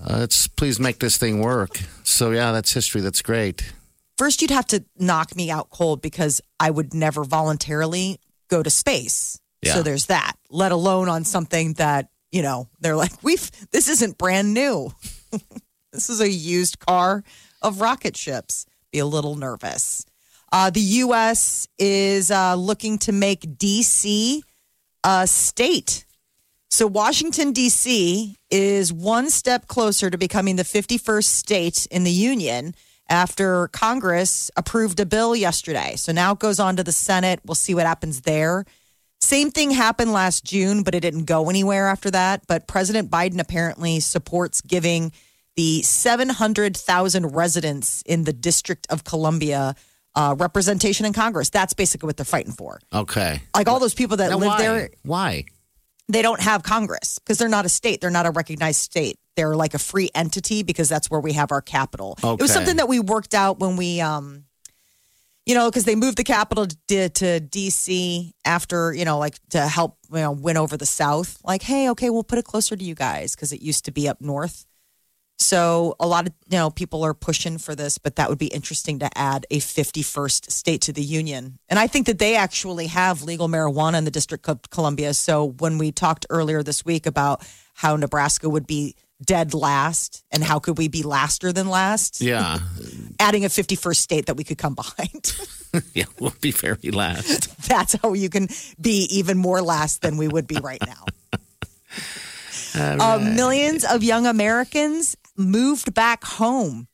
uh, 0.00 0.18
let's 0.18 0.46
please 0.46 0.78
make 0.78 1.00
this 1.00 1.16
thing 1.16 1.40
work. 1.40 1.80
So 2.04 2.30
yeah, 2.30 2.52
that's 2.52 2.72
history. 2.72 3.00
That's 3.00 3.22
great. 3.22 3.72
First, 4.16 4.42
you'd 4.42 4.50
have 4.50 4.66
to 4.68 4.84
knock 4.98 5.34
me 5.36 5.50
out 5.50 5.70
cold 5.70 6.02
because 6.02 6.40
I 6.60 6.70
would 6.70 6.92
never 6.94 7.24
voluntarily 7.24 8.20
go 8.48 8.62
to 8.62 8.70
space. 8.70 9.40
Yeah. 9.62 9.74
So 9.74 9.82
there's 9.82 10.06
that. 10.06 10.34
Let 10.50 10.72
alone 10.72 11.08
on 11.08 11.24
something 11.24 11.74
that 11.74 12.08
you 12.30 12.42
know 12.42 12.68
they're 12.80 12.96
like, 12.96 13.12
we've 13.22 13.50
this 13.70 13.88
isn't 13.88 14.18
brand 14.18 14.54
new. 14.54 14.92
this 15.92 16.10
is 16.10 16.20
a 16.20 16.28
used 16.30 16.78
car 16.78 17.24
of 17.62 17.80
rocket 17.80 18.16
ships. 18.16 18.66
Be 18.92 18.98
a 18.98 19.06
little 19.06 19.36
nervous. 19.36 20.04
Uh, 20.50 20.70
the 20.70 20.80
U.S. 20.80 21.68
is 21.78 22.30
uh, 22.30 22.54
looking 22.54 22.98
to 22.98 23.12
make 23.12 23.58
D.C. 23.58 24.42
a 25.04 25.26
state. 25.26 26.06
So 26.70 26.86
Washington, 26.86 27.52
D.C. 27.52 28.36
is 28.50 28.92
one 28.92 29.30
step 29.30 29.66
closer 29.66 30.10
to 30.10 30.18
becoming 30.18 30.56
the 30.56 30.62
51st 30.62 31.24
state 31.24 31.86
in 31.90 32.04
the 32.04 32.10
union 32.10 32.74
after 33.08 33.68
Congress 33.68 34.50
approved 34.56 35.00
a 35.00 35.06
bill 35.06 35.34
yesterday. 35.34 35.94
So 35.96 36.12
now 36.12 36.32
it 36.32 36.38
goes 36.38 36.60
on 36.60 36.76
to 36.76 36.84
the 36.84 36.92
Senate. 36.92 37.40
We'll 37.44 37.54
see 37.54 37.74
what 37.74 37.86
happens 37.86 38.22
there. 38.22 38.64
Same 39.20 39.50
thing 39.50 39.70
happened 39.70 40.12
last 40.12 40.44
June, 40.44 40.82
but 40.82 40.94
it 40.94 41.00
didn't 41.00 41.24
go 41.24 41.50
anywhere 41.50 41.88
after 41.88 42.10
that. 42.10 42.46
But 42.46 42.68
President 42.68 43.10
Biden 43.10 43.40
apparently 43.40 44.00
supports 44.00 44.60
giving 44.60 45.12
the 45.58 45.82
700,000 45.82 47.34
residents 47.34 48.00
in 48.06 48.22
the 48.22 48.32
District 48.32 48.86
of 48.90 49.02
Columbia 49.02 49.74
uh, 50.14 50.36
representation 50.38 51.04
in 51.04 51.12
Congress. 51.12 51.50
That's 51.50 51.74
basically 51.74 52.06
what 52.06 52.16
they're 52.16 52.24
fighting 52.24 52.52
for. 52.52 52.78
Okay. 52.94 53.42
Like 53.56 53.66
all 53.66 53.80
those 53.80 53.92
people 53.92 54.18
that 54.18 54.30
Now, 54.30 54.36
live 54.36 54.46
why? 54.46 54.58
there, 54.58 54.90
Why? 55.02 55.44
they 56.08 56.22
don't 56.22 56.40
have 56.40 56.62
Congress 56.62 57.18
because 57.18 57.38
they're 57.38 57.48
not 57.48 57.64
a 57.64 57.68
state. 57.68 58.00
They're 58.00 58.08
not 58.08 58.24
a 58.24 58.30
recognized 58.30 58.78
state. 58.78 59.18
They're 59.34 59.56
like 59.56 59.74
a 59.74 59.80
free 59.80 60.10
entity 60.14 60.62
because 60.62 60.88
that's 60.88 61.10
where 61.10 61.18
we 61.18 61.32
have 61.32 61.50
our 61.50 61.60
capital. 61.60 62.16
It 62.22 62.40
was 62.40 62.52
something 62.52 62.76
that 62.76 62.88
we 62.88 63.00
worked 63.00 63.34
out 63.34 63.58
when 63.58 63.74
we, 63.74 64.00
um, 64.00 64.44
you 65.44 65.56
know, 65.56 65.68
because 65.68 65.86
they 65.86 65.96
moved 65.96 66.18
the 66.18 66.24
capital 66.24 66.68
to, 66.86 67.08
to 67.08 67.40
DC 67.40 68.30
after, 68.44 68.94
you 68.94 69.04
know, 69.04 69.18
like 69.18 69.34
to 69.50 69.66
help, 69.66 69.98
you 70.12 70.20
know, 70.20 70.30
win 70.30 70.56
over 70.56 70.76
the 70.76 70.86
South. 70.86 71.36
Like, 71.42 71.62
hey, 71.62 71.90
okay, 71.90 72.10
we'll 72.10 72.22
put 72.22 72.38
it 72.38 72.44
closer 72.44 72.76
to 72.76 72.84
you 72.84 72.94
guys 72.94 73.34
because 73.34 73.52
it 73.52 73.60
used 73.60 73.86
to 73.86 73.90
be 73.90 74.08
up 74.08 74.20
north. 74.20 74.64
So 75.40 75.94
a 76.00 76.06
lot 76.06 76.26
of 76.26 76.32
you 76.48 76.58
know 76.58 76.70
people 76.70 77.04
are 77.04 77.14
pushing 77.14 77.58
for 77.58 77.74
this, 77.74 77.96
but 77.98 78.16
that 78.16 78.28
would 78.28 78.38
be 78.38 78.48
interesting 78.48 78.98
to 78.98 79.18
add 79.18 79.46
a 79.50 79.60
51st 79.60 80.50
state 80.50 80.80
to 80.82 80.92
the 80.92 81.02
union. 81.02 81.58
And 81.68 81.78
I 81.78 81.86
think 81.86 82.06
that 82.06 82.18
they 82.18 82.34
actually 82.34 82.88
have 82.88 83.22
legal 83.22 83.48
marijuana 83.48 83.98
in 83.98 84.04
the 84.04 84.10
District 84.10 84.48
of 84.48 84.68
Columbia. 84.70 85.14
So 85.14 85.44
when 85.44 85.78
we 85.78 85.92
talked 85.92 86.26
earlier 86.28 86.62
this 86.62 86.84
week 86.84 87.06
about 87.06 87.46
how 87.74 87.94
Nebraska 87.96 88.48
would 88.48 88.66
be 88.66 88.96
dead 89.24 89.54
last 89.54 90.24
and 90.30 90.42
how 90.44 90.58
could 90.58 90.78
we 90.78 90.88
be 90.88 91.02
laster 91.02 91.52
than 91.52 91.68
last, 91.68 92.20
Yeah. 92.20 92.58
adding 93.20 93.44
a 93.44 93.48
51st 93.48 93.96
state 93.96 94.26
that 94.26 94.36
we 94.36 94.44
could 94.44 94.58
come 94.58 94.74
behind. 94.74 95.36
yeah. 95.94 96.04
We'll 96.20 96.34
be 96.40 96.50
very 96.52 96.90
last. 96.90 97.56
That's 97.68 97.94
how 98.02 98.12
you 98.14 98.28
can 98.28 98.48
be 98.80 99.08
even 99.10 99.38
more 99.38 99.60
last 99.62 100.02
than 100.02 100.16
we 100.16 100.26
would 100.28 100.46
be 100.46 100.56
right 100.56 100.82
now. 100.84 101.04
Uh, 102.74 103.18
millions 103.34 103.84
of 103.84 104.04
young 104.04 104.26
Americans 104.26 105.16
moved 105.38 105.94
back 105.94 106.24
home 106.24 106.88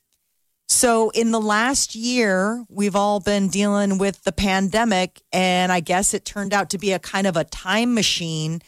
So, 0.67 1.11
in 1.11 1.29
the 1.31 1.39
last 1.39 1.93
year, 1.95 2.65
we've 2.69 2.95
all 2.95 3.19
been 3.19 3.49
dealing 3.49 3.99
with 3.99 4.23
the 4.23 4.31
pandemic, 4.31 5.21
and 5.31 5.71
I 5.71 5.79
guess 5.79 6.13
it 6.13 6.25
turned 6.25 6.53
out 6.53 6.71
to 6.71 6.79
be 6.79 6.91
a 6.91 6.97
kind 6.99 7.27
of 7.27 7.37
a 7.37 7.43
time 7.43 7.93
machine 7.93 8.61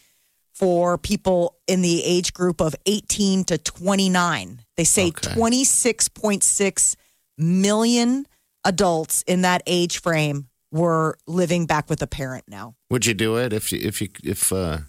for 0.53 0.97
people 0.99 1.57
in 1.67 1.81
the 1.81 2.03
age 2.03 2.33
group 2.33 2.61
of 2.61 2.75
18 2.85 3.45
to 3.45 3.57
29. 3.57 4.61
They 4.75 4.83
say 4.83 5.07
Okay. 5.07 5.33
26.6 5.33 6.95
million 7.37 8.27
adults 8.63 9.23
in 9.27 9.41
that 9.41 9.63
age 9.65 9.99
frame 10.01 10.47
were 10.71 11.17
living 11.25 11.65
back 11.65 11.89
with 11.89 12.01
a 12.03 12.07
parent 12.07 12.43
now. 12.47 12.75
Would 12.91 13.05
you 13.07 13.13
do 13.15 13.37
it 13.37 13.53
if 13.53 13.71
you 13.71 13.79
if 13.81 14.01
you 14.01 14.09
if 14.23 14.51
uh 14.53 14.79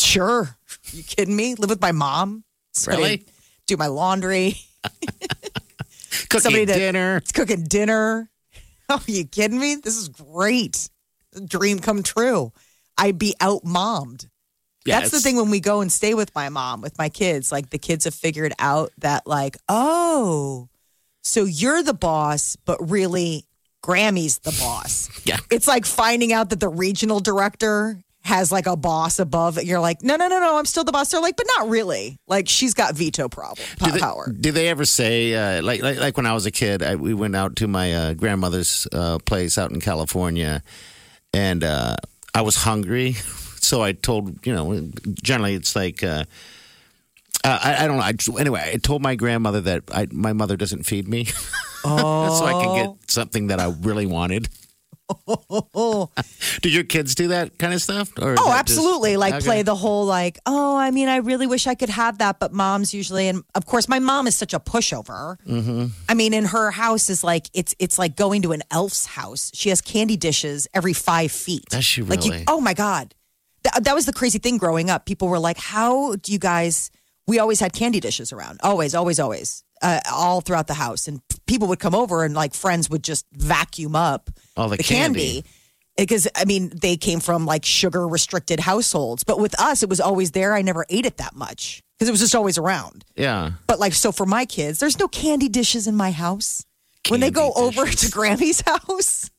Sure. 0.00 0.56
You 0.92 1.02
kidding 1.02 1.36
me? 1.36 1.54
Live 1.56 1.70
with 1.70 1.80
my 1.80 1.92
mom? 1.92 2.44
Really? 2.86 3.24
Do 3.66 3.76
my 3.76 3.86
laundry? 3.86 4.56
cooking 6.28 6.40
Somebody 6.40 6.66
to- 6.66 6.74
dinner? 6.74 7.16
It's 7.18 7.32
cooking 7.32 7.64
dinner. 7.64 8.28
Oh, 8.88 9.02
you 9.06 9.24
kidding 9.24 9.58
me? 9.58 9.76
This 9.76 9.96
is 9.96 10.10
great. 10.10 10.90
Dream 11.46 11.78
come 11.78 12.02
true. 12.02 12.52
I'd 12.98 13.16
be 13.18 13.34
out 13.40 13.64
mommed. 13.64 14.28
Yeah, 14.84 14.98
That's 15.00 15.12
the 15.12 15.20
thing 15.20 15.36
when 15.36 15.48
we 15.48 15.60
go 15.60 15.80
and 15.80 15.90
stay 15.90 16.12
with 16.12 16.34
my 16.34 16.50
mom, 16.50 16.82
with 16.82 16.98
my 16.98 17.08
kids. 17.08 17.50
Like 17.50 17.70
the 17.70 17.78
kids 17.78 18.04
have 18.04 18.14
figured 18.14 18.52
out 18.58 18.92
that, 18.98 19.26
like, 19.26 19.56
oh, 19.66 20.68
so 21.22 21.44
you're 21.44 21.82
the 21.82 21.94
boss, 21.94 22.56
but 22.56 22.90
really 22.90 23.46
Grammy's 23.82 24.40
the 24.40 24.54
boss. 24.60 25.08
Yeah. 25.24 25.38
It's 25.50 25.68
like 25.68 25.86
finding 25.86 26.34
out 26.34 26.50
that 26.50 26.60
the 26.60 26.68
regional 26.68 27.20
director 27.20 28.02
has 28.24 28.52
like 28.52 28.66
a 28.66 28.76
boss 28.76 29.18
above 29.18 29.58
it. 29.58 29.64
You're 29.64 29.80
like, 29.80 30.02
no, 30.02 30.16
no, 30.16 30.28
no, 30.28 30.38
no, 30.38 30.56
I'm 30.58 30.64
still 30.64 30.84
the 30.84 30.92
boss. 30.92 31.10
They're 31.10 31.20
like, 31.20 31.36
but 31.36 31.46
not 31.58 31.68
really. 31.68 32.18
Like 32.28 32.48
she's 32.48 32.72
got 32.72 32.94
veto 32.94 33.28
problem 33.28 33.66
Do 33.78 33.90
they, 33.90 33.98
power. 33.98 34.32
do 34.32 34.52
they 34.52 34.68
ever 34.68 34.84
say 34.84 35.34
uh, 35.34 35.62
like, 35.62 35.82
like 35.82 35.98
like 35.98 36.16
when 36.16 36.26
I 36.26 36.32
was 36.32 36.46
a 36.46 36.50
kid? 36.50 36.82
I, 36.82 36.94
we 36.96 37.14
went 37.14 37.34
out 37.34 37.56
to 37.56 37.68
my 37.68 37.92
uh, 37.92 38.14
grandmother's 38.14 38.86
uh, 38.92 39.18
place 39.18 39.58
out 39.58 39.72
in 39.72 39.80
California, 39.80 40.62
and 41.34 41.64
uh, 41.64 41.96
I 42.34 42.42
was 42.42 42.56
hungry, 42.56 43.12
so 43.60 43.82
I 43.82 43.92
told 43.92 44.46
you 44.46 44.54
know 44.54 44.88
generally 45.22 45.54
it's 45.54 45.74
like. 45.76 46.02
Uh, 46.02 46.24
uh, 47.44 47.58
I, 47.60 47.84
I 47.84 47.86
don't 47.88 47.96
know. 47.96 48.04
I, 48.04 48.40
anyway, 48.40 48.70
I 48.74 48.76
told 48.76 49.02
my 49.02 49.16
grandmother 49.16 49.60
that 49.62 49.82
I, 49.92 50.06
my 50.12 50.32
mother 50.32 50.56
doesn't 50.56 50.84
feed 50.84 51.08
me, 51.08 51.24
so 51.82 51.88
I 51.90 52.52
can 52.52 52.74
get 52.76 53.10
something 53.10 53.48
that 53.48 53.58
I 53.58 53.72
really 53.80 54.06
wanted. 54.06 54.48
do 56.62 56.68
your 56.68 56.84
kids 56.84 57.14
do 57.14 57.28
that 57.28 57.58
kind 57.58 57.74
of 57.74 57.82
stuff? 57.82 58.10
Or 58.20 58.32
Oh, 58.38 58.46
that 58.48 58.66
just- 58.66 58.78
absolutely. 58.78 59.16
Like 59.16 59.34
Okay. 59.34 59.44
play 59.44 59.62
the 59.62 59.74
whole 59.74 60.04
like, 60.06 60.38
oh, 60.46 60.76
I 60.76 60.90
mean, 60.90 61.08
I 61.08 61.16
really 61.16 61.46
wish 61.46 61.66
I 61.66 61.74
could 61.74 61.88
have 61.88 62.18
that, 62.18 62.38
but 62.38 62.52
mom's 62.52 62.92
usually, 62.94 63.28
and 63.28 63.42
of 63.54 63.66
course, 63.66 63.88
my 63.88 63.98
mom 63.98 64.26
is 64.26 64.36
such 64.36 64.54
a 64.54 64.60
pushover. 64.60 65.36
Mm-hmm. 65.46 65.86
I 66.08 66.14
mean, 66.14 66.34
in 66.34 66.44
her 66.46 66.70
house 66.70 67.10
is 67.10 67.22
like 67.24 67.48
it's 67.54 67.74
it's 67.78 67.98
like 67.98 68.16
going 68.16 68.42
to 68.42 68.52
an 68.52 68.62
elf's 68.70 69.06
house. 69.06 69.50
She 69.54 69.68
has 69.68 69.80
candy 69.80 70.16
dishes 70.16 70.68
every 70.74 70.92
five 70.92 71.32
feet. 71.32 71.64
Does 71.70 71.84
she 71.84 72.02
Like 72.02 72.24
you, 72.24 72.32
really? 72.32 72.44
oh 72.48 72.60
my 72.60 72.74
god, 72.74 73.14
Th- 73.64 73.82
that 73.84 73.94
was 73.94 74.06
the 74.06 74.12
crazy 74.12 74.38
thing 74.38 74.58
growing 74.58 74.90
up. 74.90 75.06
People 75.06 75.28
were 75.28 75.38
like, 75.38 75.58
how 75.58 76.16
do 76.16 76.32
you 76.32 76.38
guys? 76.38 76.90
We 77.26 77.38
always 77.38 77.60
had 77.60 77.72
candy 77.72 78.00
dishes 78.00 78.32
around, 78.32 78.58
always, 78.64 78.96
always, 78.96 79.20
always, 79.20 79.62
uh, 79.82 80.00
all 80.12 80.40
throughout 80.40 80.66
the 80.68 80.74
house, 80.74 81.08
and 81.08 81.20
people 81.46 81.68
would 81.68 81.80
come 81.80 81.94
over 81.94 82.24
and 82.24 82.34
like 82.34 82.54
friends 82.54 82.88
would 82.88 83.02
just 83.04 83.26
vacuum 83.32 83.94
up 83.96 84.30
All 84.56 84.68
the 84.68 84.78
candy 84.78 85.42
candy. 85.42 85.44
because 85.96 86.28
I 86.34 86.44
mean 86.44 86.72
they 86.80 86.96
came 86.96 87.20
from 87.20 87.44
like 87.46 87.64
sugar 87.64 88.06
restricted 88.08 88.60
households, 88.60 89.24
but 89.24 89.38
with 89.40 89.58
us 89.60 89.82
it 89.82 89.88
was 89.88 90.00
always 90.00 90.30
there. 90.30 90.54
I 90.54 90.62
never 90.62 90.86
ate 90.88 91.04
it 91.06 91.16
that 91.18 91.34
much 91.34 91.82
because 91.98 92.08
it 92.08 92.12
was 92.12 92.20
just 92.20 92.34
always 92.34 92.58
around. 92.58 93.04
Yeah. 93.16 93.52
But 93.66 93.78
like 93.80 93.92
so 93.94 94.12
for 94.12 94.24
my 94.26 94.44
kids, 94.46 94.78
there's 94.78 94.98
no 94.98 95.08
candy 95.08 95.48
dishes 95.48 95.86
in 95.86 95.94
my 95.96 96.10
house. 96.12 96.64
when 97.08 97.20
they 97.20 97.30
go 97.30 97.52
Candy 97.52 97.78
over 97.78 97.90
to 97.90 98.10
Grammy's 98.10 98.60
house, 98.66 99.30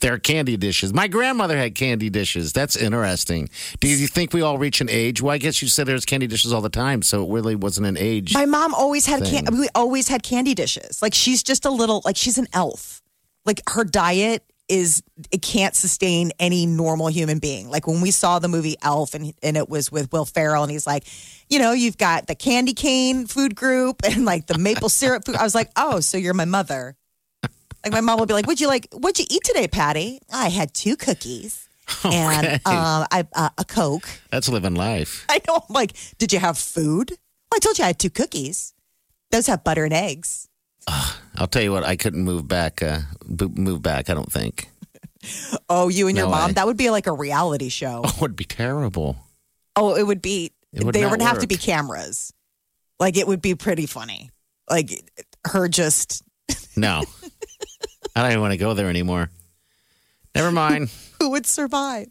They're 0.00 0.18
candy 0.18 0.56
dishes. 0.56 0.92
My 0.94 1.08
grandmother 1.08 1.56
had 1.56 1.74
candy 1.74 2.10
dishes. 2.10 2.52
That's 2.52 2.76
interesting. 2.76 3.48
Do 3.80 3.88
you 3.88 4.06
think 4.06 4.32
we 4.32 4.42
all 4.42 4.58
reach 4.58 4.80
an 4.80 4.88
age? 4.90 5.20
Well, 5.22 5.34
I 5.34 5.38
guess 5.38 5.62
you 5.62 5.68
said 5.68 5.86
there's 5.86 6.04
candy 6.04 6.26
dishes 6.26 6.52
all 6.52 6.60
the 6.60 6.68
time, 6.68 7.02
so 7.02 7.24
it 7.24 7.30
really 7.32 7.54
wasn't 7.54 7.86
an 7.86 7.96
age. 7.96 8.34
my 8.34 8.46
mom 8.46 8.74
always 8.74 9.06
had 9.06 9.24
can- 9.24 9.58
we 9.58 9.68
always 9.74 10.08
had 10.08 10.22
candy 10.22 10.54
dishes. 10.54 11.00
Like 11.02 11.14
she's 11.14 11.42
just 11.42 11.64
a 11.64 11.70
little 11.70 12.02
like 12.04 12.16
she's 12.16 12.38
an 12.38 12.46
elf. 12.52 13.02
Like 13.44 13.62
her 13.68 13.84
diet 13.84 14.42
is 14.68 15.02
it 15.30 15.42
can't 15.42 15.76
sustain 15.76 16.32
any 16.40 16.66
normal 16.66 17.06
human 17.06 17.38
being. 17.38 17.70
Like 17.70 17.86
when 17.86 18.00
we 18.00 18.10
saw 18.10 18.40
the 18.40 18.48
movie 18.48 18.74
Elf 18.82 19.14
and 19.14 19.32
and 19.40 19.56
it 19.56 19.68
was 19.68 19.92
with 19.92 20.10
Will 20.12 20.24
Ferrell 20.24 20.64
and 20.64 20.72
he's 20.72 20.86
like, 20.88 21.04
you 21.48 21.60
know, 21.60 21.70
you've 21.70 21.96
got 21.96 22.26
the 22.26 22.34
candy 22.34 22.74
cane 22.74 23.26
food 23.26 23.54
group 23.54 24.02
and 24.04 24.24
like 24.24 24.46
the 24.48 24.58
maple 24.58 24.88
syrup 24.88 25.24
food. 25.24 25.36
I 25.36 25.44
was 25.44 25.54
like, 25.54 25.70
oh, 25.76 26.00
so 26.00 26.18
you're 26.18 26.34
my 26.34 26.46
mother. 26.46 26.96
Like 27.86 27.92
my 27.92 28.00
mom 28.00 28.18
would 28.18 28.26
be 28.26 28.34
like, 28.34 28.46
"What'd 28.46 28.60
you 28.60 28.66
like? 28.66 28.88
What'd 28.92 29.20
you 29.20 29.26
eat 29.30 29.44
today, 29.44 29.68
Patty?" 29.68 30.18
I 30.32 30.48
had 30.48 30.74
two 30.74 30.96
cookies 30.96 31.68
and 32.04 32.60
uh, 32.66 33.06
I, 33.12 33.24
uh, 33.32 33.50
a 33.56 33.64
Coke. 33.64 34.08
That's 34.28 34.48
living 34.48 34.74
life. 34.74 35.24
I 35.28 35.40
know. 35.46 35.62
I'm 35.68 35.72
like, 35.72 35.92
did 36.18 36.32
you 36.32 36.40
have 36.40 36.58
food? 36.58 37.10
Well, 37.10 37.18
I 37.54 37.58
told 37.60 37.78
you 37.78 37.84
I 37.84 37.86
had 37.88 38.00
two 38.00 38.10
cookies. 38.10 38.74
Those 39.30 39.46
have 39.46 39.62
butter 39.62 39.84
and 39.84 39.92
eggs. 39.94 40.48
I'll 41.36 41.46
tell 41.46 41.62
you 41.62 41.70
what. 41.70 41.84
I 41.84 41.94
couldn't 41.94 42.24
move 42.24 42.48
back. 42.48 42.82
Uh, 42.82 43.02
move 43.24 43.82
back. 43.82 44.10
I 44.10 44.14
don't 44.14 44.32
think. 44.32 44.68
Oh, 45.68 45.88
you 45.88 46.06
and 46.06 46.16
your 46.16 46.26
No 46.26 46.30
mom? 46.32 46.46
way. 46.48 46.52
That 46.52 46.66
would 46.66 46.76
be 46.76 46.90
like 46.90 47.08
a 47.08 47.12
reality 47.12 47.68
show. 47.68 48.02
Oh, 48.04 48.16
it'd 48.18 48.36
be 48.36 48.44
terrible. 48.44 49.16
Oh, 49.74 49.96
it 49.96 50.04
would 50.06 50.22
be. 50.22 50.52
It 50.72 50.84
would 50.84 50.94
there 50.94 51.08
would 51.08 51.20
have 51.22 51.40
to 51.40 51.48
be 51.48 51.56
cameras. 51.56 52.32
Like 53.00 53.16
it 53.16 53.26
would 53.26 53.42
be 53.42 53.54
pretty 53.56 53.86
funny. 53.86 54.30
Like 54.70 54.90
her 55.48 55.66
just 55.66 56.22
No, 56.76 57.02
I 58.14 58.22
don't 58.22 58.30
even 58.30 58.40
want 58.40 58.52
to 58.52 58.58
go 58.58 58.74
there 58.74 58.88
anymore. 58.88 59.30
Never 60.34 60.52
mind. 60.52 60.90
who 61.20 61.30
would 61.30 61.46
survive? 61.46 62.08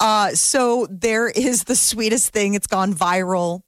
Uh, 0.00 0.30
so 0.30 0.86
there 0.90 1.28
is 1.28 1.64
the 1.64 1.76
sweetest 1.76 2.30
thing. 2.30 2.54
It's 2.54 2.66
gone 2.66 2.92
viral 2.94 3.60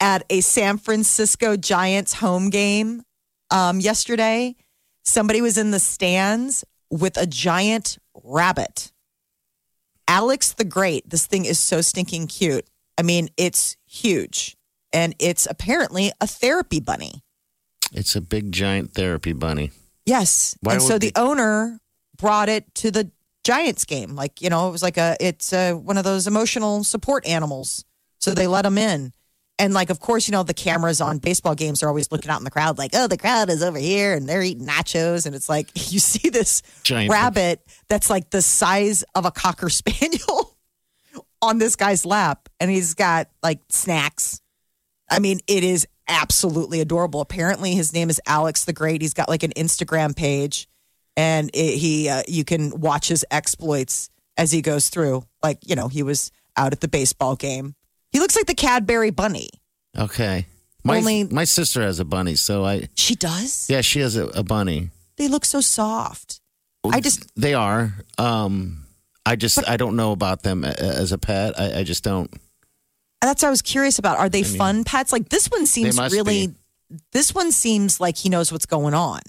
at 0.00 0.24
a 0.28 0.40
San 0.40 0.76
Francisco 0.76 1.56
Giants 1.56 2.14
home 2.14 2.50
game 2.50 3.02
um, 3.50 3.80
yesterday. 3.80 4.56
Somebody 5.04 5.40
was 5.40 5.56
in 5.56 5.70
the 5.70 5.78
stands 5.78 6.64
with 6.90 7.16
a 7.16 7.26
giant 7.26 7.98
rabbit. 8.22 8.92
Alex 10.06 10.52
the 10.52 10.64
Great. 10.64 11.08
This 11.08 11.26
thing 11.26 11.44
is 11.44 11.58
so 11.58 11.80
stinking 11.80 12.26
cute. 12.26 12.66
I 12.98 13.02
mean, 13.02 13.28
it's 13.36 13.76
huge. 13.86 14.56
And 14.92 15.14
it's 15.18 15.46
apparently 15.46 16.12
a 16.20 16.26
therapy 16.26 16.80
bunny. 16.80 17.22
It's 17.92 18.16
a 18.16 18.20
big 18.20 18.52
giant 18.52 18.94
therapy 18.94 19.32
bunny. 19.32 19.70
Yes. 20.06 20.56
Why 20.60 20.74
and 20.74 20.82
so 20.82 20.98
the 20.98 21.12
owner 21.16 21.78
brought 22.16 22.48
it 22.48 22.74
to 22.76 22.90
the 22.90 23.10
Giants 23.44 23.84
game. 23.84 24.14
Like, 24.14 24.40
you 24.40 24.50
know, 24.50 24.68
it 24.68 24.72
was 24.72 24.82
like 24.82 24.96
a, 24.96 25.16
it's 25.20 25.52
a, 25.52 25.72
one 25.72 25.98
of 25.98 26.04
those 26.04 26.26
emotional 26.26 26.84
support 26.84 27.26
animals. 27.26 27.84
So 28.18 28.32
they 28.32 28.46
let 28.46 28.64
him 28.64 28.78
in. 28.78 29.12
And 29.58 29.74
like, 29.74 29.90
of 29.90 30.00
course, 30.00 30.26
you 30.26 30.32
know, 30.32 30.42
the 30.42 30.54
cameras 30.54 31.00
on 31.00 31.18
baseball 31.18 31.54
games 31.54 31.82
are 31.82 31.88
always 31.88 32.10
looking 32.10 32.30
out 32.30 32.38
in 32.38 32.44
the 32.44 32.50
crowd, 32.50 32.78
like, 32.78 32.92
oh, 32.94 33.06
the 33.06 33.18
crowd 33.18 33.50
is 33.50 33.62
over 33.62 33.78
here 33.78 34.14
and 34.14 34.28
they're 34.28 34.42
eating 34.42 34.66
nachos. 34.66 35.26
And 35.26 35.34
it's 35.34 35.48
like, 35.48 35.70
you 35.92 35.98
see 35.98 36.30
this 36.30 36.62
Giant- 36.82 37.10
rabbit 37.10 37.60
that's 37.88 38.08
like 38.08 38.30
the 38.30 38.42
size 38.42 39.04
of 39.14 39.24
a 39.24 39.30
cocker 39.30 39.68
spaniel 39.70 40.56
on 41.40 41.58
this 41.58 41.76
guy's 41.76 42.06
lap. 42.06 42.48
And 42.60 42.70
he's 42.70 42.94
got 42.94 43.28
like 43.42 43.60
snacks. 43.68 44.40
I 45.10 45.18
mean, 45.18 45.40
it 45.46 45.62
is 45.64 45.86
absolutely 46.12 46.80
adorable. 46.80 47.20
Apparently, 47.20 47.74
his 47.74 47.92
name 47.92 48.10
is 48.10 48.20
Alex 48.26 48.64
the 48.64 48.72
Great. 48.72 49.00
He's 49.02 49.14
got 49.14 49.28
like 49.28 49.42
an 49.42 49.52
Instagram 49.56 50.14
page, 50.14 50.68
and 51.16 51.50
it, 51.54 51.78
he 51.78 52.08
uh, 52.08 52.22
you 52.28 52.44
can 52.44 52.78
watch 52.80 53.08
his 53.08 53.24
exploits 53.30 54.10
as 54.36 54.52
he 54.52 54.62
goes 54.62 54.88
through. 54.88 55.24
Like 55.42 55.58
you 55.66 55.74
know, 55.74 55.88
he 55.88 56.02
was 56.02 56.30
out 56.56 56.72
at 56.72 56.80
the 56.80 56.88
baseball 56.88 57.34
game. 57.36 57.74
He 58.10 58.18
looks 58.20 58.36
like 58.36 58.46
the 58.46 58.54
Cadbury 58.54 59.10
Bunny. 59.10 59.48
Okay. 59.98 60.46
My 60.84 60.98
Only- 60.98 61.24
my 61.24 61.44
sister 61.44 61.80
has 61.82 62.00
a 62.00 62.04
bunny, 62.04 62.34
so 62.34 62.64
I 62.64 62.88
She 62.96 63.14
does. 63.14 63.66
yeah 63.70 63.80
she 63.82 64.00
has 64.00 64.16
a, 64.16 64.26
a 64.28 64.42
bunny. 64.42 64.90
They 65.16 65.28
look 65.28 65.44
so 65.44 65.60
soft. 65.60 66.40
I 66.84 67.00
just 67.00 67.30
They 67.36 67.54
are. 67.54 67.94
Um, 68.18 68.86
I 69.24 69.36
just 69.36 69.66
I 69.68 69.76
don't 69.76 69.94
know 69.94 70.10
about 70.12 70.42
them 70.42 70.64
as 70.64 71.12
a 71.12 71.18
pet. 71.18 71.58
I, 71.58 71.80
I 71.80 71.82
just 71.84 72.02
don't. 72.02 72.28
That's 73.28 73.42
what 73.42 73.48
I 73.48 73.50
was 73.50 73.62
curious 73.62 73.98
about. 73.98 74.18
Are 74.18 74.28
they 74.28 74.42
fun 74.42 74.84
pets? 74.84 75.12
Like 75.12 75.28
this 75.28 75.46
one 75.48 75.66
seems 75.66 75.98
really. 75.98 76.48
be. 76.48 76.54
This 77.12 77.34
one 77.34 77.52
seems 77.52 78.00
like 78.00 78.16
he 78.16 78.28
knows 78.28 78.52
what's 78.52 78.66
going 78.66 78.92
on. 78.94 79.20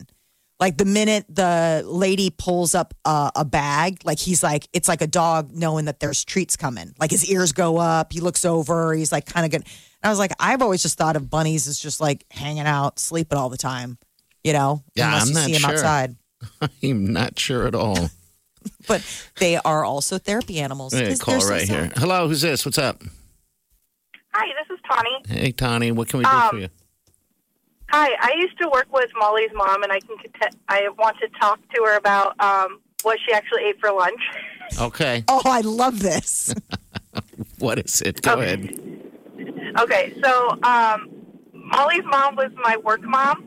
Like 0.60 0.78
the 0.78 0.86
minute 0.86 1.26
the 1.30 1.84
lady 1.86 2.30
pulls 2.30 2.76
up 2.76 2.94
a, 3.06 3.32
a 3.38 3.46
bag, 3.46 4.00
like 4.06 4.20
he's 4.20 4.44
like, 4.44 4.68
it's 4.74 4.88
like 4.88 5.02
a 5.02 5.08
dog 5.08 5.52
knowing 5.54 5.86
that 5.86 6.00
there's 6.00 6.24
treats 6.24 6.56
coming. 6.56 6.94
Like 7.00 7.12
his 7.12 7.26
ears 7.30 7.52
go 7.52 7.78
up, 7.78 8.14
he 8.14 8.20
looks 8.22 8.46
over, 8.46 8.94
he's 8.94 9.12
like 9.12 9.26
kind 9.26 9.46
of 9.46 9.52
good. 9.52 9.62
And 9.66 9.70
I 10.04 10.10
was 10.10 10.20
like, 10.20 10.32
I've 10.40 10.62
always 10.62 10.82
just 10.82 10.98
thought 10.98 11.16
of 11.16 11.30
bunnies 11.30 11.68
as 11.68 11.80
just 11.80 12.00
like 12.00 12.26
hanging 12.32 12.66
out, 12.66 13.00
sleeping 13.00 13.38
all 13.38 13.50
the 13.50 13.58
time, 13.58 13.98
you 14.44 14.54
know, 14.54 14.84
Yeah, 14.96 15.08
unless 15.08 15.24
I'm 15.24 15.28
you 15.30 15.34
not 15.34 15.46
see 15.46 15.54
him 15.54 15.60
sure. 15.62 15.70
outside. 15.72 16.16
I'm 16.84 17.14
not 17.14 17.40
sure 17.40 17.68
at 17.68 17.76
all. 17.76 18.10
But 18.88 19.04
they 19.40 19.58
are 19.58 19.84
also 19.84 20.18
therapy 20.18 20.62
animals. 20.62 20.94
Call 20.94 21.02
they're 21.04 21.16
so 21.42 21.50
right 21.50 21.68
here. 21.68 21.92
Hello, 21.98 22.30
who's 22.30 22.40
this? 22.42 22.64
What's 22.64 22.78
up? 22.78 23.02
Hi, 24.34 24.48
this 24.60 24.76
is 24.76 24.82
Tawny. 24.90 25.10
Hey, 25.28 25.52
Tawny, 25.52 25.92
what 25.92 26.08
can 26.10 26.20
we 26.20 26.26
do 26.26 26.32
Um, 26.32 26.50
for 26.50 26.58
you? 26.58 26.70
Hi, 27.92 28.10
I 28.20 28.34
used 28.40 28.58
to 28.60 28.68
work 28.70 28.88
with 28.92 29.10
Molly's 29.16 29.52
mom, 29.54 29.84
and 29.84 29.92
I 29.92 30.00
can. 30.00 30.18
cont- 30.18 30.56
I 30.68 30.90
want 30.98 31.18
to 31.20 31.28
talk 31.40 31.60
to 31.76 31.84
her 31.86 31.96
about 31.98 32.40
um, 32.42 32.80
what 33.04 33.20
she 33.26 33.34
actually 33.34 33.64
ate 33.66 33.80
for 33.80 33.92
lunch. 33.92 34.20
Okay. 34.80 35.24
Oh, 35.28 35.42
I 35.46 35.62
love 35.62 36.00
this. 36.00 36.52
What 37.60 37.78
is 37.80 38.02
it? 38.02 38.22
Go 38.24 38.32
Okay. 38.34 38.44
ahead. 38.44 39.80
Okay, 39.80 40.14
so 40.24 40.50
um, 40.64 41.12
Molly's 41.54 42.04
mom 42.06 42.36
was 42.36 42.50
my 42.64 42.78
work 42.78 43.02
mom, 43.04 43.44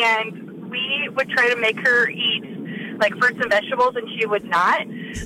and 0.00 0.70
we 0.70 1.08
would 1.14 1.28
try 1.30 1.48
to 1.50 1.56
make 1.56 1.76
her 1.86 2.08
eat 2.08 2.44
like 2.98 3.12
fruits 3.18 3.38
and 3.42 3.50
vegetables, 3.50 3.94
and 3.96 4.08
she 4.18 4.26
would 4.26 4.44
not. 4.44 4.80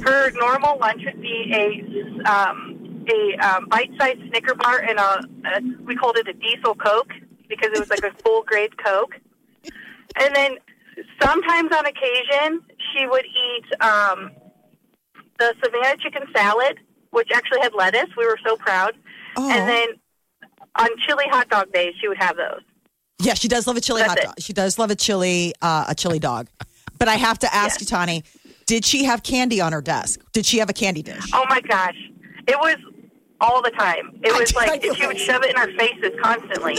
Her 0.05 0.31
normal 0.33 0.79
lunch 0.79 1.03
would 1.05 1.21
be 1.21 1.53
a 1.53 2.29
um, 2.29 2.74
a 3.09 3.47
um, 3.47 3.67
bite-sized 3.69 4.21
Snicker 4.29 4.55
bar 4.55 4.79
and 4.79 4.99
a, 4.99 5.21
a 5.57 5.85
we 5.85 5.95
called 5.95 6.17
it 6.17 6.29
a 6.29 6.33
diesel 6.33 6.75
Coke 6.75 7.13
because 7.49 7.71
it 7.73 7.79
was 7.79 7.91
like 7.91 8.05
a 8.05 8.13
full 8.23 8.43
grade 8.43 8.77
Coke, 8.83 9.15
and 10.21 10.35
then 10.35 10.57
sometimes 11.23 11.73
on 11.73 11.87
occasion 11.87 12.63
she 12.93 13.07
would 13.07 13.25
eat 13.25 13.83
um, 13.83 14.31
the 15.39 15.55
Savannah 15.63 15.97
chicken 15.99 16.23
salad, 16.35 16.79
which 17.11 17.29
actually 17.35 17.61
had 17.61 17.75
lettuce. 17.75 18.11
We 18.17 18.27
were 18.27 18.39
so 18.47 18.57
proud. 18.57 18.93
Oh. 19.37 19.51
And 19.51 19.69
then 19.69 19.89
on 20.77 20.89
chili 21.07 21.25
hot 21.31 21.49
dog 21.49 21.73
days, 21.73 21.95
she 22.01 22.09
would 22.09 22.19
have 22.19 22.37
those. 22.37 22.61
Yeah, 23.21 23.35
she 23.35 23.49
does 23.49 23.67
love 23.67 23.77
a 23.77 23.81
chili 23.81 24.03
That's 24.03 24.11
hot 24.11 24.19
it. 24.19 24.25
dog. 24.25 24.35
She 24.41 24.53
does 24.53 24.79
love 24.79 24.91
a 24.91 24.97
chili, 24.97 25.55
uh, 25.63 25.87
a 25.89 25.95
chili 25.95 26.19
dog. 26.19 26.49
But 26.99 27.09
I 27.09 27.15
have 27.15 27.39
to 27.41 27.55
ask 27.55 27.81
you, 27.81 27.87
Tawny, 27.87 28.25
did 28.67 28.85
she 28.85 29.05
have 29.05 29.23
candy 29.23 29.61
on 29.61 29.73
her 29.73 29.83
desk? 29.83 30.21
Did 30.33 30.47
she 30.47 30.59
have 30.59 30.71
a 30.71 30.73
candy 30.73 31.03
dish? 31.03 31.31
Oh 31.33 31.45
my 31.49 31.61
gosh, 31.61 31.97
it 32.47 32.57
was 32.61 32.77
all 33.45 33.61
the 33.62 33.70
time. 33.70 34.18
It 34.22 34.32
was 34.38 34.55
like 34.55 34.82
she 34.82 35.07
would 35.07 35.18
shove 35.18 35.42
it 35.45 35.51
in 35.51 35.57
our 35.57 35.70
faces 35.72 36.12
constantly. 36.22 36.76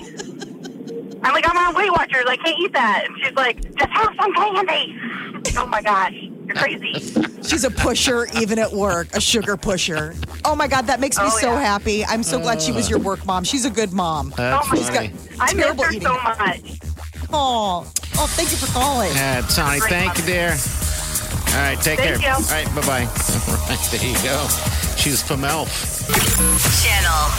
I'm 1.24 1.34
like, 1.34 1.46
I'm 1.50 1.58
on 1.58 1.76
Weight 1.76 1.92
Watchers. 1.92 2.26
I 2.28 2.38
can't 2.38 2.60
eat 2.60 2.74
that. 2.74 3.06
And 3.08 3.18
she's 3.24 3.34
like, 3.36 3.62
just 3.76 3.90
have 3.92 4.14
some 4.20 4.34
candy. 4.34 4.96
Oh 5.58 5.66
my 5.66 5.82
gosh, 5.82 6.14
you're 6.14 6.56
crazy. 6.56 6.94
She's 7.46 7.64
a 7.64 7.70
pusher, 7.70 8.28
even 8.36 8.58
at 8.58 8.72
work, 8.72 9.08
a 9.14 9.22
sugar 9.22 9.56
pusher. 9.56 10.16
Oh 10.44 10.56
my 10.56 10.68
God, 10.68 10.88
that 10.88 11.00
makes 11.00 11.18
me 11.20 11.26
Oh, 11.28 11.30
so 11.40 11.54
yeah. 11.54 11.62
happy. 11.62 12.04
I'm 12.04 12.24
so 12.24 12.40
glad 12.40 12.60
she 12.60 12.72
was 12.72 12.90
your 12.90 12.98
work 12.98 13.24
mom. 13.28 13.44
She's 13.44 13.66
a 13.66 13.70
good 13.70 13.94
mom. 13.94 14.34
That's 14.36 14.66
oh 14.66 14.70
my 14.72 14.76
She's 14.76 14.90
got 14.90 14.96
funny. 15.06 15.14
I 15.40 15.54
miss 15.54 15.64
terrible 15.64 15.84
her 15.84 15.90
eating. 15.92 16.02
so 16.08 16.14
much. 16.16 16.80
Oh, 17.32 17.86
oh, 18.18 18.28
thank 18.32 18.50
you 18.52 18.58
for 18.58 18.66
calling. 18.74 19.12
Yeah, 19.14 19.42
Tony, 19.42 19.80
thank 19.82 20.18
you, 20.18 20.24
dear. 20.26 20.56
All 21.56 21.62
right, 21.62 21.80
take 21.80 22.00
Thank 22.00 22.20
care. 22.22 22.30
you. 22.32 22.36
All 22.36 22.42
right, 22.52 22.68
bye 22.76 22.82
bye. 22.86 23.06
All 23.08 23.56
right, 23.70 23.80
there 23.90 24.04
you 24.06 24.14
go. 24.24 24.46
She's 24.98 25.22
from 25.24 25.46
Elf. 25.46 25.72
Channel 26.84 27.32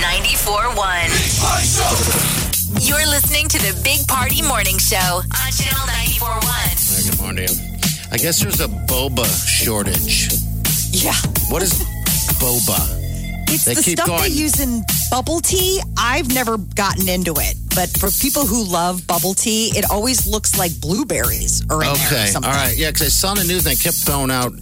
94.1. 0.00 2.88
You're 2.88 3.06
listening 3.06 3.46
to 3.48 3.58
the 3.58 3.78
Big 3.84 4.06
Party 4.08 4.40
Morning 4.42 4.78
Show 4.78 4.96
on 5.20 5.52
Channel 5.52 5.86
94.1. 5.86 6.96
Hey, 6.96 7.02
Good 7.10 7.20
morning. 7.20 7.48
I 8.10 8.16
guess 8.16 8.40
there's 8.40 8.60
a 8.60 8.68
boba 8.68 9.26
shortage. 9.46 10.28
Yeah. 10.90 11.12
What 11.50 11.62
is 11.62 11.74
boba? 12.40 12.78
It's 13.50 13.64
They 13.66 13.74
the 13.74 13.82
keep 13.82 13.98
stuff 13.98 14.22
they 14.22 14.28
use 14.28 14.60
in 14.60 14.82
bubble 15.10 15.40
tea. 15.40 15.82
I've 15.98 16.32
never 16.32 16.56
gotten 16.56 17.06
into 17.08 17.34
it, 17.36 17.54
but 17.78 17.88
for 18.00 18.10
people 18.20 18.44
who 18.44 18.64
love 18.64 19.06
bubble 19.06 19.34
tea, 19.34 19.70
it 19.78 19.84
always 19.88 20.26
looks 20.26 20.58
like 20.58 20.72
blueberries 20.80 21.62
are 21.70 21.80
in 21.84 21.92
there. 21.94 22.24
Or 22.24 22.26
Okay, 22.26 22.32
all 22.34 22.40
right. 22.42 22.76
Yeah, 22.76 22.88
because 22.90 23.02
I 23.06 23.10
saw 23.10 23.34
the 23.34 23.44
news 23.44 23.64
and 23.64 23.76
they 23.76 23.80
kept 23.80 23.98
throwing 23.98 24.32
out 24.32 24.52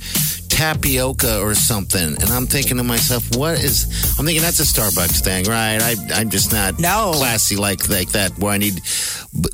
tapioca 0.50 1.40
or 1.40 1.54
something, 1.54 2.08
and 2.20 2.24
I'm 2.24 2.46
thinking 2.46 2.76
to 2.76 2.82
myself, 2.82 3.24
what 3.34 3.54
is? 3.64 3.86
I'm 4.18 4.26
thinking 4.26 4.42
that's 4.42 4.60
a 4.60 4.64
Starbucks 4.64 5.24
thing, 5.24 5.46
right? 5.46 5.80
I, 5.80 5.94
I'm 6.12 6.28
just 6.28 6.52
not 6.52 6.78
No. 6.78 7.12
classy 7.14 7.56
like 7.56 7.88
like 7.88 8.10
that. 8.10 8.38
Where 8.38 8.52
I 8.52 8.58
need 8.58 8.80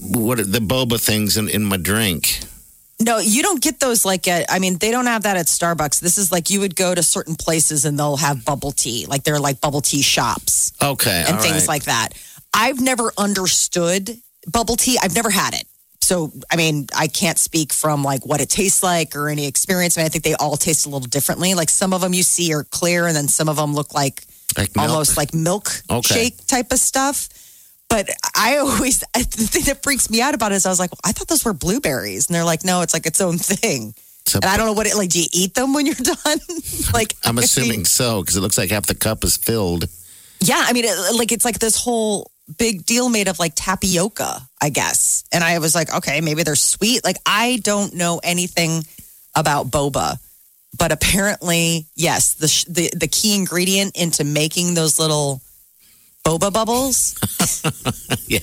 what 0.01 0.41
are 0.41 0.45
the 0.45 0.59
boba 0.59 1.01
things 1.01 1.37
in, 1.37 1.49
in 1.49 1.63
my 1.63 1.77
drink. 1.77 2.41
No, 3.01 3.19
you 3.19 3.43
don't 3.43 3.61
get 3.61 3.81
those 3.81 4.05
like 4.05 4.29
at, 4.29 4.47
I 4.49 4.59
mean, 4.61 4.79
they 4.79 4.91
don't 4.93 5.07
have 5.07 5.23
that 5.25 5.37
at 5.37 5.47
Starbucks. 5.47 6.01
This 6.01 6.19
is 6.19 6.31
like 6.31 6.51
you 6.51 6.61
would 6.61 6.77
go 6.77 6.95
to 6.95 7.03
certain 7.03 7.35
places 7.35 7.85
and 7.85 7.99
they'll 7.99 8.17
have 8.19 8.45
bubble 8.45 8.71
tea. 8.71 9.07
Like 9.09 9.25
they're 9.25 9.41
like 9.41 9.61
bubble 9.61 9.81
tea 9.81 10.03
shops 10.03 10.73
Okay, 10.81 11.25
and 11.27 11.41
things 11.41 11.63
right. 11.63 11.69
like 11.69 11.85
that. 11.85 12.11
I've 12.55 12.81
never 12.81 13.13
understood 13.19 14.17
bubble 14.51 14.77
tea. 14.77 14.99
I've 15.03 15.15
never 15.15 15.31
had 15.31 15.55
it. 15.55 15.65
So, 16.01 16.33
I 16.51 16.57
mean, 16.57 16.89
I 16.97 17.07
can't 17.07 17.39
speak 17.39 17.73
from 17.73 18.03
like 18.03 18.27
what 18.27 18.41
it 18.41 18.51
tastes 18.51 18.83
like 18.83 19.15
or 19.15 19.29
any 19.29 19.47
experience. 19.47 19.97
I 19.97 20.01
mean, 20.01 20.07
I 20.07 20.09
think 20.09 20.25
they 20.25 20.35
all 20.35 20.57
taste 20.57 20.85
a 20.85 20.89
little 20.89 21.07
differently. 21.09 21.55
Like 21.55 21.71
some 21.71 21.93
of 21.93 22.01
them 22.01 22.13
you 22.13 22.25
see 22.25 22.53
are 22.53 22.65
clear 22.65 23.07
and 23.07 23.15
then 23.17 23.29
some 23.29 23.49
of 23.49 23.57
them 23.57 23.73
look 23.75 23.95
like 23.95 24.25
Like 24.59 24.77
almost 24.77 25.17
like 25.17 25.33
milk 25.33 25.71
Okay. 25.89 26.15
shake 26.15 26.47
type 26.47 26.73
of 26.73 26.79
stuff. 26.79 27.29
But 27.89 28.09
I 28.35 28.57
always, 28.59 29.01
the 29.15 29.23
thing 29.23 29.63
that 29.65 29.83
freaks 29.85 30.11
me 30.11 30.21
out 30.21 30.35
about 30.35 30.51
it 30.51 30.57
is 30.57 30.67
I 30.67 30.71
was 30.71 30.81
like, 30.81 30.91
well, 30.91 31.01
I 31.05 31.13
thought 31.13 31.29
those 31.29 31.45
were 31.45 31.53
blueberries. 31.53 32.27
And 32.27 32.35
they're 32.35 32.45
like, 32.45 32.65
no, 32.65 32.83
it's 32.83 32.95
like 32.95 33.07
its 33.07 33.21
own 33.21 33.39
thing. 33.39 33.95
And 34.35 34.45
I 34.45 34.57
don't 34.57 34.67
know 34.67 34.73
what 34.73 34.87
it, 34.87 34.97
like, 34.97 35.11
do 35.11 35.21
you 35.21 35.27
eat 35.33 35.55
them 35.55 35.73
when 35.73 35.87
you're 35.87 35.95
done? 36.25 36.39
like, 36.93 37.15
I'm 37.25 37.39
assuming 37.39 37.85
so 37.85 38.23
because 38.23 38.35
it 38.37 38.41
looks 38.41 38.59
like 38.59 38.71
half 38.71 38.87
the 38.87 38.95
cup 38.97 39.23
is 39.25 39.37
filled. 39.37 39.89
Yeah, 40.41 40.65
I 40.67 40.73
mean, 40.73 40.85
it, 40.85 41.15
like 41.17 41.31
it's 41.31 41.45
like 41.45 41.61
this 41.61 41.77
whole 41.77 42.32
big 42.59 42.85
deal 42.87 43.09
made 43.09 43.29
of 43.29 43.39
like 43.39 43.53
tapioca, 43.57 44.41
I 44.61 44.71
guess. 44.71 45.25
And 45.33 45.43
I 45.45 45.59
was 45.59 45.75
like, 45.75 45.95
okay, 45.95 46.21
maybe 46.21 46.43
they're 46.43 46.55
sweet. 46.57 47.05
Like 47.05 47.17
I 47.27 47.59
don't 47.63 47.95
know 47.95 48.21
anything 48.23 48.85
about 49.35 49.71
boba, 49.71 50.19
but 50.79 50.93
apparently, 50.93 51.87
yes, 51.95 52.35
the 52.35 52.73
the 52.73 52.91
the 52.97 53.09
key 53.09 53.35
ingredient 53.35 53.97
into 53.97 54.25
making 54.25 54.75
those 54.75 54.99
little 54.99 55.41
boba 56.25 56.53
bubbles 56.53 57.15
Yeah, 58.29 58.39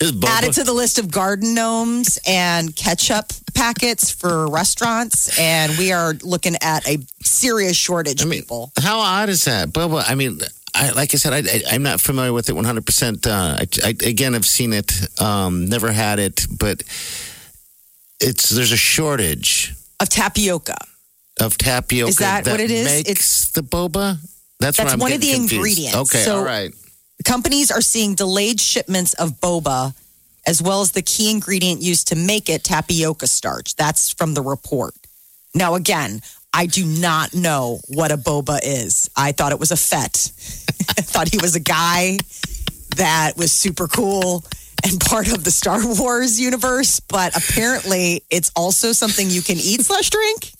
is 0.00 0.12
boba. 0.12 0.24
added 0.26 0.52
to 0.54 0.64
the 0.64 0.72
list 0.74 0.98
of 0.98 1.10
garden 1.10 1.54
gnomes 1.54 2.18
and 2.26 2.74
ketchup 2.76 3.32
packets 3.54 4.10
for 4.10 4.46
restaurants, 4.48 5.38
and 5.38 5.76
we 5.78 5.92
are 5.92 6.14
looking 6.22 6.56
at 6.60 6.86
a 6.88 6.98
serious 7.22 7.76
shortage. 7.76 8.22
I 8.22 8.26
mean, 8.26 8.40
people. 8.42 8.72
how 8.78 8.98
odd 9.00 9.28
is 9.28 9.44
that, 9.44 9.68
Boba? 9.70 10.04
I 10.06 10.14
mean, 10.16 10.38
I, 10.74 10.90
like 10.90 11.14
I 11.14 11.18
said, 11.18 11.32
I, 11.32 11.62
I'm 11.74 11.82
not 11.84 12.00
familiar 12.00 12.32
with 12.32 12.48
it 12.48 12.54
100. 12.54 12.84
percent 12.86 13.26
uh, 13.26 13.58
I, 13.60 13.66
I, 13.84 13.88
Again, 14.04 14.34
I've 14.34 14.44
seen 14.46 14.72
it, 14.72 14.92
um, 15.20 15.68
never 15.68 15.92
had 15.92 16.18
it, 16.18 16.46
but 16.58 16.82
it's 18.20 18.48
there's 18.50 18.72
a 18.72 18.76
shortage 18.76 19.72
Of 20.00 20.08
tapioca. 20.08 20.76
of 21.40 21.56
tapioca. 21.58 22.08
Is 22.10 22.16
that 22.16 22.46
what 22.46 22.60
it 22.60 22.70
is? 22.70 22.84
Makes 22.86 23.08
It's- 23.10 23.50
the 23.54 23.62
boba. 23.62 24.18
That's, 24.60 24.76
That's 24.78 24.86
what 24.86 24.92
I'm 24.94 24.98
one 25.00 25.12
of 25.12 25.20
the 25.20 25.32
confused. 25.32 25.52
ingredients. 25.52 25.96
Okay, 25.96 26.24
So- 26.24 26.38
all 26.38 26.44
right. 26.44 26.72
companies 27.24 27.70
are 27.70 27.80
seeing 27.82 28.14
delayed 28.14 28.60
shipments 28.60 29.14
of 29.14 29.40
boba 29.40 29.94
as 30.46 30.60
well 30.60 30.80
as 30.82 30.92
the 30.92 31.02
key 31.02 31.30
ingredient 31.30 31.80
used 31.82 32.08
to 32.08 32.16
make 32.16 32.48
it 32.50 32.62
tapioca 32.64 33.26
starch 33.26 33.74
that's 33.76 34.10
from 34.10 34.34
the 34.34 34.42
report 34.42 34.94
now 35.54 35.74
again 35.74 36.20
i 36.52 36.66
do 36.66 36.84
not 36.84 37.32
know 37.34 37.78
what 37.88 38.10
a 38.12 38.16
boba 38.18 38.58
is 38.62 39.08
i 39.16 39.32
thought 39.32 39.52
it 39.52 39.58
was 39.60 39.70
a 39.70 39.76
fet 39.76 40.30
i 40.63 40.63
thought 41.02 41.28
he 41.28 41.38
was 41.38 41.54
a 41.54 41.60
guy 41.60 42.18
that 42.96 43.32
was 43.36 43.52
super 43.52 43.88
cool 43.88 44.44
and 44.84 45.00
part 45.00 45.32
of 45.32 45.44
the 45.44 45.50
star 45.50 45.80
wars 45.98 46.40
universe 46.40 47.00
but 47.00 47.36
apparently 47.36 48.22
it's 48.30 48.50
also 48.54 48.92
something 48.92 49.30
you 49.30 49.42
can 49.42 49.56
eat 49.56 49.80
slash 49.80 50.10
drink 50.10 50.52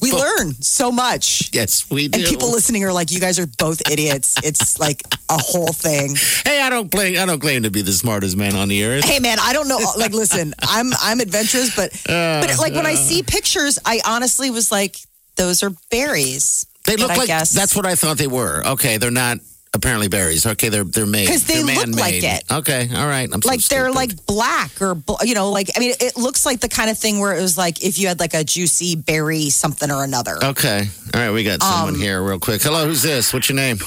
we 0.00 0.12
learn 0.12 0.52
so 0.60 0.90
much 0.90 1.50
Yes, 1.52 1.88
we 1.90 2.08
do. 2.08 2.18
and 2.18 2.28
people 2.28 2.50
listening 2.50 2.82
are 2.84 2.92
like, 2.92 3.10
"You 3.10 3.20
guys 3.20 3.38
are 3.38 3.46
both 3.46 3.88
idiots." 3.90 4.36
It's 4.42 4.78
like 4.80 5.02
a 5.28 5.36
whole 5.38 5.72
thing. 5.72 6.16
Hey, 6.44 6.60
I 6.62 6.70
don't 6.70 6.90
claim. 6.90 7.18
I 7.18 7.26
don't 7.26 7.40
claim 7.40 7.62
to 7.62 7.70
be 7.70 7.82
the 7.82 7.92
smartest 7.92 8.36
man 8.36 8.56
on 8.56 8.68
the 8.68 8.84
earth. 8.84 9.04
Hey, 9.04 9.18
man, 9.20 9.38
I 9.40 9.52
don't 9.52 9.68
know. 9.68 9.78
Like, 9.96 10.12
listen, 10.12 10.54
I'm 10.60 10.90
I'm 11.00 11.20
adventurous, 11.20 11.76
but 11.76 11.92
oh, 12.08 12.40
but 12.40 12.58
like 12.58 12.72
when 12.72 12.86
I 12.86 12.92
oh. 12.92 12.96
see 12.96 13.22
pictures, 13.22 13.78
I 13.84 14.00
honestly 14.06 14.50
was 14.50 14.72
like, 14.72 14.96
"Those 15.36 15.62
are 15.62 15.70
berries." 15.90 16.66
They 16.84 16.96
look 16.96 17.10
like 17.10 17.28
guess- 17.28 17.50
that's 17.50 17.76
what 17.76 17.86
I 17.86 17.94
thought 17.94 18.16
they 18.16 18.26
were. 18.26 18.66
Okay, 18.66 18.96
they're 18.96 19.10
not 19.10 19.38
apparently 19.74 20.08
berries. 20.08 20.46
Okay, 20.46 20.68
they're 20.68 20.84
they're 20.84 21.06
made 21.06 21.28
'Cause 21.28 21.44
they 21.44 21.54
They're 21.62 21.64
look 21.64 21.76
like 21.88 21.94
man-made. 21.96 22.24
it. 22.24 22.44
Okay, 22.50 22.88
all 22.94 23.06
right. 23.06 23.28
I'm 23.32 23.42
so 23.42 23.48
Like 23.48 23.60
they're 23.64 23.90
like 23.92 24.26
black 24.26 24.80
or 24.80 24.96
you 25.22 25.34
know, 25.34 25.50
like 25.50 25.70
I 25.76 25.80
mean, 25.80 25.94
it 26.00 26.16
looks 26.16 26.44
like 26.46 26.60
the 26.60 26.68
kind 26.68 26.90
of 26.90 26.98
thing 26.98 27.18
where 27.20 27.36
it 27.36 27.42
was 27.42 27.56
like 27.58 27.82
if 27.82 27.98
you 27.98 28.08
had 28.08 28.20
like 28.20 28.34
a 28.34 28.44
juicy 28.44 28.96
berry 28.96 29.50
something 29.50 29.90
or 29.90 30.04
another. 30.04 30.38
Okay. 30.42 30.88
All 31.14 31.20
right, 31.20 31.30
we 31.30 31.44
got 31.44 31.62
someone 31.62 31.94
Um, 31.94 32.00
here 32.00 32.22
real 32.22 32.38
quick. 32.38 32.62
Hello, 32.62 32.86
who's 32.86 33.02
this? 33.02 33.32
What's 33.32 33.48
your 33.48 33.56
name? 33.56 33.78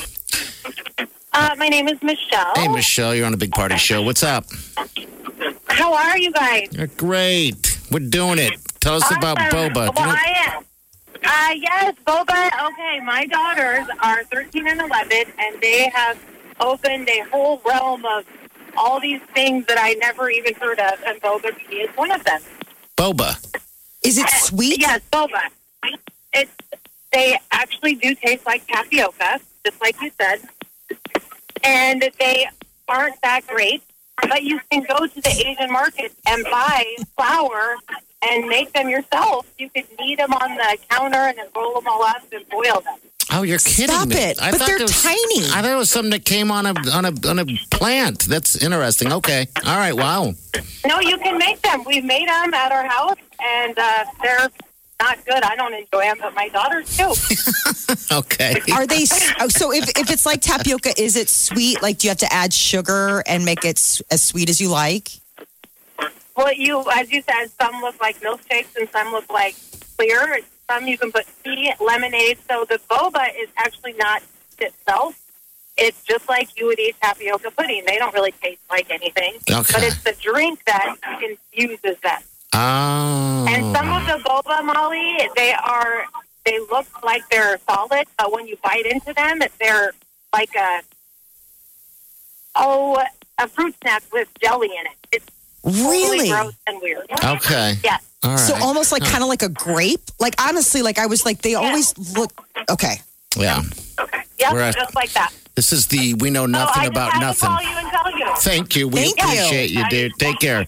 Uh, 1.34 1.54
my 1.58 1.68
name 1.68 1.88
is 1.90 2.02
Michelle. 2.02 2.54
Hey, 2.56 2.70
Michelle, 2.70 3.14
you're 3.14 3.26
on 3.26 3.34
a 3.34 3.38
big 3.38 3.52
party 3.52 3.78
show. 3.78 4.02
What's 4.02 4.24
up? 4.24 4.46
How 5.68 5.94
are 5.94 6.18
you 6.18 6.32
guys? 6.32 6.68
You're 6.72 6.88
great. 6.88 7.78
We're 7.92 8.00
doing 8.00 8.40
it. 8.40 8.54
Tell 8.80 8.96
us 8.96 9.12
about 9.12 9.38
boba. 9.38 9.94
Well, 9.94 9.94
I 9.98 10.54
am. 10.56 10.64
Uh, 11.26 11.54
yes, 11.56 11.96
boba. 12.06 12.48
Okay, 12.68 13.00
my 13.04 13.26
daughters 13.26 13.88
are 14.02 14.24
13 14.26 14.68
and 14.68 14.82
11, 14.82 15.26
and 15.40 15.62
they 15.62 15.90
have 15.90 16.20
opened 16.60 17.10
a 17.10 17.22
whole 17.32 17.62
realm 17.66 18.06
of 18.06 18.26
all 18.78 19.00
these 19.00 19.22
things 19.34 19.66
that 19.68 19.78
I 19.80 19.94
never 19.94 20.30
even 20.30 20.54
heard 20.56 20.80
of, 20.80 21.02
and 21.06 21.22
boba 21.22 21.56
tea 21.68 21.78
is 21.78 21.96
one 21.98 22.12
of 22.12 22.24
them. 22.24 22.42
boba. 22.98 23.36
Is 24.04 24.18
it 24.18 24.30
sweet? 24.30 24.80
Yes, 24.80 25.02
boba. 25.12 25.42
It's 26.34 26.52
they 27.12 27.40
actually 27.52 27.96
do 27.96 28.14
taste 28.14 28.46
like 28.46 28.68
tapioca, 28.68 29.40
just 29.66 29.82
like 29.82 30.00
you 30.02 30.12
said, 30.20 30.42
and 31.64 32.10
they 32.20 32.48
aren't 32.88 33.20
that 33.22 33.48
great. 33.48 33.82
But 34.22 34.44
you 34.44 34.60
can 34.72 34.84
go 34.84 35.08
to 35.08 35.22
the 35.22 35.44
Asian 35.46 35.72
market 35.72 36.12
and 36.28 36.44
buy 36.46 36.86
flour 37.18 37.76
and 38.30 38.48
make 38.48 38.74
them 38.74 38.90
yourself. 38.90 39.46
You 39.58 39.70
could 39.70 39.86
knead 40.00 40.20
them 40.20 40.34
on 40.34 40.56
the 40.56 40.78
counter 40.90 41.18
and 41.18 41.38
then 41.38 41.48
roll 41.56 41.76
them 41.76 41.88
all 41.88 42.04
up 42.04 42.24
and 42.32 42.48
boil 42.50 42.82
them. 42.82 42.96
Oh, 43.32 43.42
you're 43.42 43.60
kidding 43.60 43.96
Stop 43.96 44.10
me! 44.10 44.16
it. 44.18 44.38
But 44.38 44.60
they're 44.60 44.80
was- 44.80 45.02
tiny. 45.02 45.46
I 45.52 45.62
thought 45.62 45.72
it 45.72 45.76
was 45.76 45.90
something 45.90 46.12
that 46.12 46.26
came 46.26 46.52
on 46.52 46.66
a 46.68 46.74
on 46.92 47.06
a 47.06 47.14
on 47.28 47.40
a 47.40 47.46
plant. 47.72 48.26
That's 48.26 48.56
interesting. 48.56 49.12
Okay, 49.12 49.48
all 49.66 49.78
right. 49.78 49.96
Wow. 49.96 50.34
No, 50.86 51.00
you 51.00 51.18
can 51.18 51.38
make 51.38 51.62
them. 51.62 51.84
We've 51.86 52.06
made 52.06 52.28
them 52.30 52.54
at 52.54 52.72
our 52.72 52.86
house, 52.86 53.18
and 53.42 53.78
uh, 53.78 54.06
they're 54.22 54.48
not 55.02 55.26
good. 55.26 55.44
I 55.44 55.56
don't 55.56 55.74
enjoy 55.74 56.04
them, 56.04 56.18
but 56.22 56.36
my 56.36 56.50
daughters 56.50 56.96
do. 56.98 57.14
Okay. 58.12 58.62
Are 58.74 58.86
they 58.86 59.06
oh, 59.40 59.48
so? 59.50 59.72
If 59.72 59.90
if 59.98 60.10
it's 60.12 60.26
like 60.26 60.42
tapioca, 60.42 61.00
is 61.00 61.16
it 61.16 61.30
sweet? 61.30 61.82
Like, 61.82 62.00
do 62.00 62.08
you 62.08 62.12
have 62.12 62.18
to 62.20 62.32
add 62.32 62.54
sugar 62.54 63.24
and 63.28 63.46
make 63.46 63.66
it 63.66 64.02
as 64.12 64.24
sweet 64.24 64.50
as 64.50 64.60
you 64.62 64.70
like? 64.70 65.10
Well, 66.36 66.54
you, 66.54 66.84
as 66.94 67.12
you 67.12 67.22
said, 67.22 67.48
some 67.60 67.82
look 67.82 68.00
like 68.02 68.20
milkshakes 68.22 68.76
and 68.78 68.90
some 68.90 69.12
look 69.12 69.30
like 69.30 69.56
clear. 69.98 70.40
Some 70.70 70.88
you 70.88 70.98
can 70.98 71.12
put 71.12 71.26
tea, 71.44 71.72
lemonade. 71.80 72.40
So 72.50 72.66
the 72.66 72.80
boba 72.90 73.28
is 73.40 73.50
actually 73.58 73.94
not 73.94 74.24
itself. 74.60 75.22
It's 75.78 76.02
just 76.04 76.28
like 76.30 76.58
you 76.58 76.68
would 76.68 76.80
eat 76.80 76.96
tapioca 77.02 77.52
pudding. 77.52 77.84
They 77.86 77.98
don't 77.98 78.14
really 78.14 78.34
taste 78.42 78.62
like 78.70 78.90
anything. 78.90 79.36
Okay. 79.50 79.74
But 79.74 79.84
it's 79.84 80.02
the 80.04 80.16
drink 80.22 80.64
that 80.66 80.96
infuses 81.22 81.98
them. 82.02 82.22
Oh. 82.54 83.46
And 83.50 83.76
some 83.76 83.92
of 83.92 84.06
the 84.08 84.28
boba 84.28 84.64
Molly, 84.64 85.18
they 85.36 85.54
are 85.54 86.06
they 86.46 86.60
look 86.60 86.88
like 87.04 87.28
they're 87.30 87.58
solid, 87.68 88.06
but 88.18 88.32
when 88.32 88.48
you 88.48 88.58
bite 88.64 88.86
into 88.86 89.14
them, 89.14 89.40
they're 89.60 89.92
like 90.32 90.56
a 90.56 90.82
oh 92.56 93.04
a 93.38 93.48
fruit 93.48 93.76
snack 93.82 94.04
with 94.14 94.30
jelly 94.42 94.70
in 94.80 94.86
it. 94.86 94.98
It's 95.12 95.26
totally 95.66 95.90
Really? 95.90 96.30
gross 96.30 96.54
and 96.68 96.82
weird. 96.82 97.06
Okay. 97.24 97.74
Yes. 97.84 98.04
All 98.24 98.32
right. 98.32 98.40
So 98.40 98.56
almost 98.56 98.92
like 98.92 99.04
kind 99.04 99.24
of 99.24 99.30
like 99.30 99.42
a 99.44 99.50
grape. 99.50 100.02
Like 100.20 100.42
honestly, 100.42 100.82
like 100.82 100.98
I 101.00 101.06
was 101.08 101.26
like 101.26 101.42
they 101.42 101.56
always 101.56 101.98
look 102.16 102.32
okay. 102.70 103.02
yeah. 103.38 103.62
Okay. 104.00 104.22
Yep, 104.40 104.54
We're 104.54 104.62
at- 104.62 104.76
just 104.76 104.96
like 104.96 105.12
that. 105.14 105.32
This 105.56 105.72
is 105.72 105.88
the 105.88 106.16
we 106.16 106.30
know 106.32 106.42
so 106.44 106.48
nothing 106.48 106.84
I 106.84 106.86
about 106.88 107.12
just 107.14 107.42
had 107.42 107.48
nothing. 107.48 107.50
to 107.50 107.64
call 107.64 107.72
you 107.72 107.78
and 107.78 107.90
tell 107.90 108.20
you. 108.20 108.36
Thank 108.40 108.76
you. 108.76 108.88
We 108.90 108.96
Thank 109.04 109.18
you. 109.18 109.24
appreciate 109.24 109.72
you, 109.72 109.90
dude. 109.90 110.12
Take 110.20 110.40
care. 110.40 110.66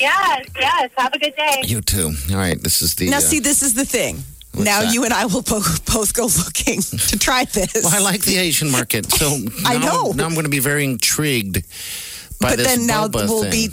Yes, 0.00 0.46
yes. 0.58 0.90
Have 0.96 1.12
a 1.12 1.18
good 1.18 1.36
day. 1.36 1.60
You 1.66 1.82
too. 1.82 2.12
All 2.30 2.36
right. 2.36 2.58
This 2.62 2.80
is 2.80 2.94
the. 2.94 3.10
Now 3.10 3.18
uh, 3.18 3.20
see, 3.20 3.40
this 3.40 3.62
is 3.62 3.74
the 3.74 3.84
thing. 3.84 4.16
What's 4.52 4.64
now 4.64 4.80
that? 4.80 4.94
you 4.94 5.04
and 5.04 5.12
I 5.12 5.26
will 5.26 5.42
both 5.42 5.84
both 5.92 6.14
go 6.14 6.24
looking 6.24 6.80
to 7.10 7.18
try 7.18 7.44
this. 7.44 7.84
well, 7.84 7.94
I 7.94 7.98
like 7.98 8.22
the 8.22 8.38
Asian 8.38 8.70
market, 8.70 9.12
so 9.12 9.26
I 9.66 9.76
now- 9.76 9.86
know. 9.86 10.12
Now 10.12 10.24
I'm 10.24 10.32
going 10.32 10.44
to 10.44 10.50
be 10.50 10.58
very 10.58 10.84
intrigued 10.84 11.56
by 12.40 12.50
but 12.50 12.56
this 12.56 12.66
then 12.68 12.86
now 12.86 13.08
boba 13.08 13.28
we'll 13.28 13.42
thing. 13.42 13.50
be 13.50 13.68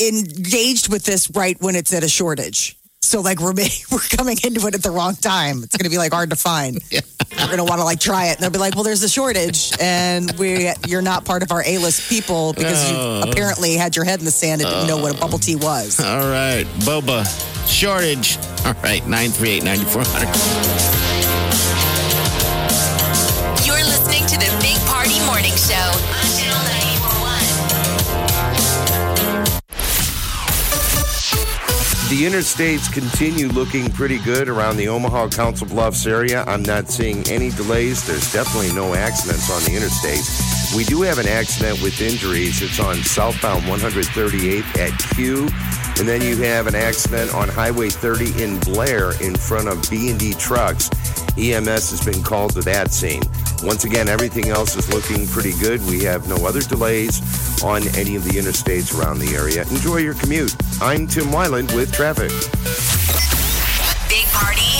engaged 0.00 0.90
with 0.90 1.04
this 1.04 1.30
right 1.30 1.60
when 1.60 1.76
it's 1.76 1.92
at 1.92 2.02
a 2.02 2.08
shortage. 2.08 2.76
So 3.02 3.20
like 3.20 3.40
we're 3.40 3.54
we're 3.92 3.98
coming 4.16 4.36
into 4.44 4.66
it 4.66 4.74
at 4.74 4.82
the 4.82 4.90
wrong 4.90 5.14
time. 5.14 5.62
It's 5.62 5.76
going 5.76 5.84
to 5.84 5.90
be 5.90 5.98
like 5.98 6.12
hard 6.12 6.30
to 6.30 6.36
find. 6.36 6.78
We're 7.38 7.46
going 7.46 7.58
to 7.58 7.64
want 7.64 7.78
to 7.78 7.84
like 7.84 8.00
try 8.00 8.26
it, 8.26 8.34
and 8.34 8.40
they'll 8.40 8.50
be 8.50 8.58
like, 8.58 8.74
"Well, 8.74 8.82
there's 8.82 9.02
a 9.04 9.08
shortage, 9.08 9.72
and 9.80 10.30
we 10.32 10.72
you're 10.86 11.00
not 11.00 11.24
part 11.24 11.42
of 11.42 11.52
our 11.52 11.62
A 11.64 11.78
list 11.78 12.08
people 12.10 12.52
because 12.52 12.90
you 12.90 12.96
oh. 12.96 13.22
apparently 13.26 13.74
had 13.74 13.94
your 13.94 14.04
head 14.04 14.18
in 14.18 14.24
the 14.24 14.32
sand 14.32 14.60
and 14.60 14.68
didn't 14.68 14.88
know 14.88 14.98
what 14.98 15.16
a 15.16 15.18
bubble 15.18 15.38
tea 15.38 15.56
was." 15.56 16.00
All 16.00 16.28
right, 16.28 16.66
boba 16.80 17.24
shortage. 17.68 18.36
All 18.66 18.74
right, 18.82 19.06
nine 19.06 19.30
three 19.30 19.50
eight 19.50 19.64
ninety 19.64 19.84
four 19.84 20.02
hundred. 20.04 21.09
The 32.10 32.24
interstates 32.24 32.92
continue 32.92 33.46
looking 33.46 33.88
pretty 33.88 34.18
good 34.18 34.48
around 34.48 34.78
the 34.78 34.88
Omaha 34.88 35.28
Council 35.28 35.68
Bluffs 35.68 36.08
area. 36.08 36.42
I'm 36.48 36.64
not 36.64 36.88
seeing 36.88 37.22
any 37.28 37.50
delays. 37.50 38.04
There's 38.04 38.32
definitely 38.32 38.72
no 38.72 38.94
accidents 38.94 39.48
on 39.48 39.62
the 39.62 39.78
interstates. 39.78 40.74
We 40.76 40.82
do 40.82 41.02
have 41.02 41.18
an 41.18 41.28
accident 41.28 41.80
with 41.80 42.00
injuries. 42.00 42.62
It's 42.62 42.80
on 42.80 42.96
southbound 42.96 43.62
138th 43.62 44.76
at 44.76 45.14
Q. 45.14 45.48
And 46.00 46.08
then 46.08 46.20
you 46.20 46.36
have 46.38 46.66
an 46.66 46.74
accident 46.74 47.32
on 47.32 47.48
Highway 47.48 47.90
30 47.90 48.42
in 48.42 48.58
Blair 48.58 49.12
in 49.22 49.36
front 49.36 49.68
of 49.68 49.80
B&D 49.88 50.34
Trucks. 50.34 50.90
EMS 51.38 51.90
has 51.90 52.04
been 52.04 52.22
called 52.22 52.52
to 52.52 52.60
that 52.62 52.92
scene. 52.92 53.22
Once 53.62 53.84
again, 53.84 54.08
everything 54.08 54.48
else 54.48 54.76
is 54.76 54.88
looking 54.92 55.26
pretty 55.26 55.52
good. 55.60 55.84
We 55.86 56.02
have 56.04 56.28
no 56.28 56.36
other 56.46 56.60
delays 56.60 57.20
on 57.62 57.86
any 57.96 58.16
of 58.16 58.24
the 58.24 58.40
interstates 58.40 58.96
around 58.96 59.18
the 59.18 59.36
area. 59.36 59.62
Enjoy 59.68 59.98
your 59.98 60.14
commute. 60.14 60.54
I'm 60.80 61.06
Tim 61.06 61.28
Wyland 61.28 61.74
with 61.74 61.92
traffic. 61.92 62.32
Big 64.08 64.24
Party, 64.32 64.72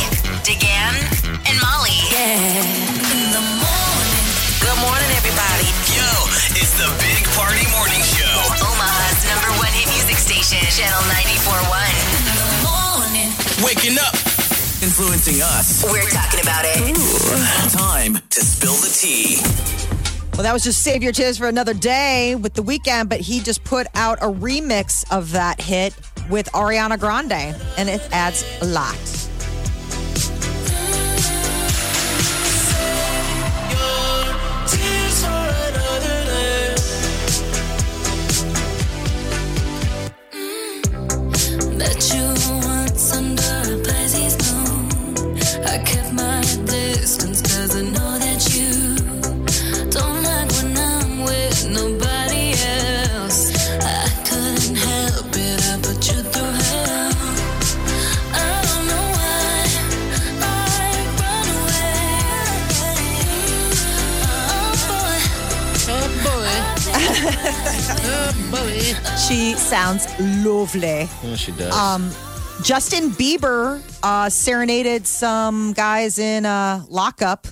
DeGan, 0.49 0.97
and 1.45 1.57
Molly. 1.61 2.01
In 2.17 3.31
the 3.37 3.45
morning. 3.61 4.25
Good 4.65 4.81
morning, 4.81 5.11
everybody. 5.21 5.69
Yo, 5.93 6.09
it's 6.57 6.73
the 6.81 6.89
Big 7.05 7.23
Party 7.37 7.65
Morning 7.73 8.03
Show. 8.17 8.37
Omaha's 8.65 9.21
number 9.29 9.51
one 9.61 9.73
hit 9.77 9.89
music 9.93 10.17
station, 10.17 10.61
Channel 10.73 11.05
941. 11.45 11.69
In 12.17 12.37
the 12.41 12.49
morning. 12.65 13.29
Waking 13.61 14.01
up. 14.01 14.30
Influencing 14.83 15.43
us. 15.43 15.85
We're 15.85 16.09
talking 16.09 16.41
about 16.41 16.65
it. 16.65 16.97
Time 17.71 18.15
to 18.31 18.41
spill 18.41 18.73
the 18.77 18.89
tea. 18.89 19.37
Well, 20.33 20.45
that 20.45 20.55
was 20.55 20.65
just 20.65 20.83
Save 20.83 21.03
Your 21.03 21.13
Tears 21.13 21.37
for 21.37 21.49
Another 21.49 21.75
Day 21.75 22.35
with 22.35 22.55
the 22.55 22.63
Weeknd, 22.63 23.11
but 23.11 23.21
he 23.21 23.41
just 23.41 23.63
put 23.63 23.87
out 23.95 24.19
a 24.23 24.27
remix 24.27 25.05
of 25.13 25.33
that 25.33 25.61
hit 25.61 25.95
with 26.31 26.51
Ariana 26.53 26.99
Grande, 26.99 27.55
and 27.77 27.91
it 27.91 28.01
adds 28.11 28.43
a 28.63 28.65
lot. 28.65 29.30
Lovely. 70.21 71.09
Yeah, 71.23 71.37
she 71.37 71.53
does. 71.53 71.75
Um, 71.75 72.11
Justin 72.63 73.11
Bieber 73.11 73.83
uh, 74.03 74.29
serenaded 74.29 75.07
some 75.07 75.73
guys 75.73 76.19
in 76.19 76.45
uh, 76.45 76.85
lockup. 76.89 77.47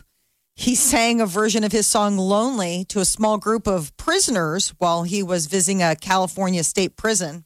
He 0.54 0.74
sang 0.74 1.20
a 1.20 1.26
version 1.26 1.64
of 1.64 1.72
his 1.72 1.86
song 1.86 2.18
Lonely 2.18 2.84
to 2.86 3.00
a 3.00 3.04
small 3.04 3.38
group 3.38 3.66
of 3.66 3.96
prisoners 3.96 4.74
while 4.78 5.04
he 5.04 5.22
was 5.22 5.46
visiting 5.46 5.82
a 5.82 5.94
California 5.94 6.64
state 6.64 6.96
prison. 6.96 7.44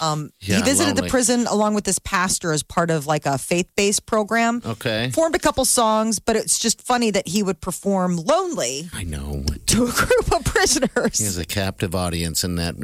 Um, 0.00 0.30
Yeah, 0.40 0.56
he 0.56 0.62
visited 0.62 0.96
the 0.96 1.08
prison 1.08 1.46
along 1.46 1.74
with 1.74 1.84
this 1.84 1.98
pastor 1.98 2.52
as 2.52 2.62
part 2.62 2.90
of 2.90 3.06
like 3.06 3.26
a 3.26 3.38
faith 3.38 3.70
based 3.76 4.06
program. 4.06 4.62
okay. 4.64 5.10
Formed 5.10 5.34
a 5.34 5.38
couple 5.38 5.64
songs, 5.64 6.18
but 6.18 6.36
it's 6.36 6.58
just 6.58 6.82
funny 6.82 7.10
that 7.10 7.28
he 7.28 7.42
would 7.42 7.60
perform 7.60 8.16
Lonely 8.16 8.88
I 8.92 9.04
know. 9.04 9.44
to 9.66 9.84
a 9.86 9.92
group 9.92 10.32
of 10.32 10.44
prisoners. 10.44 11.18
He 11.18 11.24
has 11.24 11.38
a 11.38 11.44
captive 11.46 11.94
audience 11.94 12.44
in 12.44 12.56
that 12.56 12.74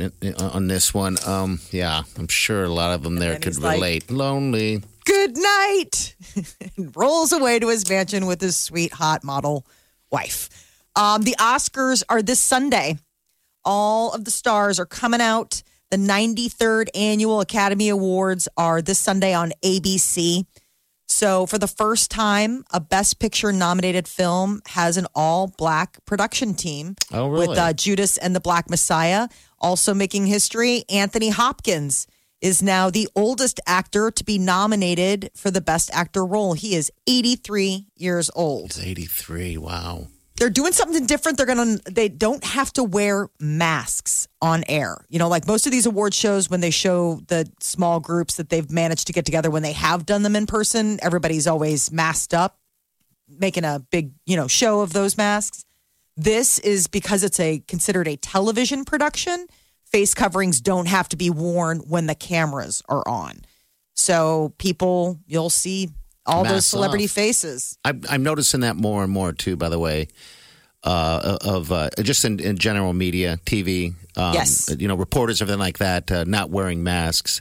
on 0.54 0.68
this 0.68 0.94
one. 0.94 1.16
Um, 1.26 1.60
yeah, 1.70 2.02
I'm 2.18 2.28
sure 2.28 2.64
a 2.64 2.68
lot 2.68 2.92
of 2.94 3.02
them 3.02 3.16
there 3.16 3.34
could 3.36 3.44
he's 3.54 3.58
like- 3.58 3.74
relate. 3.76 4.10
Lonely. 4.10 4.82
good 5.04 5.36
night 5.36 6.14
and 6.76 6.94
rolls 6.96 7.32
away 7.32 7.58
to 7.58 7.68
his 7.68 7.88
mansion 7.88 8.26
with 8.26 8.40
his 8.40 8.56
sweet 8.56 8.92
hot 8.92 9.24
model 9.24 9.66
wife 10.12 10.48
um, 10.94 11.22
the 11.22 11.34
oscars 11.40 12.04
are 12.08 12.22
this 12.22 12.38
sunday 12.38 12.96
all 13.64 14.12
of 14.12 14.24
the 14.24 14.30
stars 14.30 14.78
are 14.78 14.86
coming 14.86 15.20
out 15.20 15.62
the 15.92 15.98
93rd 15.98 16.88
annual 16.94 17.40
academy 17.42 17.90
awards 17.90 18.48
are 18.56 18.80
this 18.80 18.98
sunday 18.98 19.34
on 19.34 19.52
abc 19.62 20.46
so 21.06 21.44
for 21.44 21.58
the 21.58 21.68
first 21.68 22.10
time 22.10 22.64
a 22.72 22.80
best 22.80 23.18
picture 23.18 23.52
nominated 23.52 24.08
film 24.08 24.62
has 24.68 24.96
an 24.96 25.06
all 25.14 25.52
black 25.58 26.02
production 26.06 26.54
team 26.54 26.94
Oh, 27.12 27.28
really? 27.28 27.48
with 27.48 27.58
uh, 27.58 27.72
judas 27.74 28.16
and 28.16 28.34
the 28.34 28.40
black 28.40 28.70
messiah 28.70 29.28
also 29.60 29.92
making 29.92 30.24
history 30.26 30.84
anthony 30.88 31.28
hopkins 31.28 32.06
is 32.40 32.62
now 32.62 32.88
the 32.88 33.06
oldest 33.14 33.60
actor 33.66 34.10
to 34.10 34.24
be 34.24 34.38
nominated 34.38 35.30
for 35.36 35.50
the 35.50 35.60
best 35.60 35.90
actor 35.92 36.24
role 36.24 36.54
he 36.54 36.74
is 36.74 36.90
83 37.06 37.84
years 37.96 38.30
old 38.34 38.70
It's 38.70 38.80
83. 38.82 39.58
Wow. 39.58 40.06
They're 40.42 40.50
doing 40.50 40.72
something 40.72 41.06
different. 41.06 41.36
They're 41.36 41.46
gonna 41.46 41.76
they 41.88 42.08
don't 42.08 42.42
have 42.42 42.72
to 42.72 42.82
wear 42.82 43.28
masks 43.38 44.26
on 44.40 44.64
air. 44.66 45.04
You 45.08 45.20
know, 45.20 45.28
like 45.28 45.46
most 45.46 45.66
of 45.66 45.72
these 45.72 45.86
award 45.86 46.14
shows 46.14 46.50
when 46.50 46.60
they 46.60 46.70
show 46.70 47.20
the 47.28 47.48
small 47.60 48.00
groups 48.00 48.34
that 48.38 48.48
they've 48.48 48.68
managed 48.68 49.06
to 49.06 49.12
get 49.12 49.24
together 49.24 49.50
when 49.50 49.62
they 49.62 49.70
have 49.70 50.04
done 50.04 50.24
them 50.24 50.34
in 50.34 50.46
person, 50.46 50.98
everybody's 51.00 51.46
always 51.46 51.92
masked 51.92 52.34
up, 52.34 52.58
making 53.28 53.62
a 53.62 53.86
big, 53.92 54.10
you 54.26 54.34
know, 54.34 54.48
show 54.48 54.80
of 54.80 54.92
those 54.92 55.16
masks. 55.16 55.64
This 56.16 56.58
is 56.58 56.88
because 56.88 57.22
it's 57.22 57.38
a 57.38 57.60
considered 57.68 58.08
a 58.08 58.16
television 58.16 58.84
production. 58.84 59.46
Face 59.84 60.12
coverings 60.12 60.60
don't 60.60 60.88
have 60.88 61.08
to 61.10 61.16
be 61.16 61.30
worn 61.30 61.78
when 61.86 62.08
the 62.08 62.16
cameras 62.16 62.82
are 62.88 63.06
on. 63.06 63.42
So 63.94 64.54
people, 64.58 65.20
you'll 65.24 65.50
see 65.50 65.90
all 66.26 66.44
those 66.44 66.64
celebrity 66.66 67.04
off. 67.04 67.10
faces. 67.10 67.78
I'm, 67.84 68.02
I'm 68.08 68.22
noticing 68.22 68.60
that 68.60 68.76
more 68.76 69.02
and 69.02 69.12
more 69.12 69.32
too. 69.32 69.56
By 69.56 69.68
the 69.68 69.78
way, 69.78 70.08
uh, 70.84 71.38
of 71.42 71.70
uh, 71.72 71.90
just 72.02 72.24
in, 72.24 72.40
in 72.40 72.58
general 72.58 72.92
media, 72.92 73.38
TV, 73.46 73.94
um, 74.16 74.34
Yes. 74.34 74.74
you 74.78 74.88
know, 74.88 74.94
reporters, 74.96 75.40
everything 75.40 75.60
like 75.60 75.78
that, 75.78 76.10
uh, 76.10 76.24
not 76.24 76.50
wearing 76.50 76.82
masks. 76.82 77.40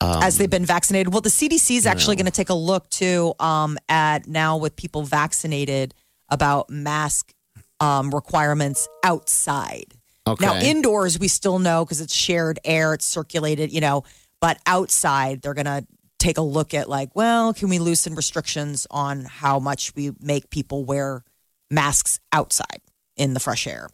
as 0.00 0.36
they've 0.36 0.50
been 0.50 0.66
vaccinated. 0.66 1.12
Well, 1.12 1.22
the 1.22 1.30
CDC 1.30 1.76
is 1.76 1.86
actually 1.86 2.16
going 2.16 2.26
to 2.26 2.32
take 2.32 2.50
a 2.50 2.54
look 2.54 2.88
too 2.90 3.34
um, 3.40 3.78
at 3.88 4.26
now 4.28 4.56
with 4.58 4.76
people 4.76 5.02
vaccinated 5.02 5.94
about 6.28 6.68
mask 6.68 7.32
um, 7.80 8.14
requirements 8.14 8.86
outside. 9.02 9.94
Okay. 10.26 10.44
Now, 10.44 10.56
indoors, 10.56 11.18
we 11.18 11.28
still 11.28 11.58
know 11.58 11.84
because 11.84 12.00
it's 12.00 12.14
shared 12.14 12.58
air, 12.64 12.94
it's 12.94 13.04
circulated, 13.06 13.72
you 13.72 13.80
know, 13.80 14.04
but 14.40 14.58
outside, 14.66 15.40
they're 15.42 15.54
going 15.54 15.64
to 15.66 15.86
take 16.24 16.38
a 16.38 16.42
look 16.42 16.72
at 16.72 16.88
like, 16.88 17.14
well, 17.14 17.52
can 17.52 17.68
we 17.68 17.78
loosen 17.78 18.14
restrictions 18.14 18.86
on 18.90 19.24
how 19.24 19.58
much 19.58 19.94
we 19.94 20.12
make 20.20 20.48
people 20.48 20.84
wear 20.84 21.22
masks 21.70 22.18
outside 22.32 22.80
in 23.16 23.34
the 23.34 23.40
fresh 23.40 23.66
air? 23.66 23.88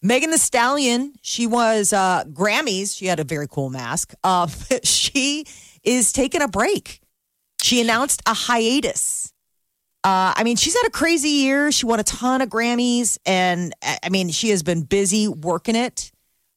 Megan 0.00 0.30
Thee 0.30 0.38
Stallion, 0.38 1.12
she 1.20 1.46
was 1.46 1.92
uh, 1.92 2.24
Grammys. 2.24 2.96
She 2.96 3.06
had 3.06 3.20
a 3.20 3.24
very 3.24 3.46
cool 3.48 3.70
mask. 3.70 4.14
Uh, 4.24 4.46
she 4.82 5.44
is 5.82 6.12
taking 6.12 6.40
a 6.40 6.48
break. 6.48 7.00
She 7.62 7.80
announced 7.80 8.22
a 8.26 8.34
hiatus. 8.34 9.32
Uh, 10.02 10.32
I 10.36 10.44
mean, 10.44 10.56
she's 10.56 10.74
had 10.74 10.86
a 10.86 10.90
crazy 10.90 11.30
year. 11.30 11.72
She 11.72 11.86
won 11.86 12.00
a 12.00 12.02
ton 12.02 12.42
of 12.42 12.50
Grammys, 12.50 13.18
and 13.24 13.74
I 13.82 14.10
mean, 14.10 14.28
she 14.30 14.50
has 14.50 14.62
been 14.62 14.82
busy 14.82 15.28
working 15.28 15.76
it. 15.76 16.12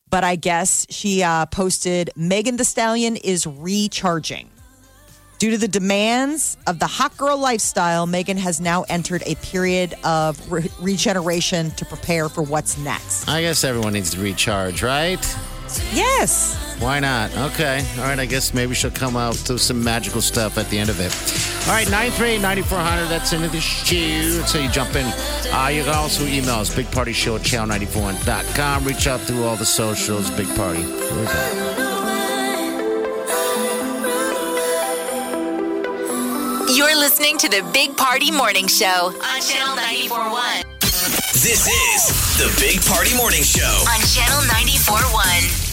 But 0.09 0.23
I 0.23 0.38
guess 0.38 0.86
she 0.89 1.21
uh, 1.23 1.47
posted 1.47 2.11
Megan 2.15 2.55
Thee 2.55 2.63
Stallion 2.63 3.17
is 3.17 3.45
recharging. 3.45 4.49
Due 5.39 5.51
to 5.51 5.57
the 5.57 5.67
demands 5.67 6.57
of 6.65 6.79
the 6.79 6.88
hot 6.88 7.15
girl 7.15 7.38
lifestyle, 7.38 8.07
Megan 8.07 8.38
has 8.38 8.59
now 8.59 8.83
entered 8.89 9.21
a 9.25 9.35
period 9.35 9.93
of 10.03 10.51
re- 10.51 10.69
regeneration 10.79 11.69
to 11.71 11.85
prepare 11.85 12.27
for 12.27 12.41
what's 12.41 12.77
next. 12.79 13.27
I 13.29 13.41
guess 13.41 13.63
everyone 13.63 13.93
needs 13.93 14.11
to 14.15 14.19
recharge, 14.19 14.81
right? 14.81 15.23
Yes. 15.93 16.55
Why 16.79 16.99
not? 16.99 17.35
Okay. 17.38 17.85
All 17.97 18.03
right. 18.03 18.19
I 18.19 18.25
guess 18.25 18.53
maybe 18.53 18.73
she'll 18.73 18.89
come 18.91 19.17
out 19.17 19.35
with 19.49 19.59
some 19.61 19.83
magical 19.83 20.21
stuff 20.21 20.57
at 20.57 20.69
the 20.69 20.79
end 20.79 20.89
of 20.89 20.99
it. 20.99 21.11
All 21.67 21.73
right. 21.73 21.89
938 21.89 22.41
9400. 22.41 23.07
That's 23.07 23.33
into 23.33 23.49
the 23.49 23.59
show. 23.59 24.45
So 24.45 24.59
you 24.59 24.69
jump 24.69 24.95
in. 24.95 25.05
Uh, 25.51 25.67
you 25.67 25.83
can 25.83 25.93
also 25.93 26.23
email 26.23 26.55
us 26.55 26.73
bigpartyshow 26.73 27.35
at 27.35 27.41
channel94.com. 27.41 28.85
Reach 28.85 29.07
out 29.07 29.19
through 29.21 29.43
all 29.43 29.55
the 29.55 29.65
socials. 29.65 30.29
Big 30.31 30.47
Party. 30.55 30.83
We're 30.85 31.25
back. 31.25 31.66
Listening 36.97 37.37
to 37.37 37.47
the 37.47 37.67
Big 37.73 37.95
Party 37.95 38.31
Morning 38.31 38.67
Show 38.67 39.13
on 39.21 39.41
Channel 39.41 39.75
941. 39.75 40.63
This 41.33 41.67
is 41.67 42.37
the 42.37 42.49
Big 42.59 42.81
Party 42.85 43.15
Morning 43.15 43.43
Show. 43.43 43.61
On 43.61 44.01
Channel 44.01 44.41
941. 44.47 45.66